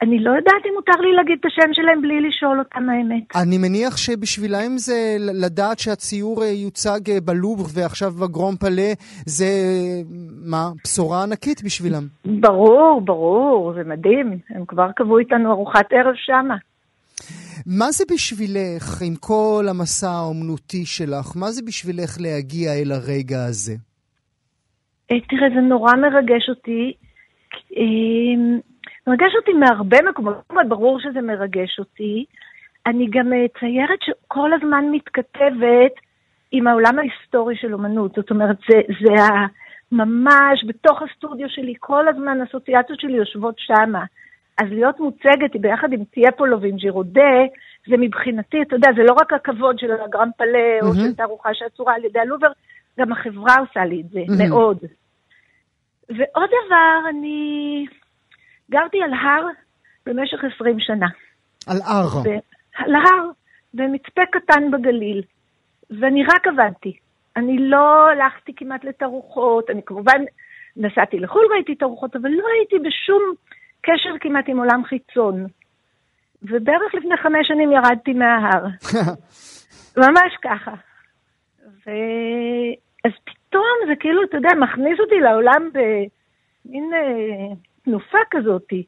אני 0.03 0.19
לא 0.19 0.31
יודעת 0.31 0.67
אם 0.67 0.73
מותר 0.75 1.01
לי 1.01 1.13
להגיד 1.13 1.37
את 1.41 1.47
השם 1.47 1.73
שלהם 1.73 2.03
בלי 2.03 2.21
לשאול 2.21 2.59
אותם 2.59 2.91
האמת. 2.91 3.37
אני 3.43 3.59
מניח 3.59 3.97
שבשבילם 3.97 4.77
זה 4.77 5.17
לדעת 5.19 5.79
שהציור 5.79 6.43
אה, 6.43 6.49
יוצג 6.49 7.11
אה, 7.11 7.21
בלובר 7.21 7.65
ועכשיו 7.75 8.11
בגרום 8.11 8.57
פלה, 8.57 8.93
זה 9.27 9.45
מה, 10.47 10.71
בשורה 10.85 11.23
ענקית 11.23 11.63
בשבילם. 11.65 12.03
ברור, 12.25 13.01
ברור, 13.05 13.73
זה 13.75 13.85
מדהים. 13.85 14.39
הם 14.51 14.65
כבר 14.67 14.93
קבעו 14.97 15.19
איתנו 15.19 15.53
ארוחת 15.53 15.93
ערב 15.93 16.15
שמה. 16.17 16.57
מה 17.67 17.91
זה 17.91 18.05
בשבילך, 18.15 19.03
עם 19.07 19.15
כל 19.21 19.65
המסע 19.71 20.11
האומנותי 20.11 20.87
שלך, 20.87 21.37
מה 21.37 21.51
זה 21.51 21.63
בשבילך 21.67 22.17
להגיע 22.21 22.73
אל 22.73 22.93
הרגע 22.93 23.45
הזה? 23.45 23.75
אה, 25.11 25.21
תראה, 25.21 25.49
זה 25.55 25.61
נורא 25.61 25.93
מרגש 25.97 26.49
אותי. 26.49 26.93
אה, 29.09 29.13
מרגש 29.13 29.35
אותי 29.37 29.53
מהרבה 29.53 29.97
מקומות, 30.09 30.69
ברור 30.69 31.01
שזה 31.01 31.21
מרגש 31.21 31.79
אותי. 31.79 32.25
אני 32.87 33.07
גם 33.11 33.33
ציירת 33.61 33.99
שכל 34.03 34.53
הזמן 34.53 34.85
מתכתבת 34.93 35.93
עם 36.53 36.67
העולם 36.67 36.99
ההיסטורי 36.99 37.57
של 37.57 37.73
אומנות. 37.73 38.15
זאת 38.15 38.31
אומרת, 38.31 38.57
זה, 38.69 38.81
זה 39.01 39.23
ממש 39.93 40.65
בתוך 40.67 41.03
הסטודיו 41.03 41.49
שלי, 41.49 41.75
כל 41.81 42.09
הזמן 42.09 42.39
אסוציאציות 42.41 43.01
שלי 43.01 43.13
יושבות 43.13 43.55
שמה. 43.59 44.05
אז 44.59 44.67
להיות 44.71 45.01
מוצגת 45.01 45.57
ביחד 45.61 45.93
עם 45.93 46.05
טיאפולו 46.05 46.61
ועם 46.61 46.77
ג'ירודה, 46.77 47.35
זה 47.89 47.97
מבחינתי, 47.99 48.63
אתה 48.63 48.77
יודע, 48.77 48.89
זה 48.97 49.03
לא 49.03 49.13
רק 49.13 49.33
הכבוד 49.33 49.79
של 49.79 49.93
הגרם 49.93 50.31
פלה 50.37 50.79
mm-hmm. 50.81 50.87
או 50.87 50.95
של 50.95 51.15
תערוכה 51.15 51.55
שעצורה 51.55 51.95
על 51.95 52.05
ידי 52.05 52.19
הלובר, 52.19 52.49
גם 53.01 53.13
החברה 53.13 53.55
עושה 53.61 53.85
לי 53.85 54.01
את 54.01 54.09
זה, 54.09 54.21
mm-hmm. 54.21 54.49
מאוד. 54.49 54.79
ועוד 56.09 56.51
דבר, 56.67 57.09
אני 57.09 57.87
גרתי 58.73 59.03
על 59.03 59.13
הר 59.13 59.47
במשך 60.07 60.39
20 60.55 60.81
שנה. 60.81 61.07
על 61.67 61.77
הר? 61.85 62.23
ב... 62.25 62.29
על 62.77 62.95
הר, 62.95 63.31
במצפה 63.75 64.23
קטן 64.33 64.71
בגליל. 64.71 65.23
ואני 66.01 66.25
רק 66.25 66.47
עבדתי. 66.47 66.97
אני 67.37 67.59
לא 67.59 68.09
הלכתי 68.11 68.53
כמעט 68.57 68.85
לתערוכות, 68.85 69.71
אני 69.71 69.81
כמובן 69.87 70.23
נסעתי 70.77 71.19
לחו"ל 71.19 71.47
והייתי 71.51 71.75
תערוכות, 71.75 72.17
אבל 72.17 72.31
לא 72.31 72.45
הייתי 72.57 72.89
בשום 72.89 73.23
קשר 73.81 74.19
כמעט 74.21 74.45
עם 74.49 74.59
עולם 74.59 74.85
חיצון. 74.85 75.47
ובערך 76.43 76.95
לפני 76.95 77.17
חמש 77.17 77.49
שנים 77.49 77.73
ירדתי 77.73 78.13
מההר. 78.13 78.65
ממש 80.03 80.37
ככה. 80.43 80.75
ו... 81.87 81.91
אז 83.05 83.13
פתאום 83.25 83.77
זה 83.89 83.93
כאילו, 84.01 84.23
אתה 84.25 84.37
יודע, 84.37 84.49
מכניס 84.61 85.01
אותי 85.01 85.21
לעולם 85.21 85.69
במין 85.73 86.91
אה, 86.95 87.55
תנופה 87.85 88.19
כזאתי. 88.31 88.83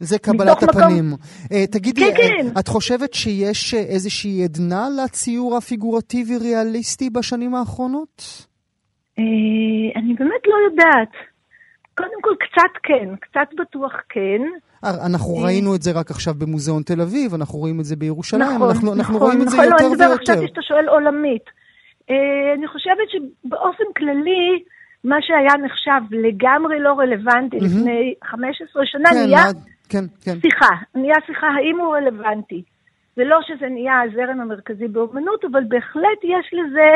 זה 0.00 0.18
קבלת 0.18 0.62
הפנים. 0.62 1.06
מקום... 1.06 1.18
Uh, 1.44 1.72
תגידי, 1.72 2.00
כן, 2.00 2.16
כן. 2.16 2.46
את 2.60 2.68
חושבת 2.68 3.14
שיש 3.14 3.74
איזושהי 3.74 4.44
עדנה 4.44 4.88
לציור 5.04 5.56
הפיגורטיבי-ריאליסטי 5.56 7.10
בשנים 7.10 7.54
האחרונות? 7.54 8.46
Uh, 9.18 9.98
אני 9.98 10.14
באמת 10.14 10.42
לא 10.46 10.56
יודעת. 10.70 11.12
קודם 11.96 12.22
כל, 12.22 12.34
קצת 12.38 12.72
כן, 12.82 13.16
קצת 13.16 13.48
בטוח 13.60 13.92
כן. 14.08 14.42
אנחנו 14.84 15.38
אה. 15.38 15.44
ראינו 15.44 15.74
את 15.74 15.82
זה 15.82 15.92
רק 15.92 16.10
עכשיו 16.10 16.34
במוזיאון 16.34 16.82
תל 16.82 17.00
אביב, 17.00 17.34
אנחנו 17.34 17.58
רואים 17.58 17.80
את 17.80 17.84
זה 17.84 17.96
בירושלים, 17.96 18.42
נכון, 18.42 18.68
אנחנו, 18.68 18.86
נכון, 18.86 18.98
אנחנו 18.98 19.18
רואים 19.18 19.42
את 19.42 19.48
זה 19.48 19.56
נכון, 19.56 19.64
יותר 19.64 19.84
לא, 19.84 19.86
אני 19.86 19.94
מדבר 19.94 20.08
ויותר. 20.08 20.32
עכשיו 20.32 20.48
שאתה 20.48 20.62
שואל 20.62 20.88
עולמית. 20.88 21.44
אה, 22.10 22.54
אני 22.56 22.68
חושבת 22.68 23.08
שבאופן 23.12 23.84
כללי, 23.96 24.62
מה 25.04 25.16
שהיה 25.20 25.66
נחשב 25.66 26.02
לגמרי 26.10 26.80
לא 26.80 26.92
רלוונטי 26.98 27.56
מהמם. 27.56 27.78
לפני 27.78 28.14
15 28.24 28.82
שנה, 28.86 29.08
כן, 29.10 29.16
נהיה 29.26 29.44
כן, 29.88 30.04
כן. 30.24 30.40
שיחה. 30.40 30.74
נהיה 30.94 31.14
שיחה 31.26 31.46
האם 31.46 31.80
הוא 31.80 31.96
רלוונטי. 31.96 32.62
זה 33.16 33.24
לא 33.24 33.38
שזה 33.46 33.66
נהיה 33.68 34.00
הזרם 34.02 34.40
המרכזי 34.40 34.88
באומנות, 34.88 35.44
אבל 35.52 35.64
בהחלט 35.68 36.20
יש 36.24 36.46
לזה, 36.52 36.90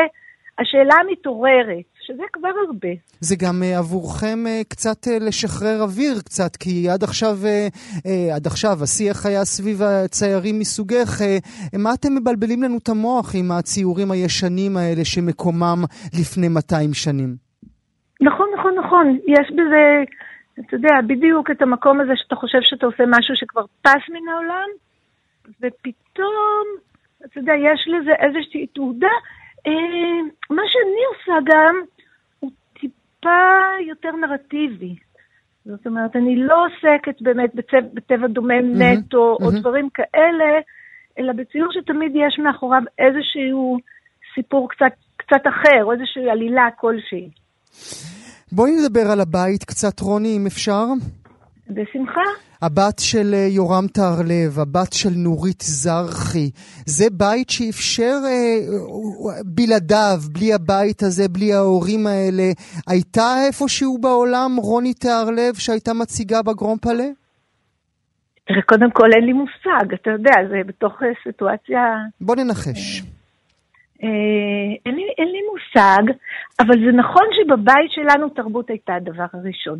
השאלה 0.59 0.95
מתעוררת, 1.11 1.85
שזה 2.05 2.23
כבר 2.33 2.49
הרבה. 2.67 2.87
זה 3.19 3.35
גם 3.35 3.63
אה, 3.63 3.77
עבורכם 3.77 4.47
אה, 4.47 4.61
קצת 4.67 5.07
אה, 5.07 5.19
לשחרר 5.19 5.81
אוויר 5.81 6.19
קצת, 6.25 6.55
כי 6.55 6.89
עד 6.89 7.03
עכשיו, 7.03 7.37
אה, 7.45 7.67
אה, 8.05 8.35
עד 8.35 8.47
עכשיו 8.47 8.83
השיח 8.83 9.25
היה 9.25 9.45
סביב 9.45 9.81
הציירים 9.81 10.59
מסוגך. 10.59 11.21
אה, 11.21 11.37
מה 11.73 11.93
אתם 11.93 12.15
מבלבלים 12.15 12.63
לנו 12.63 12.77
את 12.77 12.89
המוח 12.89 13.35
עם 13.35 13.51
הציורים 13.51 14.11
הישנים 14.11 14.77
האלה 14.77 15.05
שמקומם 15.05 15.83
לפני 16.19 16.47
200 16.47 16.93
שנים? 16.93 17.46
נכון, 18.21 18.47
נכון, 18.57 18.75
נכון. 18.75 19.17
יש 19.27 19.51
בזה, 19.51 20.03
אתה 20.59 20.75
יודע, 20.75 20.95
בדיוק 21.07 21.51
את 21.51 21.61
המקום 21.61 22.01
הזה 22.01 22.11
שאתה 22.15 22.35
חושב 22.35 22.57
שאתה 22.61 22.85
עושה 22.85 23.03
משהו 23.07 23.35
שכבר 23.35 23.65
פס 23.81 24.09
מן 24.09 24.27
העולם, 24.33 24.67
ופתאום, 25.61 26.65
אתה 27.25 27.39
יודע, 27.39 27.53
יש 27.53 27.87
לזה 27.87 28.11
איזושהי 28.11 28.67
תעודה. 28.67 29.15
אה, 29.67 30.21
מה 30.49 30.61
שאני 30.67 31.03
עושה 31.11 31.51
גם, 31.53 31.75
הוא 32.39 32.51
טיפה 32.73 33.39
יותר 33.87 34.11
נרטיבי. 34.11 34.95
זאת 35.65 35.87
אומרת, 35.87 36.15
אני 36.15 36.35
לא 36.35 36.65
עוסקת 36.65 37.21
באמת 37.21 37.55
בצבע, 37.55 37.79
בטבע 37.93 38.27
דומם 38.27 38.47
מהמם, 38.47 38.81
נטו, 38.81 39.37
או 39.41 39.45
מהמם. 39.45 39.59
דברים 39.59 39.89
כאלה, 39.89 40.59
אלא 41.19 41.33
בציור 41.33 41.71
שתמיד 41.71 42.11
יש 42.15 42.39
מאחוריו 42.39 42.81
איזשהו 42.99 43.77
סיפור 44.35 44.69
קצת, 44.69 44.93
קצת 45.17 45.47
אחר, 45.47 45.83
או 45.83 45.91
איזושהי 45.93 46.29
עלילה 46.29 46.69
כלשהי. 46.75 47.29
בואי 48.51 48.71
נדבר 48.71 49.11
על 49.11 49.21
הבית 49.21 49.63
קצת, 49.63 49.99
רוני, 49.99 50.37
אם 50.37 50.45
אפשר. 50.45 50.85
בשמחה. 51.69 52.21
הבת 52.61 52.99
של 52.99 53.33
אה, 53.33 53.47
יורם 53.49 53.87
טהרלב, 53.87 54.59
הבת 54.59 54.93
של 54.93 55.09
נורית 55.15 55.61
זרחי, 55.61 56.49
זה 56.85 57.05
בית 57.11 57.49
שאפשר 57.49 58.15
אה, 58.25 58.57
בלעדיו, 59.45 60.19
בלי 60.31 60.53
הבית 60.53 61.03
הזה, 61.03 61.27
בלי 61.27 61.53
ההורים 61.53 62.07
האלה. 62.07 62.51
הייתה 62.87 63.35
איפשהו 63.47 63.97
בעולם 63.97 64.55
רוני 64.57 64.93
טהרלב 64.93 65.53
שהייתה 65.55 65.93
מציגה 65.93 66.41
בגרום 66.41 66.77
פלה? 66.77 67.07
תראה, 68.47 68.61
קודם 68.61 68.91
כל 68.91 69.09
אין 69.15 69.25
לי 69.25 69.33
מושג, 69.33 69.93
אתה 69.93 70.09
יודע, 70.09 70.31
זה 70.49 70.55
בתוך 70.65 70.93
אה, 71.03 71.07
סיטואציה... 71.23 71.79
בוא 72.21 72.35
ננחש. 72.35 73.01
אה, 73.01 73.16
אין, 74.85 74.95
לי, 74.95 75.03
אין 75.17 75.27
לי 75.27 75.39
מושג, 75.51 76.13
אבל 76.59 76.75
זה 76.85 76.91
נכון 76.97 77.23
שבבית 77.33 77.91
שלנו 77.91 78.29
תרבות 78.29 78.69
הייתה 78.69 78.95
הדבר 78.95 79.25
הראשון. 79.33 79.79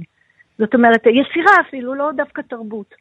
זאת 0.57 0.73
אומרת, 0.73 1.01
יצירה 1.05 1.53
אפילו, 1.67 1.95
לא 1.95 2.09
דווקא 2.15 2.41
תרבות. 2.41 2.93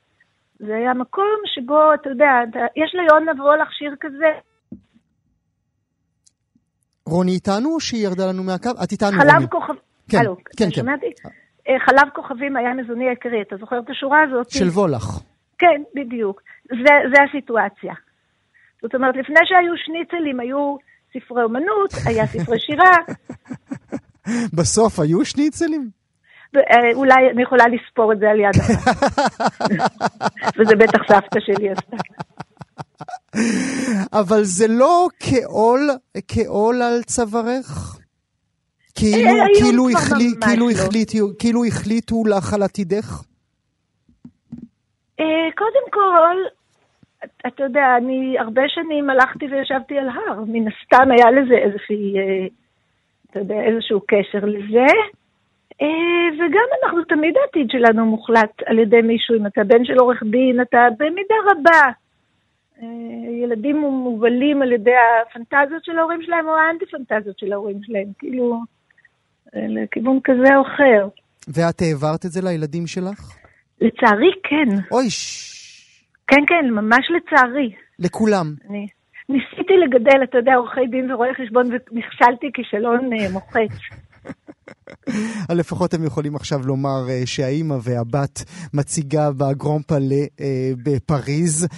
זה 0.58 0.76
היה 0.76 0.94
מקום 0.94 1.40
שבו, 1.44 1.94
אתה 1.94 2.10
יודע, 2.10 2.30
אתה, 2.50 2.58
יש 2.76 2.94
ליונה 2.94 3.32
וולך 3.42 3.72
שיר 3.72 3.94
כזה, 4.00 4.30
רוני 7.06 7.32
איתנו 7.32 7.74
או 7.74 7.80
שהיא 7.80 8.04
ירדה 8.06 8.22
לנו 8.30 8.42
מהקו? 8.42 8.70
את 8.84 8.92
איתנו, 8.92 9.18
חלב 9.18 9.34
רוני. 9.34 9.48
כוכב... 9.50 9.74
כן, 10.10 10.18
הלו, 10.18 10.36
כן, 10.36 10.64
כן. 10.64 10.70
שומע 10.70 10.94
אותי? 10.94 11.12
אה, 11.68 11.74
חלב 11.86 12.08
כוכבים 12.14 12.56
היה 12.56 12.74
מזוני 12.74 13.06
העיקרי, 13.06 13.42
אתה 13.42 13.56
זוכר 13.56 13.78
את 13.78 13.90
השורה 13.90 14.18
הזאת? 14.22 14.50
של 14.50 14.68
וולך. 14.68 15.04
כן, 15.58 15.82
בדיוק. 15.94 16.42
זה, 16.68 16.94
זה 17.14 17.22
הסיטואציה. 17.28 17.94
זאת 18.82 18.94
אומרת, 18.94 19.16
לפני 19.16 19.40
שהיו 19.44 19.74
שניצלים, 19.76 20.40
היו 20.40 20.76
ספרי 21.16 21.42
אומנות, 21.42 21.90
היה 22.06 22.26
ספרי 22.26 22.60
שירה, 22.60 22.96
בסוף 24.56 25.00
היו 25.00 25.24
שניצלים? 25.24 25.90
אה, 26.56 26.62
אולי 26.94 27.30
אני 27.32 27.42
יכולה 27.42 27.64
לספור 27.68 28.12
את 28.12 28.18
זה 28.18 28.30
על 28.30 28.40
יד 28.40 28.60
אחת. 28.60 28.96
וזה 30.58 30.76
בטח 30.76 30.98
סבתא 31.08 31.40
שלי 31.40 31.70
עשתה. 31.70 31.96
אבל 34.12 34.42
זה 34.42 34.66
לא 34.68 35.08
כעול, 35.20 35.90
כעול 36.28 36.82
על 36.82 37.02
צווארך? 37.02 37.98
כאילו, 38.94 39.28
אה, 39.28 39.44
כאילו, 39.60 39.88
החלי, 39.90 40.30
כאילו, 40.40 40.68
לא. 40.68 40.72
החליטו, 40.72 41.28
כאילו 41.38 41.64
החליטו 41.64 42.24
לך 42.26 42.54
על 42.54 42.62
עתידך? 42.62 43.22
אה, 45.20 45.48
קודם 45.56 45.90
כל, 45.90 46.36
אתה 47.24 47.62
יודע, 47.62 47.96
אני 47.96 48.38
הרבה 48.38 48.62
שנים 48.68 49.10
הלכתי 49.10 49.46
וישבתי 49.46 49.98
על 49.98 50.08
הר. 50.08 50.44
מן 50.46 50.68
הסתם 50.68 51.10
היה 51.10 51.30
לזה 51.30 51.54
איזושהי, 51.54 52.18
אה, 52.18 52.46
אתה 53.30 53.38
יודע, 53.38 53.54
איזשהו 53.54 54.00
קשר 54.00 54.44
לזה. 54.44 54.86
אה, 55.82 56.28
וגם 56.34 56.68
אנחנו, 56.84 57.04
תמיד 57.04 57.34
העתיד 57.36 57.70
שלנו 57.70 58.06
מוחלט 58.06 58.62
על 58.66 58.78
ידי 58.78 59.02
מישהו. 59.02 59.36
אם 59.36 59.46
אתה 59.46 59.64
בן 59.64 59.84
של 59.84 59.98
עורך 59.98 60.22
דין, 60.22 60.60
אתה 60.60 60.78
במידה 60.98 61.34
רבה. 61.50 61.82
אה, 62.82 62.86
ילדים 63.42 63.76
מובלים 63.76 64.62
על 64.62 64.72
ידי 64.72 64.90
הפנטזיות 65.22 65.84
של 65.84 65.98
ההורים 65.98 66.22
שלהם 66.22 66.48
או 66.48 66.56
האנטי-פנטזיות 66.56 67.38
של 67.38 67.52
ההורים 67.52 67.82
שלהם, 67.82 68.06
כאילו, 68.18 68.60
לכיוון 69.54 70.18
כזה 70.24 70.56
או 70.56 70.62
אחר. 70.62 71.08
ואת 71.48 71.80
העברת 71.82 72.24
את 72.26 72.30
זה 72.30 72.40
לילדים 72.44 72.86
שלך? 72.86 73.36
לצערי, 73.80 74.30
כן. 74.42 74.76
אוי, 74.92 75.10
ש... 75.10 75.55
כן, 76.28 76.42
כן, 76.46 76.70
ממש 76.70 77.10
לצערי. 77.16 77.72
לכולם. 77.98 78.54
אני 78.70 78.86
ניסיתי 79.28 79.72
לגדל, 79.86 80.24
אתה 80.24 80.38
יודע, 80.38 80.54
עורכי 80.54 80.86
דין 80.90 81.12
ורואי 81.12 81.34
חשבון, 81.34 81.66
ונכשלתי 81.66 82.46
כישלון 82.54 83.10
אה, 83.12 83.32
מוחץ. 83.32 83.72
לפחות 85.60 85.94
הם 85.94 86.04
יכולים 86.04 86.36
עכשיו 86.36 86.58
לומר 86.64 87.10
אה, 87.10 87.22
שהאימא 87.24 87.76
והבת 87.82 88.44
מציגה 88.74 89.30
בגרום 89.30 89.82
פלה 89.82 90.24
אה, 90.40 90.70
בפריז. 90.84 91.68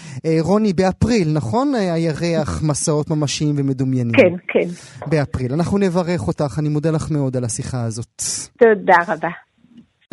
רוני, 0.40 0.72
באפריל, 0.72 1.28
נכון? 1.34 1.74
הירח 1.74 2.62
מסעות 2.68 3.10
ממשיים 3.10 3.54
ומדומיינים. 3.58 4.14
כן, 4.14 4.34
כן. 4.48 4.68
באפריל. 5.06 5.52
אנחנו 5.52 5.78
נברך 5.78 6.28
אותך, 6.28 6.58
אני 6.58 6.68
מודה 6.68 6.90
לך 6.90 7.10
מאוד 7.10 7.36
על 7.36 7.44
השיחה 7.44 7.84
הזאת. 7.84 8.22
תודה 8.58 8.96
רבה. 9.08 9.47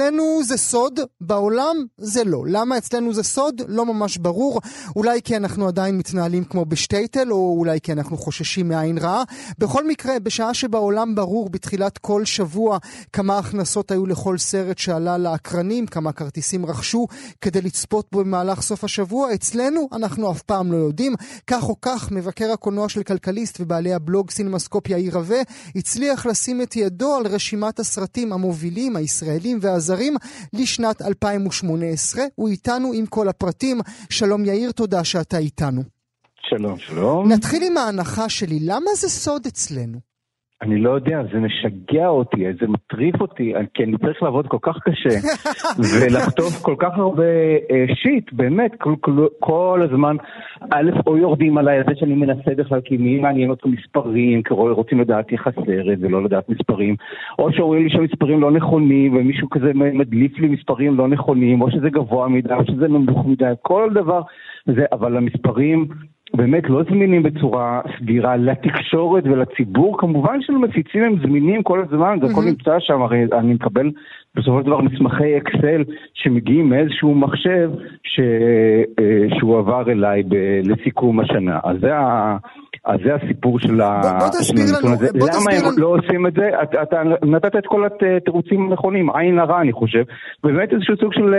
אצלנו 0.02 0.42
זה 0.44 0.58
סוד, 0.58 1.00
בעולם 1.22 1.76
זה 1.98 2.24
לא. 2.24 2.44
למה 2.48 2.78
אצלנו 2.78 3.14
זה 3.14 3.24
סוד? 3.24 3.62
לא 3.68 3.86
ממש 3.86 4.18
ברור. 4.18 4.62
אולי 4.96 5.22
כי 5.22 5.38
אנחנו 5.38 5.68
עדיין 5.68 5.98
מתנהלים 5.98 6.44
כמו 6.44 6.66
בשטייטל, 6.66 7.32
או 7.32 7.56
אולי 7.60 7.82
כי 7.82 7.92
אנחנו 7.92 8.18
חוששים 8.18 8.68
מעין 8.68 8.98
רעה. 8.98 9.24
בכל 9.58 9.88
מקרה, 9.88 10.20
בשעה 10.20 10.54
שבעולם 10.54 11.16
ברור 11.16 11.50
בתחילת 11.50 11.98
כל 11.98 12.26
שבוע 12.26 12.78
כמה 13.14 13.38
הכנסות 13.38 13.92
היו 13.92 14.06
לכל 14.06 14.38
סרט 14.38 14.78
שעלה 14.78 15.18
לאקרנים, 15.18 15.88
כמה 15.88 16.12
כרטיסים 16.12 16.66
רכשו 16.66 17.08
כדי 17.42 17.62
לצפות 17.62 18.08
בו 18.12 18.20
במהלך 18.20 18.62
סוף 18.62 18.84
השבוע, 18.84 19.34
אצלנו 19.34 19.90
אנחנו 19.92 20.32
אף 20.32 20.42
פעם 20.42 20.72
לא 20.72 20.78
יודעים. 20.78 21.14
כך 21.48 21.70
או 21.70 21.82
כך, 21.82 22.12
מבקר 22.12 22.52
הקולנוע 22.52 22.90
של 22.90 23.04
כלכליסט 23.04 23.58
ובעלי 23.62 23.94
הבלוג 23.94 24.32
סינמסקופ 24.32 24.90
יאיר 24.90 25.18
רווה 25.18 25.42
הצליח 25.76 26.26
לשים 26.26 26.62
את 26.62 26.76
ידו 26.76 27.16
על 27.16 27.28
רשימת 27.28 27.80
הסרטים 27.80 28.34
המובילים, 28.34 28.96
הישראלים 28.96 29.60
והזרים 29.62 29.85
לשנת 30.54 31.02
2018. 31.02 32.24
הוא 32.36 32.50
איתנו 32.50 32.92
עם 32.94 33.06
כל 33.06 33.28
הפרטים. 33.28 33.82
שלום 34.10 34.46
יאיר, 34.46 34.72
תודה 34.72 35.04
שאתה 35.04 35.38
איתנו. 35.38 35.84
שלום, 36.50 36.80
שלום. 36.80 37.32
נתחיל 37.32 37.64
עם 37.64 37.78
ההנחה 37.78 38.30
שלי, 38.30 38.60
למה 38.62 38.92
זה 38.96 39.10
סוד 39.10 39.46
אצלנו? 39.46 40.15
אני 40.62 40.78
לא 40.78 40.90
יודע, 40.90 41.22
זה 41.34 41.40
משגע 41.40 42.08
אותי, 42.08 42.46
זה 42.60 42.68
מטריף 42.68 43.22
אותי, 43.22 43.54
כי 43.74 43.84
אני 43.84 43.98
צריך 43.98 44.24
לעבוד 44.24 44.48
כל 44.48 44.58
כך 44.62 44.78
קשה, 44.84 45.10
ולכתוב 45.92 46.54
כל 46.62 46.76
כך 46.80 46.98
הרבה 46.98 47.24
אה, 47.72 47.86
שיט, 47.96 48.34
באמת, 48.34 48.72
כל, 48.80 48.96
כל, 49.02 49.28
כל 49.40 49.82
הזמן, 49.84 50.16
א', 50.72 50.92
או 51.08 51.18
יורדים 51.18 51.58
עליי 51.58 51.78
על 51.78 51.84
זה 51.88 51.92
שאני 51.96 52.14
מנסה 52.14 52.52
בכלל, 52.58 52.82
כי 52.86 52.98
מי 52.98 53.20
מעניין 53.20 53.50
אותם 53.50 53.70
מספרים, 53.72 54.44
כי 54.44 54.54
רוצים 54.54 55.00
לדעת 55.00 55.32
איך 55.32 55.48
הסרט 55.48 55.98
ולא 56.02 56.24
לדעת 56.24 56.50
מספרים, 56.50 56.96
או 57.40 57.54
שאומרים 57.54 57.84
לי 57.84 57.90
שהמספרים 57.90 58.42
לא 58.42 58.52
נכונים, 58.52 59.16
ומישהו 59.16 59.50
כזה 59.50 59.72
מדליף 59.74 60.40
לי 60.40 60.48
מספרים 60.48 60.98
לא 60.98 61.08
נכונים, 61.08 61.62
או 61.62 61.72
שזה 61.72 61.90
גבוה 61.90 62.28
מדי, 62.28 62.54
או 62.54 62.66
שזה 62.66 62.88
נמוך 62.88 63.26
מדי, 63.26 63.54
כל 63.62 63.90
דבר, 63.94 64.22
זה, 64.66 64.86
אבל 64.92 65.18
המספרים... 65.18 65.88
באמת 66.36 66.70
לא 66.70 66.84
זמינים 66.90 67.24
בצורה 67.24 67.82
סבירה 67.98 68.36
לתקשורת 68.36 69.24
ולציבור, 69.24 69.98
כמובן 70.00 70.42
שמפיצים 70.42 71.04
הם 71.04 71.16
זמינים 71.22 71.64
כל 71.64 71.82
הזמן, 71.82 72.18
זה 72.22 72.32
הכל 72.32 72.42
נמצא 72.46 72.76
שם, 72.80 73.02
הרי 73.02 73.26
אני 73.34 73.54
מקבל 73.54 73.92
בסופו 74.36 74.60
של 74.60 74.66
דבר 74.66 74.82
מסמכי 74.82 75.38
אקסל 75.38 75.84
שמגיעים 76.14 76.70
מאיזשהו 76.70 77.16
מחשב 77.16 77.72
ש... 78.04 78.20
שהוא 79.40 79.60
עבר 79.60 79.92
אליי 79.92 80.24
ב... 80.24 80.36
לסיכום 80.64 81.20
השנה. 81.20 81.60
אז 81.64 81.78
זה 81.82 81.96
ה... 81.96 82.38
אז 82.86 83.00
זה 83.04 83.16
הסיפור 83.16 83.60
של 83.60 83.76
בוא 84.20 84.28
תסביר 84.28 84.66
לנו, 84.84 84.98
בוא 85.20 85.28
למה 85.28 85.52
הם 85.52 85.66
לנו. 85.66 85.78
לא 85.78 85.88
עושים 85.88 86.28
את 86.28 86.34
זה? 86.34 86.50
אתה, 86.64 86.82
אתה 86.82 87.02
נתת 87.24 87.56
את 87.56 87.66
כל 87.66 87.86
התירוצים 87.86 88.72
הנכונים, 88.72 89.10
עין 89.16 89.40
הרע 89.40 89.62
אני 89.62 89.72
חושב. 89.72 90.04
באמת 90.44 90.74
איזשהו 90.74 90.96
סוג 90.98 91.14
של... 91.14 91.34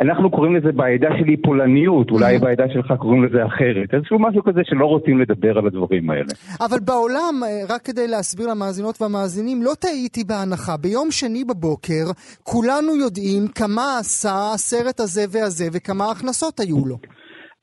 אנחנו 0.00 0.30
קוראים 0.30 0.56
לזה 0.56 0.72
בעדה 0.72 1.08
שלי 1.18 1.36
פולניות, 1.36 2.10
אולי 2.10 2.38
בעדה 2.38 2.64
שלך 2.72 2.92
קוראים 2.98 3.24
לזה 3.24 3.46
אחרת. 3.46 3.94
איזשהו 3.94 4.18
משהו 4.18 4.42
כזה 4.44 4.60
שלא 4.64 4.86
רוצים 4.86 5.18
לדבר 5.18 5.58
על 5.58 5.66
הדברים 5.66 6.10
האלה. 6.10 6.32
אבל 6.60 6.78
בעולם, 6.80 7.34
אה, 7.46 7.74
רק 7.74 7.82
כדי 7.82 8.08
להסביר 8.08 8.46
למאזינות 8.46 9.02
והמאזינים, 9.02 9.62
לא 9.62 9.72
טעיתי 9.80 10.24
בהנחה. 10.24 10.76
ביום 10.76 11.10
שני 11.10 11.44
בבוקר, 11.44 12.04
כולנו 12.42 12.96
יודעים 12.96 13.48
כמה 13.54 13.98
עשה 14.00 14.52
הסרט 14.54 15.00
הזה 15.00 15.24
והזה 15.30 15.64
וכמה 15.72 16.10
הכנסות 16.10 16.60
היו 16.60 16.86
לו. 16.86 16.98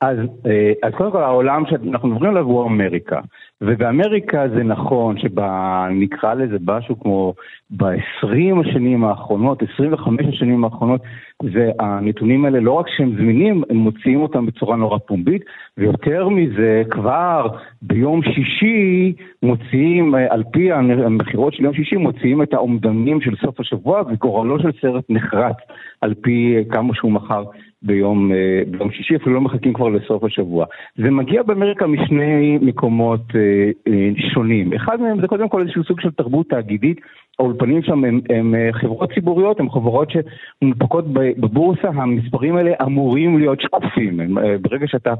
אז, 0.01 0.17
אה, 0.45 0.71
אז 0.83 0.93
קודם 0.93 1.11
כל 1.11 1.23
העולם 1.23 1.63
שאנחנו 1.69 2.09
מדברים 2.09 2.31
עליו 2.31 2.45
הוא 2.45 2.65
אמריקה. 2.65 3.19
ובאמריקה 3.61 4.47
זה 4.49 4.63
נכון 4.63 5.17
שנקרא 5.17 6.33
לזה 6.33 6.57
משהו 6.67 6.99
כמו 6.99 7.33
ב-20 7.69 8.59
השנים 8.61 9.03
האחרונות, 9.03 9.63
25 9.73 10.27
השנים 10.27 10.63
האחרונות, 10.63 11.01
והנתונים 11.43 12.45
האלה 12.45 12.59
לא 12.59 12.71
רק 12.71 12.85
שהם 12.97 13.15
זמינים, 13.15 13.63
הם 13.69 13.77
מוציאים 13.77 14.21
אותם 14.21 14.45
בצורה 14.45 14.75
נורא 14.75 14.97
פומבית, 14.97 15.41
ויותר 15.77 16.29
מזה, 16.29 16.83
כבר 16.89 17.47
ביום 17.81 18.23
שישי 18.23 19.13
מוציאים, 19.43 20.15
אה, 20.15 20.33
על 20.33 20.43
פי 20.51 20.71
המכירות 20.71 21.53
של 21.53 21.63
יום 21.63 21.73
שישי, 21.73 21.95
מוציאים 21.95 22.41
את 22.41 22.53
האומדנים 22.53 23.21
של 23.21 23.35
סוף 23.45 23.59
השבוע, 23.59 24.01
וגורלו 24.01 24.59
של 24.59 24.71
סרט 24.81 25.03
נחרט 25.09 25.57
על 26.01 26.13
פי 26.13 26.55
כמה 26.69 26.95
שהוא 26.95 27.11
מכר 27.11 27.43
ביום, 27.83 28.31
אה, 28.31 28.61
ביום 28.67 28.91
שישי, 28.91 29.15
אפילו 29.15 29.35
לא 29.35 29.41
מחכים 29.41 29.73
כבר 29.73 29.89
לסוף 29.89 30.23
השבוע. 30.23 30.65
זה 30.95 31.11
מגיע 31.11 31.43
באמריקה 31.43 31.87
משני 31.87 32.57
מקומות 32.61 33.21
אה, 33.35 33.71
אה, 33.87 34.09
שונים. 34.33 34.73
אחד 34.73 35.01
מהם 35.01 35.21
זה 35.21 35.27
קודם 35.27 35.49
כל 35.49 35.61
איזשהו 35.61 35.83
סוג 35.83 35.99
של 36.01 36.11
תרבות 36.11 36.49
תאגידית. 36.49 36.99
האולפנים 37.39 37.83
שם 37.83 38.03
הם, 38.03 38.21
הם 38.29 38.55
חברות 38.71 39.13
ציבוריות, 39.13 39.59
הן 39.59 39.69
חברות 39.69 40.09
שמונפקות 40.11 41.05
בבורסה, 41.13 41.87
המספרים 41.87 42.55
האלה 42.55 42.71
אמורים 42.83 43.37
להיות 43.37 43.61
שקופים. 43.61 44.19
הם, 44.19 44.37
ברגע 44.61 44.87
שאתה 44.87 45.13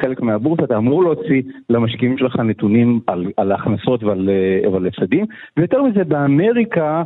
חלק 0.00 0.20
מהבורסה, 0.20 0.64
אתה 0.64 0.76
אמור 0.76 1.02
להוציא 1.02 1.42
למשקיעים 1.70 2.18
שלך 2.18 2.36
נתונים 2.36 3.00
על, 3.06 3.26
על 3.36 3.52
הכנסות 3.52 4.02
ועל, 4.04 4.30
ועל 4.72 4.86
הפסדים. 4.86 5.26
ויותר 5.56 5.82
מזה, 5.82 6.04
באמריקה, 6.04 7.02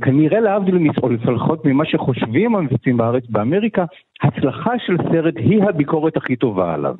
כנראה 0.00 0.40
להבדיל, 0.40 0.90
או 1.02 1.08
לפחות 1.08 1.64
ממה 1.64 1.84
שחושבים 1.84 2.56
המבצעים 2.56 2.96
בארץ, 2.96 3.24
באמריקה, 3.28 3.84
הצלחה 4.22 4.72
של 4.86 4.96
סרט 5.12 5.34
היא 5.36 5.62
הביקורת 5.62 6.16
הכי 6.16 6.36
טובה 6.36 6.74
עליו. 6.74 6.94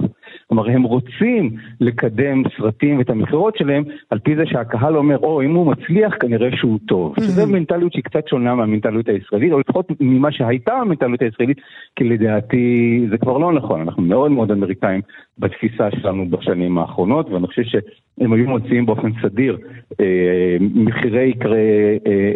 כלומר, 0.48 0.70
הם 0.70 0.82
רוצים 0.82 1.50
לקדם 1.80 2.42
סרטים 2.56 2.98
ואת 2.98 3.10
המכירות 3.10 3.56
שלהם 3.56 3.84
על 4.10 4.18
פי 4.18 4.36
זה 4.36 4.42
שהקהל 4.46 4.96
אומר, 4.96 5.18
או, 5.18 5.42
אם 5.42 5.54
הוא 5.54 5.66
מצליח, 5.66 6.14
כנראה 6.20 6.48
שהוא 6.56 6.78
טוב. 6.88 7.14
Mm-hmm. 7.14 7.20
שזו 7.20 7.46
מנטליות 7.46 7.92
שהיא 7.92 8.04
קצת 8.04 8.28
שונה 8.28 8.54
מהמנטליות 8.54 9.08
הישראלית, 9.08 9.52
או 9.52 9.60
לפחות 9.60 9.88
ממה 10.00 10.32
שהייתה 10.32 10.72
המנטליות 10.72 11.22
הישראלית, 11.22 11.58
כי 11.96 12.04
לדעתי 12.04 13.06
זה 13.10 13.18
כבר 13.18 13.38
לא 13.38 13.52
נכון. 13.52 13.80
אנחנו 13.80 14.02
מאוד 14.02 14.30
מאוד 14.30 14.50
אמריקאים 14.50 15.00
בתפיסה 15.38 15.88
שלנו 15.90 16.30
בשנים 16.30 16.78
האחרונות, 16.78 17.30
ואני 17.30 17.46
חושב 17.46 17.62
שהם 17.62 18.32
היו 18.32 18.46
מוציאים 18.46 18.86
באופן 18.86 19.10
סדיר 19.22 19.58
אה, 20.00 20.56
מחירי, 20.60 21.32
אה, 21.46 21.52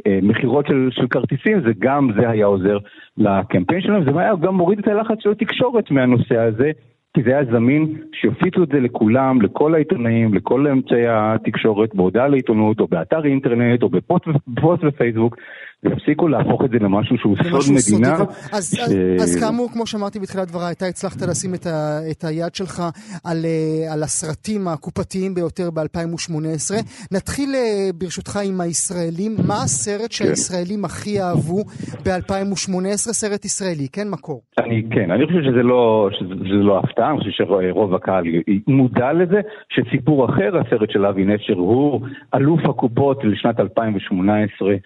אה, 0.06 0.18
מכירות 0.22 0.66
של, 0.66 0.88
של 0.90 1.06
כרטיסים, 1.06 1.61
זה 1.61 1.70
גם 1.78 2.11
זה 2.20 2.30
היה 2.30 2.46
עוזר 2.46 2.78
לקמפיין 3.18 3.80
שלהם, 3.80 4.04
זה 4.04 4.20
היה 4.20 4.32
גם 4.40 4.54
מוריד 4.54 4.78
את 4.78 4.88
הלחץ 4.88 5.16
של 5.20 5.30
התקשורת 5.30 5.90
מהנושא 5.90 6.38
הזה. 6.38 6.70
כי 7.14 7.22
זה 7.22 7.30
היה 7.30 7.44
זמין, 7.44 7.96
שיופיצו 8.12 8.62
את 8.62 8.68
זה 8.68 8.80
לכולם, 8.80 9.42
לכל 9.42 9.74
העיתונאים, 9.74 10.34
לכל 10.34 10.66
אמצעי 10.66 11.08
התקשורת, 11.08 11.94
בהודעה 11.94 12.28
לעיתונות, 12.28 12.80
או 12.80 12.86
באתר 12.86 13.24
אינטרנט, 13.24 13.82
או 13.82 13.88
בפוסט 13.88 14.84
בפייסבוק, 14.84 15.36
ויפסיקו 15.85 16.28
להפוך 16.28 16.64
את 16.64 16.70
זה 16.70 16.76
למשהו 16.81 17.16
שהוא 17.18 17.37
סוד 17.37 17.74
מדינה. 17.74 18.16
אז, 18.53 18.74
ש... 18.74 18.81
אז, 18.81 18.95
אז 19.22 19.45
כאמור, 19.45 19.68
כמו 19.72 19.87
שאמרתי 19.87 20.18
בתחילת 20.18 20.49
דבריי, 20.49 20.72
אתה 20.72 20.87
הצלחת 20.87 21.22
לשים 21.22 21.55
את, 21.55 21.66
ה, 21.66 21.99
את 22.11 22.24
היד 22.24 22.55
שלך 22.55 22.83
על, 23.24 23.45
אה, 23.45 23.93
על 23.93 24.03
הסרטים 24.03 24.68
הקופתיים 24.68 25.35
ביותר 25.35 25.70
ב-2018. 25.70 26.74
נתחיל 27.12 27.55
אה, 27.55 27.91
ברשותך 27.95 28.39
עם 28.45 28.61
הישראלים. 28.61 29.33
מה 29.49 29.55
הסרט 29.64 30.12
שהישראלים 30.12 30.85
הכי 30.85 31.20
אהבו 31.20 31.64
ב-2018? 32.05 32.97
סרט 32.97 33.45
ישראלי, 33.45 33.89
כן, 33.93 34.09
מקור. 34.11 34.41
אני, 34.59 34.83
כן, 34.91 35.11
אני 35.11 35.26
חושב 35.26 35.43
שזה 35.43 35.62
לא, 35.62 36.09
שזה, 36.12 36.35
שזה 36.45 36.62
לא 36.68 36.78
הפתעה, 36.78 37.11
אני 37.11 37.18
חושב 37.18 37.31
שרוב 37.31 37.95
הקהל 37.95 38.24
מודע 38.66 39.12
לזה, 39.12 39.41
שסיפור 39.68 40.24
אחר, 40.31 40.59
הסרט 40.59 40.91
של 40.91 41.07
אבי 41.07 41.24
נשר, 41.24 41.55
הוא 41.55 42.01
אלוף 42.35 42.61
הקופות 42.64 43.24
לשנת 43.24 43.61
2018 43.61 44.70
אה, 44.70 44.76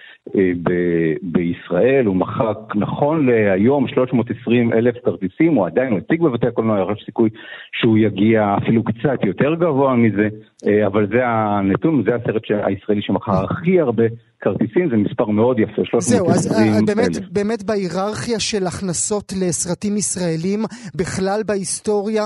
ב... 0.63 0.84
בישראל, 1.23 2.07
הוא 2.07 2.17
מכר 2.17 2.53
נכון 2.75 3.27
להיום 3.27 3.89
320 3.89 4.73
אלף 4.73 4.95
כרטיסים, 5.05 5.55
הוא 5.55 5.67
עדיין 5.67 5.97
הציג 5.97 6.23
בבתי 6.23 6.47
הקולנוע, 6.47 6.93
יש 6.93 7.05
סיכוי 7.05 7.31
שהוא 7.73 7.99
יגיע 7.99 8.57
אפילו 8.63 8.85
קצת 8.85 9.25
יותר 9.25 9.55
גבוה 9.55 9.97
מזה, 9.97 10.29
אה, 10.67 10.87
אבל 10.87 11.07
זה 11.07 11.21
הנתון, 11.27 12.03
זה 12.07 12.15
הסרט 12.15 12.43
הישראלי 12.51 13.03
שמכר 13.03 13.45
הכי 13.45 13.81
הרבה 13.81 14.05
כרטיסים, 14.41 14.91
זה 14.91 14.97
מספר 14.97 15.27
מאוד 15.27 15.59
יפה, 15.59 15.85
320 15.85 16.01
זהו, 16.01 16.31
אז 16.31 16.53
אה, 16.53 16.81
באמת, 16.87 17.17
אלף. 17.17 17.29
באמת 17.33 17.63
בהיררכיה 17.63 18.41
של 18.41 18.67
הכנסות 18.67 19.33
לסרטים 19.41 19.97
ישראלים, 19.97 20.61
בכלל 20.97 21.41
בהיסטוריה, 21.47 22.23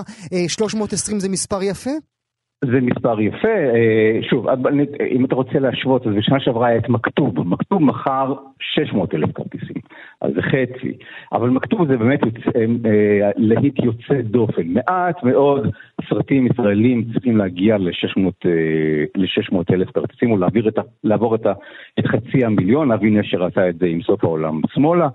320 0.48 1.14
אה, 1.16 1.20
זה 1.20 1.28
מספר 1.28 1.62
יפה? 1.62 1.90
זה 2.64 2.80
מספר 2.80 3.20
יפה, 3.20 3.48
אה, 3.48 4.18
שוב, 4.30 4.46
אם 5.10 5.24
אתה 5.24 5.34
רוצה 5.34 5.58
להשוות, 5.58 6.06
אז 6.06 6.14
בשנה 6.14 6.40
שעברה 6.40 6.68
היה 6.68 6.78
את 6.78 6.88
מכתוב, 6.88 7.48
מכתוב 7.48 7.82
מכר 7.82 8.34
600 8.60 9.14
אלף 9.14 9.32
כרטיסים, 9.32 9.82
אז 10.20 10.32
זה 10.34 10.42
חצי, 10.42 10.92
אבל 11.32 11.50
מכתוב 11.50 11.86
זה 11.86 11.96
באמת 11.96 12.20
יוצא, 12.22 12.58
אה, 12.58 13.30
להיט 13.36 13.78
יוצא 13.78 14.20
דופן, 14.20 14.66
מעט 14.66 15.22
מאוד 15.22 15.70
סרטים 16.08 16.46
ישראלים 16.46 17.04
צריכים 17.12 17.36
להגיע 17.36 17.78
ל-600 17.78 18.20
אה, 18.46 19.74
אלף 19.74 19.90
כרטיסים, 19.90 20.30
או 20.30 20.36
את 20.68 20.78
ה, 20.78 20.82
לעבור 21.04 21.34
את, 21.34 21.46
ה, 21.46 21.52
את 21.98 22.06
חצי 22.06 22.44
המיליון, 22.44 22.92
אבי 22.92 23.10
נשר 23.10 23.44
עשה 23.44 23.68
את 23.68 23.78
זה 23.78 23.86
עם 23.86 24.02
סוף 24.02 24.24
העולם 24.24 24.60
שמאלה, 24.74 25.08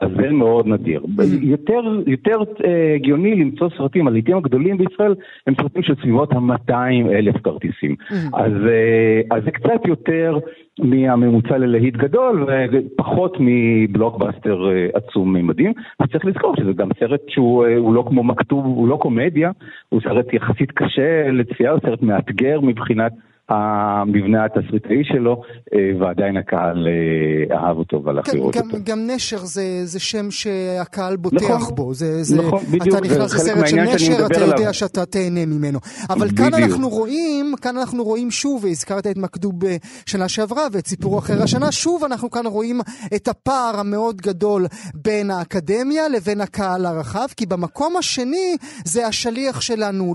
אז 0.00 0.10
זה 0.16 0.30
מאוד 0.30 0.66
נדיר. 0.66 1.00
Mm. 1.02 1.22
יותר, 1.42 1.80
יותר 2.06 2.38
אה, 2.64 2.94
הגיוני 2.94 3.34
למצוא 3.34 3.68
סרטים, 3.76 4.08
הלעיתים 4.08 4.36
הגדולים 4.36 4.78
בישראל 4.78 5.14
הם 5.46 5.54
סרטים 5.54 5.82
של 5.82 5.94
סביבות 5.94 6.32
ה-200 6.32 7.10
אלף 7.10 7.36
כרטיסים. 7.44 7.96
Mm. 8.00 8.14
אז, 8.34 8.52
אה, 8.52 9.36
אז 9.36 9.44
זה 9.44 9.50
קצת 9.50 9.86
יותר 9.86 10.38
מהממוצע 10.78 11.58
ללהיט 11.58 11.96
גדול 11.96 12.46
ופחות 12.72 13.36
מבלוקבאסטר 13.40 14.70
אה, 14.70 14.88
עצום 14.94 15.32
מימדים. 15.32 15.72
וצריך 16.02 16.24
לזכור 16.24 16.56
שזה 16.56 16.72
גם 16.72 16.88
סרט 17.00 17.20
שהוא 17.28 17.94
לא 17.94 18.04
כמו 18.08 18.24
מכתוב, 18.24 18.64
הוא 18.64 18.88
לא 18.88 18.96
קומדיה, 18.96 19.50
הוא 19.88 20.00
סרט 20.00 20.32
יחסית 20.32 20.70
קשה 20.70 21.30
לצפייה, 21.32 21.70
הוא 21.70 21.80
סרט 21.80 22.02
מאתגר 22.02 22.60
מבחינת 22.60 23.12
המבנה 23.48 24.44
התסריטאי 24.44 25.04
שלו, 25.04 25.42
אה, 25.74 25.78
ועדיין 26.00 26.36
הקהל 26.36 26.88
אה, 26.88 27.56
אהב 27.56 27.76
אותו 27.76 28.04
והלך 28.04 28.26
כן, 28.26 28.36
לראות 28.36 28.56
גם, 28.56 28.70
אותו. 28.70 28.78
גם 28.84 28.98
נשר 29.06 29.38
זה, 29.38 29.62
זה 29.84 30.00
שם 30.00 30.30
שהקהל 30.30 31.16
בוטח 31.16 31.50
נכון, 31.50 31.74
בו. 31.74 31.94
זה, 31.94 32.22
זה, 32.22 32.42
נכון, 32.42 32.64
בדיוק. 32.64 32.96
אתה 32.96 33.00
נכנס 33.00 33.34
לסרט 33.34 33.66
של 33.66 33.76
נשר, 33.76 34.26
אתה 34.26 34.40
יודע. 34.40 34.72
שאתה 34.72 35.06
תהנה 35.06 35.46
ממנו. 35.46 35.78
אבל. 36.10 36.28
כאן 36.36 36.54
אנחנו 36.54 36.88
רואים, 36.88 37.54
כאן 37.62 37.76
אנחנו 37.76 38.04
רואים 38.04 38.30
שוב, 38.30 38.64
והזכרת 38.64 39.06
את 39.06 39.16
מקדוב 39.16 39.54
בשנה 39.58 40.28
שעברה 40.28 40.62
ואת 40.72 40.86
סיפור 40.86 41.18
אחר 41.18 41.42
השנה, 41.42 41.72
שוב 41.72 42.04
אנחנו 42.04 42.30
כאן 42.30 42.46
רואים 42.46 42.80
את 43.16 43.28
הפער 43.28 43.80
המאוד 43.80 44.20
גדול 44.20 44.66
בין 44.94 45.30
האקדמיה 45.30 46.08
לבין 46.08 46.40
הקהל 46.40 46.86
הרחב, 46.86 47.26
כי 47.36 47.46
במקום 47.46 47.96
השני 47.96 48.56
זה 48.84 49.06
השליח 49.06 49.60
שלנו, 49.60 50.12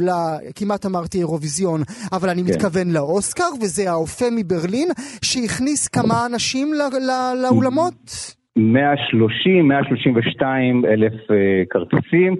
כמעט 0.55 0.85
אמרתי 0.85 1.17
אירוויזיון, 1.17 1.83
אבל 2.11 2.29
אני 2.29 2.43
כן. 2.43 2.49
מתכוון 2.53 2.91
לאוסקר. 2.91 3.20
אוסקר, 3.21 3.51
וזה 3.61 3.83
האופה 3.91 4.25
מברלין, 4.37 4.89
שהכניס 5.27 5.87
כמה 5.87 6.15
אנשים 6.29 6.67
לא, 6.79 6.87
לא, 7.09 7.41
לאולמות. 7.43 8.01
130, 8.55 9.67
132 9.67 10.85
אלף 10.85 11.13
uh, 11.13 11.33
כרטיסים 11.69 12.35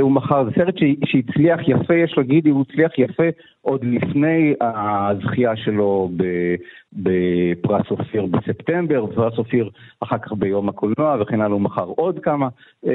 הוא 0.00 0.12
מכר, 0.12 0.44
זה 0.44 0.50
סרט 0.54 0.74
שהצליח 1.04 1.60
יפה, 1.68 1.94
יש 1.94 2.14
להגיד, 2.16 2.46
הוא 2.46 2.64
הצליח 2.68 2.98
יפה 2.98 3.28
עוד 3.68 3.84
לפני 3.84 4.54
הזכייה 4.60 5.56
שלו 5.56 6.10
בפרס 6.92 7.90
אופיר 7.90 8.26
בספטמבר, 8.26 9.06
פרס 9.14 9.38
אופיר 9.38 9.70
אחר 10.00 10.18
כך 10.18 10.32
ביום 10.32 10.68
הקולנוע 10.68 11.16
וכן 11.20 11.40
הלאה, 11.40 11.52
הוא 11.52 11.60
מכר 11.60 11.84
עוד 11.84 12.18
כמה, 12.22 12.48
אה, 12.86 12.92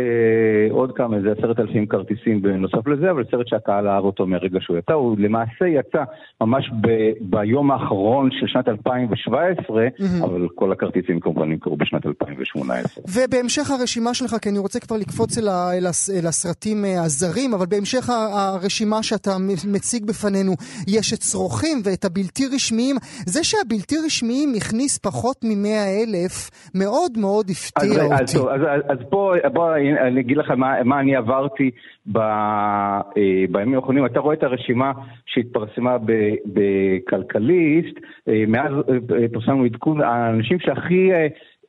עוד 0.72 0.92
כמה, 0.96 1.18
איזה 1.18 1.32
עשרת 1.32 1.60
אלפים 1.60 1.86
כרטיסים 1.86 2.42
בנוסף 2.42 2.88
לזה, 2.88 3.12
אבל 3.12 3.24
סרט 3.32 3.48
שהקהל 3.48 3.88
אהב 3.88 4.04
אותו 4.04 4.26
מרגע 4.26 4.60
שהוא 4.62 4.78
יצא, 4.78 4.94
הוא 4.94 5.16
למעשה 5.20 5.68
יצא 5.68 6.04
ממש 6.42 6.72
ב, 6.82 6.88
ביום 7.22 7.72
האחרון 7.72 8.30
של 8.32 8.48
שנת 8.48 8.68
2017, 8.68 9.88
mm-hmm. 9.88 10.26
אבל 10.26 10.48
כל 10.56 10.72
הכרטיסים 10.72 11.20
כמובן 11.20 11.50
נמכרו 11.50 11.78
בשנת 11.78 12.06
2018. 12.06 13.04
ובהמשך 13.08 13.72
הרשימה 13.72 14.14
שלך, 14.14 14.36
כי 14.42 14.50
אני 14.50 14.60
רוצה 14.60 14.80
כבר 14.80 14.98
לקפוץ 14.98 15.38
אל, 15.38 15.48
ה, 15.48 15.78
אל, 15.78 15.86
הס, 15.86 16.10
אל 16.10 16.28
הסרטים 16.28 16.73
אה, 16.86 17.04
הזרים, 17.04 17.54
אבל 17.54 17.66
בהמשך 17.66 18.10
הרשימה 18.10 19.04
שאתה 19.04 19.32
מציג 19.74 20.06
בפנינו, 20.06 20.54
יש 20.88 21.14
את 21.14 21.22
שרוכים 21.22 21.78
ואת 21.86 22.06
הבלתי 22.06 22.44
רשמיים. 22.56 22.96
זה 23.26 23.44
שהבלתי 23.44 23.96
רשמיים 24.06 24.50
הכניס 24.58 24.98
פחות 24.98 25.38
מ-100 25.44 25.68
אלף, 26.00 26.50
מאוד 26.76 27.12
מאוד 27.18 27.46
הפתיע 27.50 28.04
אז, 28.04 28.12
אותי. 28.12 28.22
אז, 28.22 28.36
אז, 28.36 28.62
אז, 28.62 28.82
אז 28.90 28.98
בוא, 29.10 29.36
בוא 29.54 29.76
אני 30.08 30.22
אגיד 30.22 30.38
לך 30.38 30.52
מה, 30.52 30.84
מה 30.84 31.00
אני 31.00 31.16
עברתי 31.16 31.72
ב, 32.06 32.18
אה, 32.18 33.46
בימים 33.52 33.76
האחרונים. 33.76 34.06
אתה 34.06 34.20
רואה 34.20 34.36
את 34.36 34.44
הרשימה 34.44 34.92
שהתפרסמה 35.26 35.98
בכלכליסט, 36.46 37.98
אה, 38.28 38.44
מאז 38.48 38.72
פרסמנו 39.34 39.64
עדכון, 39.64 40.02
האנשים 40.02 40.60
שהכי... 40.60 41.10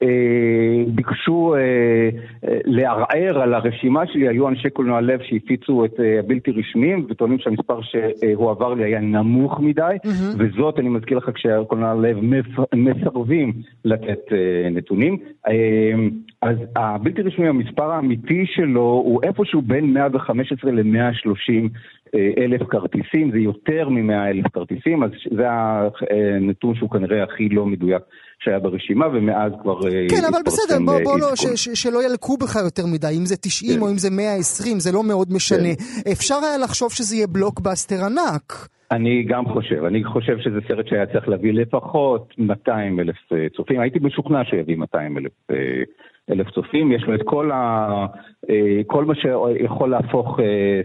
אה, 0.05 0.85
ביקשו 0.95 1.55
אה, 1.55 1.61
אה, 2.49 2.59
לערער 2.65 3.43
על 3.43 3.55
הרשימה 3.55 4.07
שלי, 4.07 4.29
היו 4.29 4.49
אנשי 4.49 4.71
קולנוע 4.71 5.01
לב 5.01 5.21
שהפיצו 5.23 5.85
את 5.85 6.01
הבלתי 6.19 6.51
רשמיים 6.51 7.07
וטוענים 7.09 7.39
שהמספר 7.39 7.81
שהועבר 7.83 8.75
לי 8.75 8.85
היה 8.85 9.01
נמוך 9.01 9.61
מדי, 9.61 9.97
mm-hmm. 10.05 10.37
וזאת, 10.39 10.79
אני 10.79 10.89
מזכיר 10.89 11.19
לך, 11.19 11.31
כשהקולנוע 11.35 11.95
לב 11.95 12.19
מסרבים 12.73 13.53
לתת 13.85 14.21
נתונים. 14.71 15.19
אז 16.43 16.57
הבלתי 16.77 17.23
רשמי, 17.23 17.49
המספר 17.49 17.91
האמיתי 17.91 18.47
שלו 18.47 19.03
הוא 19.05 19.21
איפשהו 19.23 19.63
בין 19.63 19.93
115 19.93 20.71
ל-130 20.73 21.69
אלף 22.39 22.63
כרטיסים, 22.63 23.31
זה 23.31 23.39
יותר 23.39 23.89
מ-100 23.89 24.31
אלף 24.31 24.49
כרטיסים, 24.53 25.03
אז 25.03 25.11
זה 25.37 25.47
הנתון 25.51 26.75
שהוא 26.75 26.91
כנראה 26.91 27.23
הכי 27.23 27.49
לא 27.49 27.67
מדויק 27.67 28.03
שהיה 28.39 28.59
ברשימה, 28.59 29.07
ומאז 29.07 29.53
כבר 29.63 29.87
אה, 29.87 30.07
כן, 30.11 30.25
אבל 30.31 30.43
בסדר, 30.47 30.79
בוא, 30.85 30.99
בוא 31.05 31.19
לא, 31.19 31.37
ש, 31.37 31.47
ש, 31.47 31.69
שלא 31.83 32.05
ילקו 32.07 32.37
בך 32.37 32.57
יותר 32.65 32.83
מדי, 32.87 33.15
אם 33.19 33.27
זה 33.27 33.37
90 33.37 33.75
כן. 33.75 33.83
או 33.83 33.91
אם 33.91 33.99
זה 33.99 34.11
120, 34.11 34.81
זה 34.81 34.93
לא 34.93 35.03
מאוד 35.03 35.29
משנה. 35.33 35.75
כן. 35.77 36.11
אפשר 36.13 36.35
היה 36.35 36.59
לחשוב 36.59 36.93
שזה 36.93 37.17
יהיה 37.17 37.27
בלוקבאסטר 37.27 37.97
ענק. 38.05 38.69
אני 38.91 39.25
גם 39.29 39.45
חושב, 39.47 39.85
אני 39.85 40.05
חושב 40.05 40.39
שזה 40.39 40.59
סרט 40.69 40.87
שהיה 40.89 41.07
צריך 41.07 41.29
להביא 41.29 41.53
לפחות 41.53 42.35
200 42.39 43.01
אלף 43.01 43.17
אה, 43.33 43.47
צופים, 43.57 43.81
הייתי 43.81 43.99
משוכנע 44.03 44.45
שיביא 44.45 44.77
200 44.77 45.19
אלף 45.19 45.33
אה, 45.51 45.57
אלף 46.31 46.51
צופים, 46.51 46.93
יש 46.93 47.03
לו 47.03 47.15
את 47.15 47.21
כל, 47.25 47.51
ה, 47.53 48.07
כל 48.87 49.05
מה 49.05 49.15
שיכול 49.15 49.91
להפוך 49.91 50.41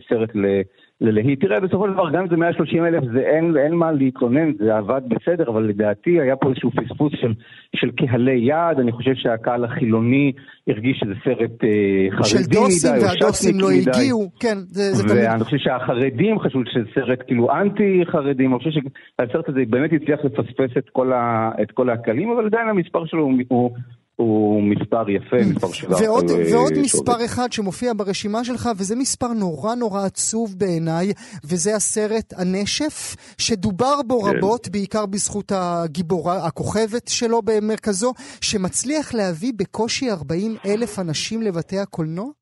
סרט 0.10 0.36
ל... 0.36 0.62
ללהיט. 1.02 1.42
תראה, 1.42 1.60
בסופו 1.60 1.88
של 1.88 1.94
דבר, 1.94 2.10
גם 2.10 2.22
אם 2.22 2.30
זה 2.30 2.36
130 2.36 2.86
אלף, 2.86 3.04
זה 3.14 3.20
אין, 3.20 3.58
אין 3.58 3.74
מה 3.74 3.92
להתלונן, 3.92 4.52
זה 4.60 4.78
עבד 4.78 5.02
בסדר, 5.08 5.50
אבל 5.50 5.64
לדעתי 5.64 6.22
היה 6.22 6.36
פה 6.36 6.50
איזשהו 6.50 6.72
פספוס 6.72 7.14
של, 7.22 7.34
של 7.76 7.92
קהלי 7.92 8.40
יעד. 8.40 8.80
אני 8.80 8.92
חושב 8.92 9.12
שהקהל 9.16 9.66
החילוני 9.66 10.32
הרגיש 10.68 10.98
שזה 10.98 11.14
סרט 11.24 11.64
אה, 11.64 12.08
חרדי 12.12 12.20
מדי, 12.20 12.26
של 12.26 12.44
דוסים, 12.52 12.92
והדוסים 13.02 13.60
לא 13.60 13.68
מדי. 13.68 13.90
הגיעו, 13.90 14.30
כן, 14.40 14.58
זה, 14.68 14.94
זה 14.94 15.04
תמיד... 15.04 15.24
ואני 15.24 15.44
חושב 15.44 15.58
שהחרדים 15.58 16.40
חשבו 16.40 16.60
שזה 16.66 16.86
סרט 16.96 17.20
כאילו 17.28 17.52
אנטי-חרדים, 17.52 18.52
אני 18.54 18.60
חושב 18.60 18.72
שהסרט 18.72 19.50
הזה 19.50 19.60
באמת 19.70 19.94
הצליח 19.94 20.20
לפספס 20.24 20.78
את 20.78 20.90
כל, 20.90 21.14
ה, 21.14 21.52
את 21.62 21.72
כל 21.72 21.90
הקהלים, 21.90 22.32
אבל 22.32 22.46
עדיין 22.46 22.70
המספר 22.70 23.06
שלו 23.06 23.24
הוא, 23.24 23.34
הוא, 23.48 23.72
הוא 24.20 24.64
מספר 24.64 25.10
יפה, 25.10 25.38
mm. 25.40 25.46
מספר 25.46 25.72
שבע. 25.72 25.96
ועוד, 26.02 26.26
ועוד 26.52 26.74
מספר 26.78 27.26
אחד 27.26 27.52
שמופיע 27.52 27.94
ברשימה 27.96 28.44
שלך, 28.44 28.70
וזה 28.78 28.96
מספר 28.96 29.28
נורא 29.28 29.76
נורא 29.76 30.06
עצוב 30.06 30.56
בעיניי, 30.58 31.14
וזה 31.44 31.76
הסרט 31.76 32.34
הנשף, 32.38 33.16
שדובר 33.38 34.02
בו 34.08 34.22
כן. 34.22 34.38
רבות, 34.38 34.70
בעיקר 34.70 35.06
בזכות 35.06 35.52
הגיבורה, 35.56 36.46
הכוכבת 36.48 37.08
שלו 37.08 37.42
במרכזו, 37.42 38.14
שמצליח 38.42 39.14
להביא 39.14 39.54
בקושי 39.56 40.12
40 40.12 40.56
אלף 40.66 41.00
אנשים 41.00 41.42
לבתי 41.42 41.80
הקולנוע? 41.80 42.39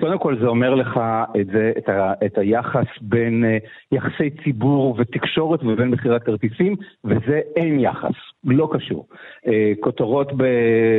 קודם 0.00 0.18
כל 0.18 0.38
זה 0.40 0.46
אומר 0.46 0.74
לך 0.74 1.00
את, 1.40 1.46
זה, 1.46 1.72
את, 1.78 1.88
ה, 1.88 2.12
את 2.26 2.38
היחס 2.38 2.86
בין 3.00 3.44
uh, 3.44 3.96
יחסי 3.96 4.30
ציבור 4.44 4.96
ותקשורת 4.98 5.60
ובין 5.62 5.88
מכירת 5.88 6.22
כרטיסים, 6.22 6.76
וזה 7.04 7.40
אין 7.56 7.80
יחס, 7.80 8.14
לא 8.44 8.68
קשור. 8.72 9.06
Uh, 9.46 9.50
כותרות 9.80 10.32
ב, 10.36 10.44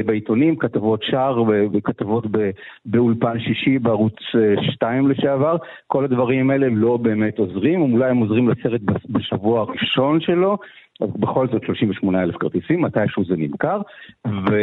בעיתונים, 0.05 0.55
כתבות 0.55 1.03
שער 1.03 1.43
וכתבות 1.73 2.25
ב, 2.31 2.49
באולפן 2.85 3.39
שישי 3.39 3.79
בערוץ 3.79 4.15
2 4.61 5.05
uh, 5.05 5.09
לשעבר, 5.09 5.55
כל 5.87 6.03
הדברים 6.03 6.49
האלה 6.49 6.67
לא 6.71 6.97
באמת 6.97 7.39
עוזרים, 7.39 7.81
אולי 7.81 8.09
הם 8.09 8.17
עוזרים 8.17 8.49
לסרט 8.49 8.81
בשבוע 9.09 9.59
הראשון 9.61 10.21
שלו, 10.21 10.57
אז 10.99 11.09
בכל 11.19 11.47
זאת 11.47 11.63
38 11.63 12.23
אלף 12.23 12.35
כרטיסים, 12.35 12.81
מתישהו 12.81 13.25
זה 13.25 13.35
נמכר, 13.37 13.81
ו... 14.27 14.57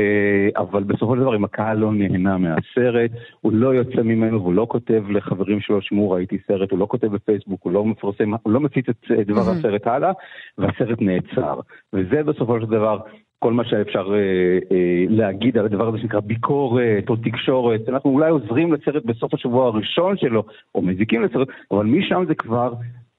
אבל 0.57 0.83
בסופו 0.83 1.15
של 1.15 1.21
דבר 1.21 1.37
אם 1.37 1.45
הקהל 1.45 1.79
לא 1.79 1.93
נהנה 1.93 2.39
מהסרט, 2.39 3.11
הוא 3.41 3.53
לא 3.53 3.75
יוצא 3.75 4.03
ממנו 4.03 4.43
והוא 4.43 4.55
לא 4.55 4.67
כותב 4.71 5.03
לחברים 5.11 5.61
שלו, 5.61 5.83
שמעו 5.83 6.11
ראיתי 6.11 6.39
סרט, 6.47 6.71
הוא 6.71 6.79
לא 6.79 6.87
כותב 6.91 7.07
בפייסבוק, 7.07 7.61
הוא 7.63 7.73
לא 7.73 7.85
מפרסם, 7.85 8.33
הוא 8.43 8.53
לא 8.53 8.61
מפיץ 8.61 8.89
את 8.89 9.27
דבר. 9.27 9.47
הסרט 9.51 9.87
הלאה, 9.87 10.13
והסרט 10.59 10.99
נעצר. 11.01 11.61
וזה 11.93 12.23
בסופו 12.23 12.61
של 12.61 12.67
דבר 12.67 12.99
כל 13.39 13.53
מה 13.53 13.65
שאפשר 13.65 14.15
אה, 14.15 14.59
אה, 14.77 15.05
להגיד 15.09 15.59
על 15.59 15.65
הדבר 15.65 15.89
הזה 15.89 15.99
שנקרא 15.99 16.21
ביקורת 16.21 17.09
או 17.09 17.17
תקשורת. 17.17 17.89
אנחנו 17.89 18.11
אולי 18.11 18.31
עוזרים 18.31 18.73
לסרט 18.73 19.05
בסוף 19.05 19.35
השבוע 19.35 19.67
הראשון 19.67 20.17
שלו, 20.17 20.43
או 20.75 20.83
מזיקים 20.83 21.23
לסרט, 21.23 21.49
אבל 21.71 21.85
משם 21.85 22.25
זה 22.29 22.35
כבר 22.35 22.73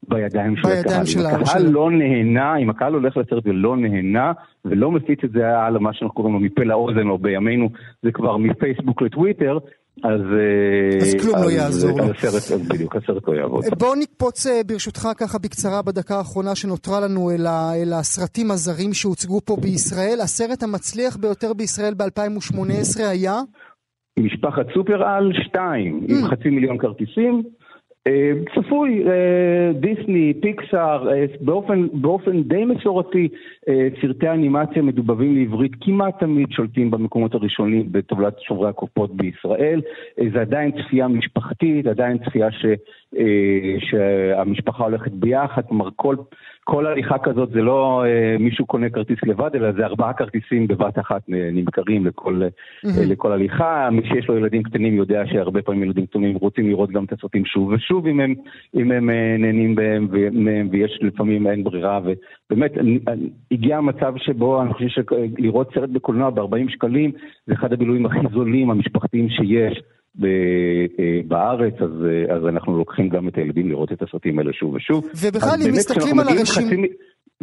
בידיים 0.08 0.56
של 0.56 0.68
הקהל. 0.68 1.06
של 1.06 1.20
אם 1.20 1.26
הקהל 1.26 1.46
של... 1.46 1.72
לא 1.72 1.92
נהנה, 1.92 2.58
אם 2.58 2.70
הקהל 2.70 2.94
הולך 2.94 3.18
לסרט 3.18 3.44
ולא 3.46 3.78
נהנה, 3.78 4.32
ולא 4.66 4.92
מפיץ 4.92 5.20
את 5.24 5.32
זה 5.32 5.58
הלאה, 5.58 5.80
מה 5.80 5.94
שאנחנו 5.94 6.16
קוראים 6.16 6.34
לו 6.34 6.40
מפה 6.40 6.64
לאוזן, 6.64 7.08
או 7.10 7.18
בימינו 7.18 7.70
זה 8.04 8.12
כבר 8.12 8.38
מפייסבוק 8.38 9.02
לטוויטר, 9.02 9.58
אז, 10.04 10.22
אה, 10.22 10.98
אז 10.98 11.16
כלום 11.22 11.36
לא 11.36 11.40
אז, 11.40 11.46
לא 11.46 11.52
יעזור 11.52 12.00
לו. 12.00 12.06
הסרט, 12.12 12.62
בדיוק, 12.70 12.96
הסרט 12.96 13.28
לא 13.28 13.34
יעבוד. 13.34 13.64
בואו 13.80 13.96
נקפוץ 13.96 14.48
אה, 14.48 14.62
ברשותך 14.68 15.08
ככה 15.18 15.38
בקצרה 15.40 15.82
בדקה 15.82 16.16
האחרונה 16.16 16.56
שנותרה 16.56 17.00
לנו 17.00 17.32
אל, 17.32 17.46
ה, 17.46 17.72
אל 17.76 17.94
הסרטים 17.94 18.52
הזרים 18.52 18.94
שהוצגו 18.94 19.42
פה 19.46 19.56
בישראל. 19.62 20.20
הסרט 20.24 20.64
המצליח 20.64 21.18
ביותר 21.18 21.54
בישראל 21.54 21.94
ב-2018 21.94 23.04
היה? 23.10 23.42
משפחת 24.20 24.66
סופר-על 24.74 25.32
2, 25.48 26.00
mm. 26.00 26.12
עם 26.12 26.28
חצי 26.28 26.50
מיליון 26.50 26.78
כרטיסים. 26.78 27.44
אה, 28.08 28.32
צפוי, 28.56 29.04
אה, 29.08 29.72
דיסני, 29.74 30.34
פיקסאר, 30.42 31.12
אה, 31.12 31.26
באופן, 31.42 31.88
באופן 31.94 32.44
די 32.44 32.66
מסורתי, 32.66 33.28
סרטי 34.02 34.30
אנימציה 34.30 34.82
מדובבים 34.82 35.36
לעברית 35.36 35.72
כמעט 35.82 36.20
תמיד 36.20 36.52
שולטים 36.52 36.92
במקומות 36.92 37.34
הראשונים 37.34 37.88
בטבלת 37.92 38.40
שוברי 38.40 38.70
הקופות 38.70 39.16
בישראל. 39.16 39.82
זה 40.34 40.42
עדיין 40.42 40.72
צפייה 40.72 41.08
משפחתית, 41.08 41.88
עדיין 41.88 42.18
צפייה 42.18 42.52
ש, 42.52 42.66
שהמשפחה 43.80 44.84
הולכת 44.84 45.12
ביחד, 45.12 45.62
כלומר 45.68 45.90
כל... 45.96 46.16
כל 46.70 46.88
הליכה 46.88 47.18
כזאת 47.18 47.50
זה 47.50 47.62
לא 47.62 48.04
אה, 48.06 48.36
מישהו 48.40 48.66
קונה 48.66 48.90
כרטיס 48.90 49.18
לבד, 49.24 49.50
אלא 49.56 49.72
זה 49.72 49.86
ארבעה 49.86 50.14
כרטיסים 50.14 50.68
בבת 50.68 51.00
אחת 51.00 51.22
נמכרים 51.28 52.06
לכל, 52.06 52.42
mm-hmm. 52.42 52.88
אה, 53.00 53.06
לכל 53.06 53.32
הליכה. 53.32 53.90
מי 53.92 54.02
שיש 54.08 54.28
לו 54.28 54.38
ילדים 54.38 54.64
קטנים 54.64 54.94
יודע 54.96 55.24
שהרבה 55.26 55.62
פעמים 55.62 55.84
ילדים 55.84 56.06
קטנים 56.06 56.36
רוצים 56.36 56.70
לראות 56.70 56.92
גם 56.92 57.04
את 57.04 57.14
הסרטים 57.14 57.46
שוב 57.46 57.70
ושוב 57.70 58.08
אם 58.08 58.20
הם, 58.20 58.34
אם 58.76 58.92
הם 58.92 59.10
אה, 59.10 59.36
נהנים 59.40 59.76
בהם, 59.76 60.08
ו- 60.12 60.72
ויש 60.72 61.00
לפעמים 61.02 61.48
אין 61.48 61.64
ברירה. 61.64 62.00
ובאמת, 62.52 62.72
הגיע 63.52 63.78
המצב 63.78 64.14
שבו 64.18 64.62
אני 64.62 64.74
חושב 64.74 64.88
שלראות 64.88 65.74
סרט 65.74 65.90
בקולנוע 65.90 66.30
ב-40 66.30 66.70
שקלים 66.70 67.12
זה 67.48 67.54
אחד 67.54 67.74
הבילויים 67.74 68.06
הכי 68.06 68.20
זולים 68.34 68.70
המשפחתיים 68.70 69.30
שיש. 69.30 69.82
אה, 70.24 71.20
בארץ, 71.28 71.74
אז, 71.80 71.92
אה, 72.06 72.36
אז 72.36 72.46
אנחנו 72.48 72.78
לוקחים 72.78 73.10
גם 73.10 73.28
את 73.28 73.38
הילדים 73.38 73.70
לראות 73.70 73.92
את 73.92 74.02
הסרטים 74.02 74.40
האלה 74.40 74.54
שוב 74.54 74.74
ושוב. 74.74 75.06
ובכלל, 75.22 75.60
אם 75.66 75.72
מסתכלים 75.72 76.20
על 76.20 76.28
הרשימה... 76.28 76.88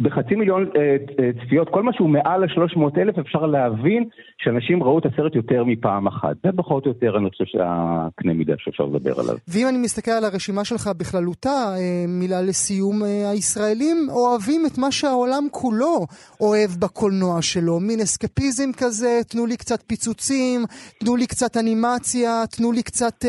בחצי 0.01 0.35
מיליון 0.35 0.69
אה, 0.75 0.81
אה, 1.19 1.29
צפיות, 1.45 1.69
כל 1.69 1.83
מה 1.83 1.93
שהוא 1.93 2.09
מעל 2.09 2.45
ל-300 2.45 3.01
אלף, 3.01 3.17
אפשר 3.19 3.45
להבין 3.45 4.03
שאנשים 4.37 4.83
ראו 4.83 4.99
את 4.99 5.05
הסרט 5.05 5.35
יותר 5.35 5.63
מפעם 5.63 6.07
אחת. 6.07 6.35
זה 6.43 6.49
פחות 6.55 6.85
או 6.85 6.91
יותר, 6.91 7.17
אני 7.17 7.29
חושב 7.29 7.45
שהקנה 7.45 8.33
מידה 8.33 8.53
שאפשר 8.57 8.83
לדבר 8.83 9.19
עליו. 9.19 9.35
ואם 9.47 9.67
אני 9.67 9.77
מסתכל 9.77 10.11
על 10.11 10.25
הרשימה 10.25 10.65
שלך 10.65 10.89
בכללותה, 10.97 11.49
אה, 11.49 12.05
מילה 12.07 12.41
לסיום, 12.41 13.03
הישראלים 13.31 14.07
אוהבים 14.09 14.65
את 14.65 14.77
מה 14.77 14.91
שהעולם 14.91 15.43
כולו 15.51 16.05
אוהב 16.41 16.69
בקולנוע 16.79 17.41
שלו. 17.41 17.79
מין 17.79 17.99
אסקפיזם 17.99 18.69
כזה, 18.77 19.19
תנו 19.27 19.45
לי 19.45 19.57
קצת 19.57 19.83
פיצוצים, 19.87 20.65
תנו 20.99 21.15
לי 21.15 21.27
קצת 21.27 21.57
אנימציה, 21.57 22.43
תנו 22.57 22.71
לי 22.71 22.83
קצת 22.83 23.25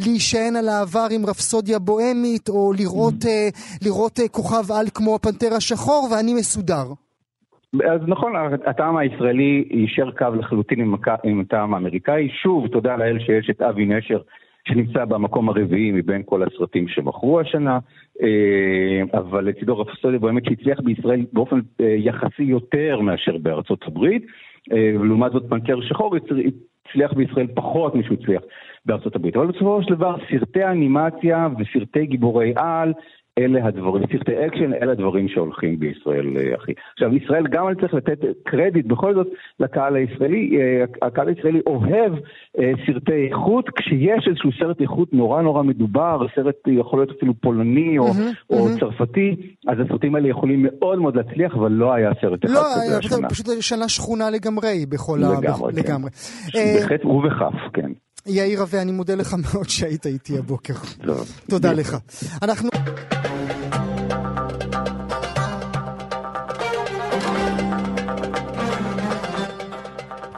להישען 0.00 0.56
על 0.56 0.68
העבר 0.68 1.06
עם 1.10 1.26
רפסודיה 1.26 1.78
בוהמית, 1.78 2.48
או 2.48 2.72
לראות, 2.72 3.26
אה, 3.26 3.48
לראות 3.82 4.20
כוכב 4.30 4.72
על 4.72 4.86
כמו 4.94 5.14
הפנתר 5.14 5.54
השחור. 5.54 6.01
ואני 6.10 6.34
מסודר. 6.34 6.84
אז 7.74 8.00
נכון, 8.06 8.32
הטעם 8.66 8.96
הישראלי 8.96 9.68
יישר 9.70 10.10
קו 10.10 10.26
לחלוטין 10.38 10.80
עם, 10.80 10.94
עם 11.24 11.40
הטעם 11.40 11.74
האמריקאי. 11.74 12.28
שוב, 12.42 12.66
תודה 12.66 12.96
לאל 12.96 13.18
שיש 13.18 13.50
את 13.50 13.62
אבי 13.62 13.86
נשר, 13.86 14.20
שנמצא 14.68 15.04
במקום 15.04 15.48
הרביעי 15.48 15.90
מבין 15.92 16.22
כל 16.24 16.42
הסרטים 16.42 16.88
שמכרו 16.88 17.40
השנה, 17.40 17.78
אה, 18.22 19.18
אבל 19.18 19.44
לצידו 19.44 19.78
רפסודי 19.78 20.18
באמת 20.18 20.44
שהצליח 20.44 20.80
בישראל 20.80 21.26
באופן 21.32 21.60
אה, 21.80 21.94
יחסי 21.98 22.42
יותר 22.42 23.00
מאשר 23.00 23.38
בארצות 23.38 23.84
הברית, 23.86 24.26
ולעומת 24.70 25.32
זאת 25.32 25.42
פנתר 25.48 25.80
שחור 25.80 26.16
הצליח 26.16 27.12
בישראל 27.12 27.46
פחות 27.54 27.94
משהוא 27.94 28.16
הצליח 28.20 28.42
בארצות 28.86 29.16
הברית. 29.16 29.36
אבל 29.36 29.46
בסופו 29.46 29.82
של 29.82 29.94
דבר 29.94 30.16
סרטי 30.30 30.64
אנימציה 30.64 31.48
וסרטי 31.58 32.06
גיבורי 32.06 32.52
על 32.56 32.92
אלה 33.38 33.66
הדברים, 33.66 34.04
סרטי 34.12 34.46
אקשן, 34.46 34.72
אלה 34.82 34.92
הדברים 34.92 35.28
שהולכים 35.28 35.78
בישראל, 35.78 36.36
אה, 36.36 36.56
אחי. 36.56 36.72
עכשיו, 36.92 37.16
ישראל 37.16 37.46
גם 37.50 37.68
אני 37.68 37.76
צריך 37.80 37.94
לתת 37.94 38.18
קרדיט 38.42 38.86
בכל 38.86 39.14
זאת 39.14 39.26
לקהל 39.60 39.96
הישראלי, 39.96 40.58
אה, 40.60 41.06
הקהל 41.06 41.28
הישראלי 41.28 41.60
אוהב 41.66 42.12
אה, 42.58 42.72
סרטי 42.86 43.28
איכות, 43.28 43.68
כשיש 43.76 44.28
איזשהו 44.28 44.50
סרט 44.60 44.80
איכות 44.80 45.12
נורא 45.12 45.42
נורא 45.42 45.62
מדובר, 45.62 46.26
סרט 46.34 46.56
יכול 46.66 46.98
להיות 46.98 47.10
אפילו 47.16 47.34
פולני 47.40 47.98
או, 47.98 48.08
mm-hmm, 48.08 48.50
או 48.50 48.68
mm-hmm. 48.68 48.80
צרפתי, 48.80 49.36
אז 49.68 49.76
הסרטים 49.86 50.14
האלה 50.14 50.28
יכולים 50.28 50.66
מאוד 50.70 50.98
מאוד 50.98 51.16
להצליח, 51.16 51.54
אבל 51.54 51.72
לא 51.72 51.92
היה 51.92 52.10
סרט 52.20 52.44
אחד 52.44 52.54
לא, 52.54 52.60
כזה 52.60 52.98
השנה. 52.98 53.18
לא, 53.22 53.28
פשוט 53.28 53.46
שנה 53.60 53.88
שכונה 53.88 54.30
לגמרי 54.30 54.86
בכל 54.88 55.18
לגמרי, 55.22 55.48
ה... 55.48 55.72
כן. 55.72 55.78
לגמרי. 55.78 56.10
בחטא 56.78 57.06
ובכף, 57.06 57.72
כן. 57.72 57.92
יאיר 58.26 58.60
רווה, 58.60 58.82
אני 58.82 58.92
מודה 58.92 59.14
לך 59.14 59.34
מאוד 59.44 59.68
שהיית 59.68 60.06
איתי 60.06 60.38
הבוקר. 60.38 60.74
תודה 61.48 61.72
לך. 61.72 61.96
אנחנו... 62.42 62.68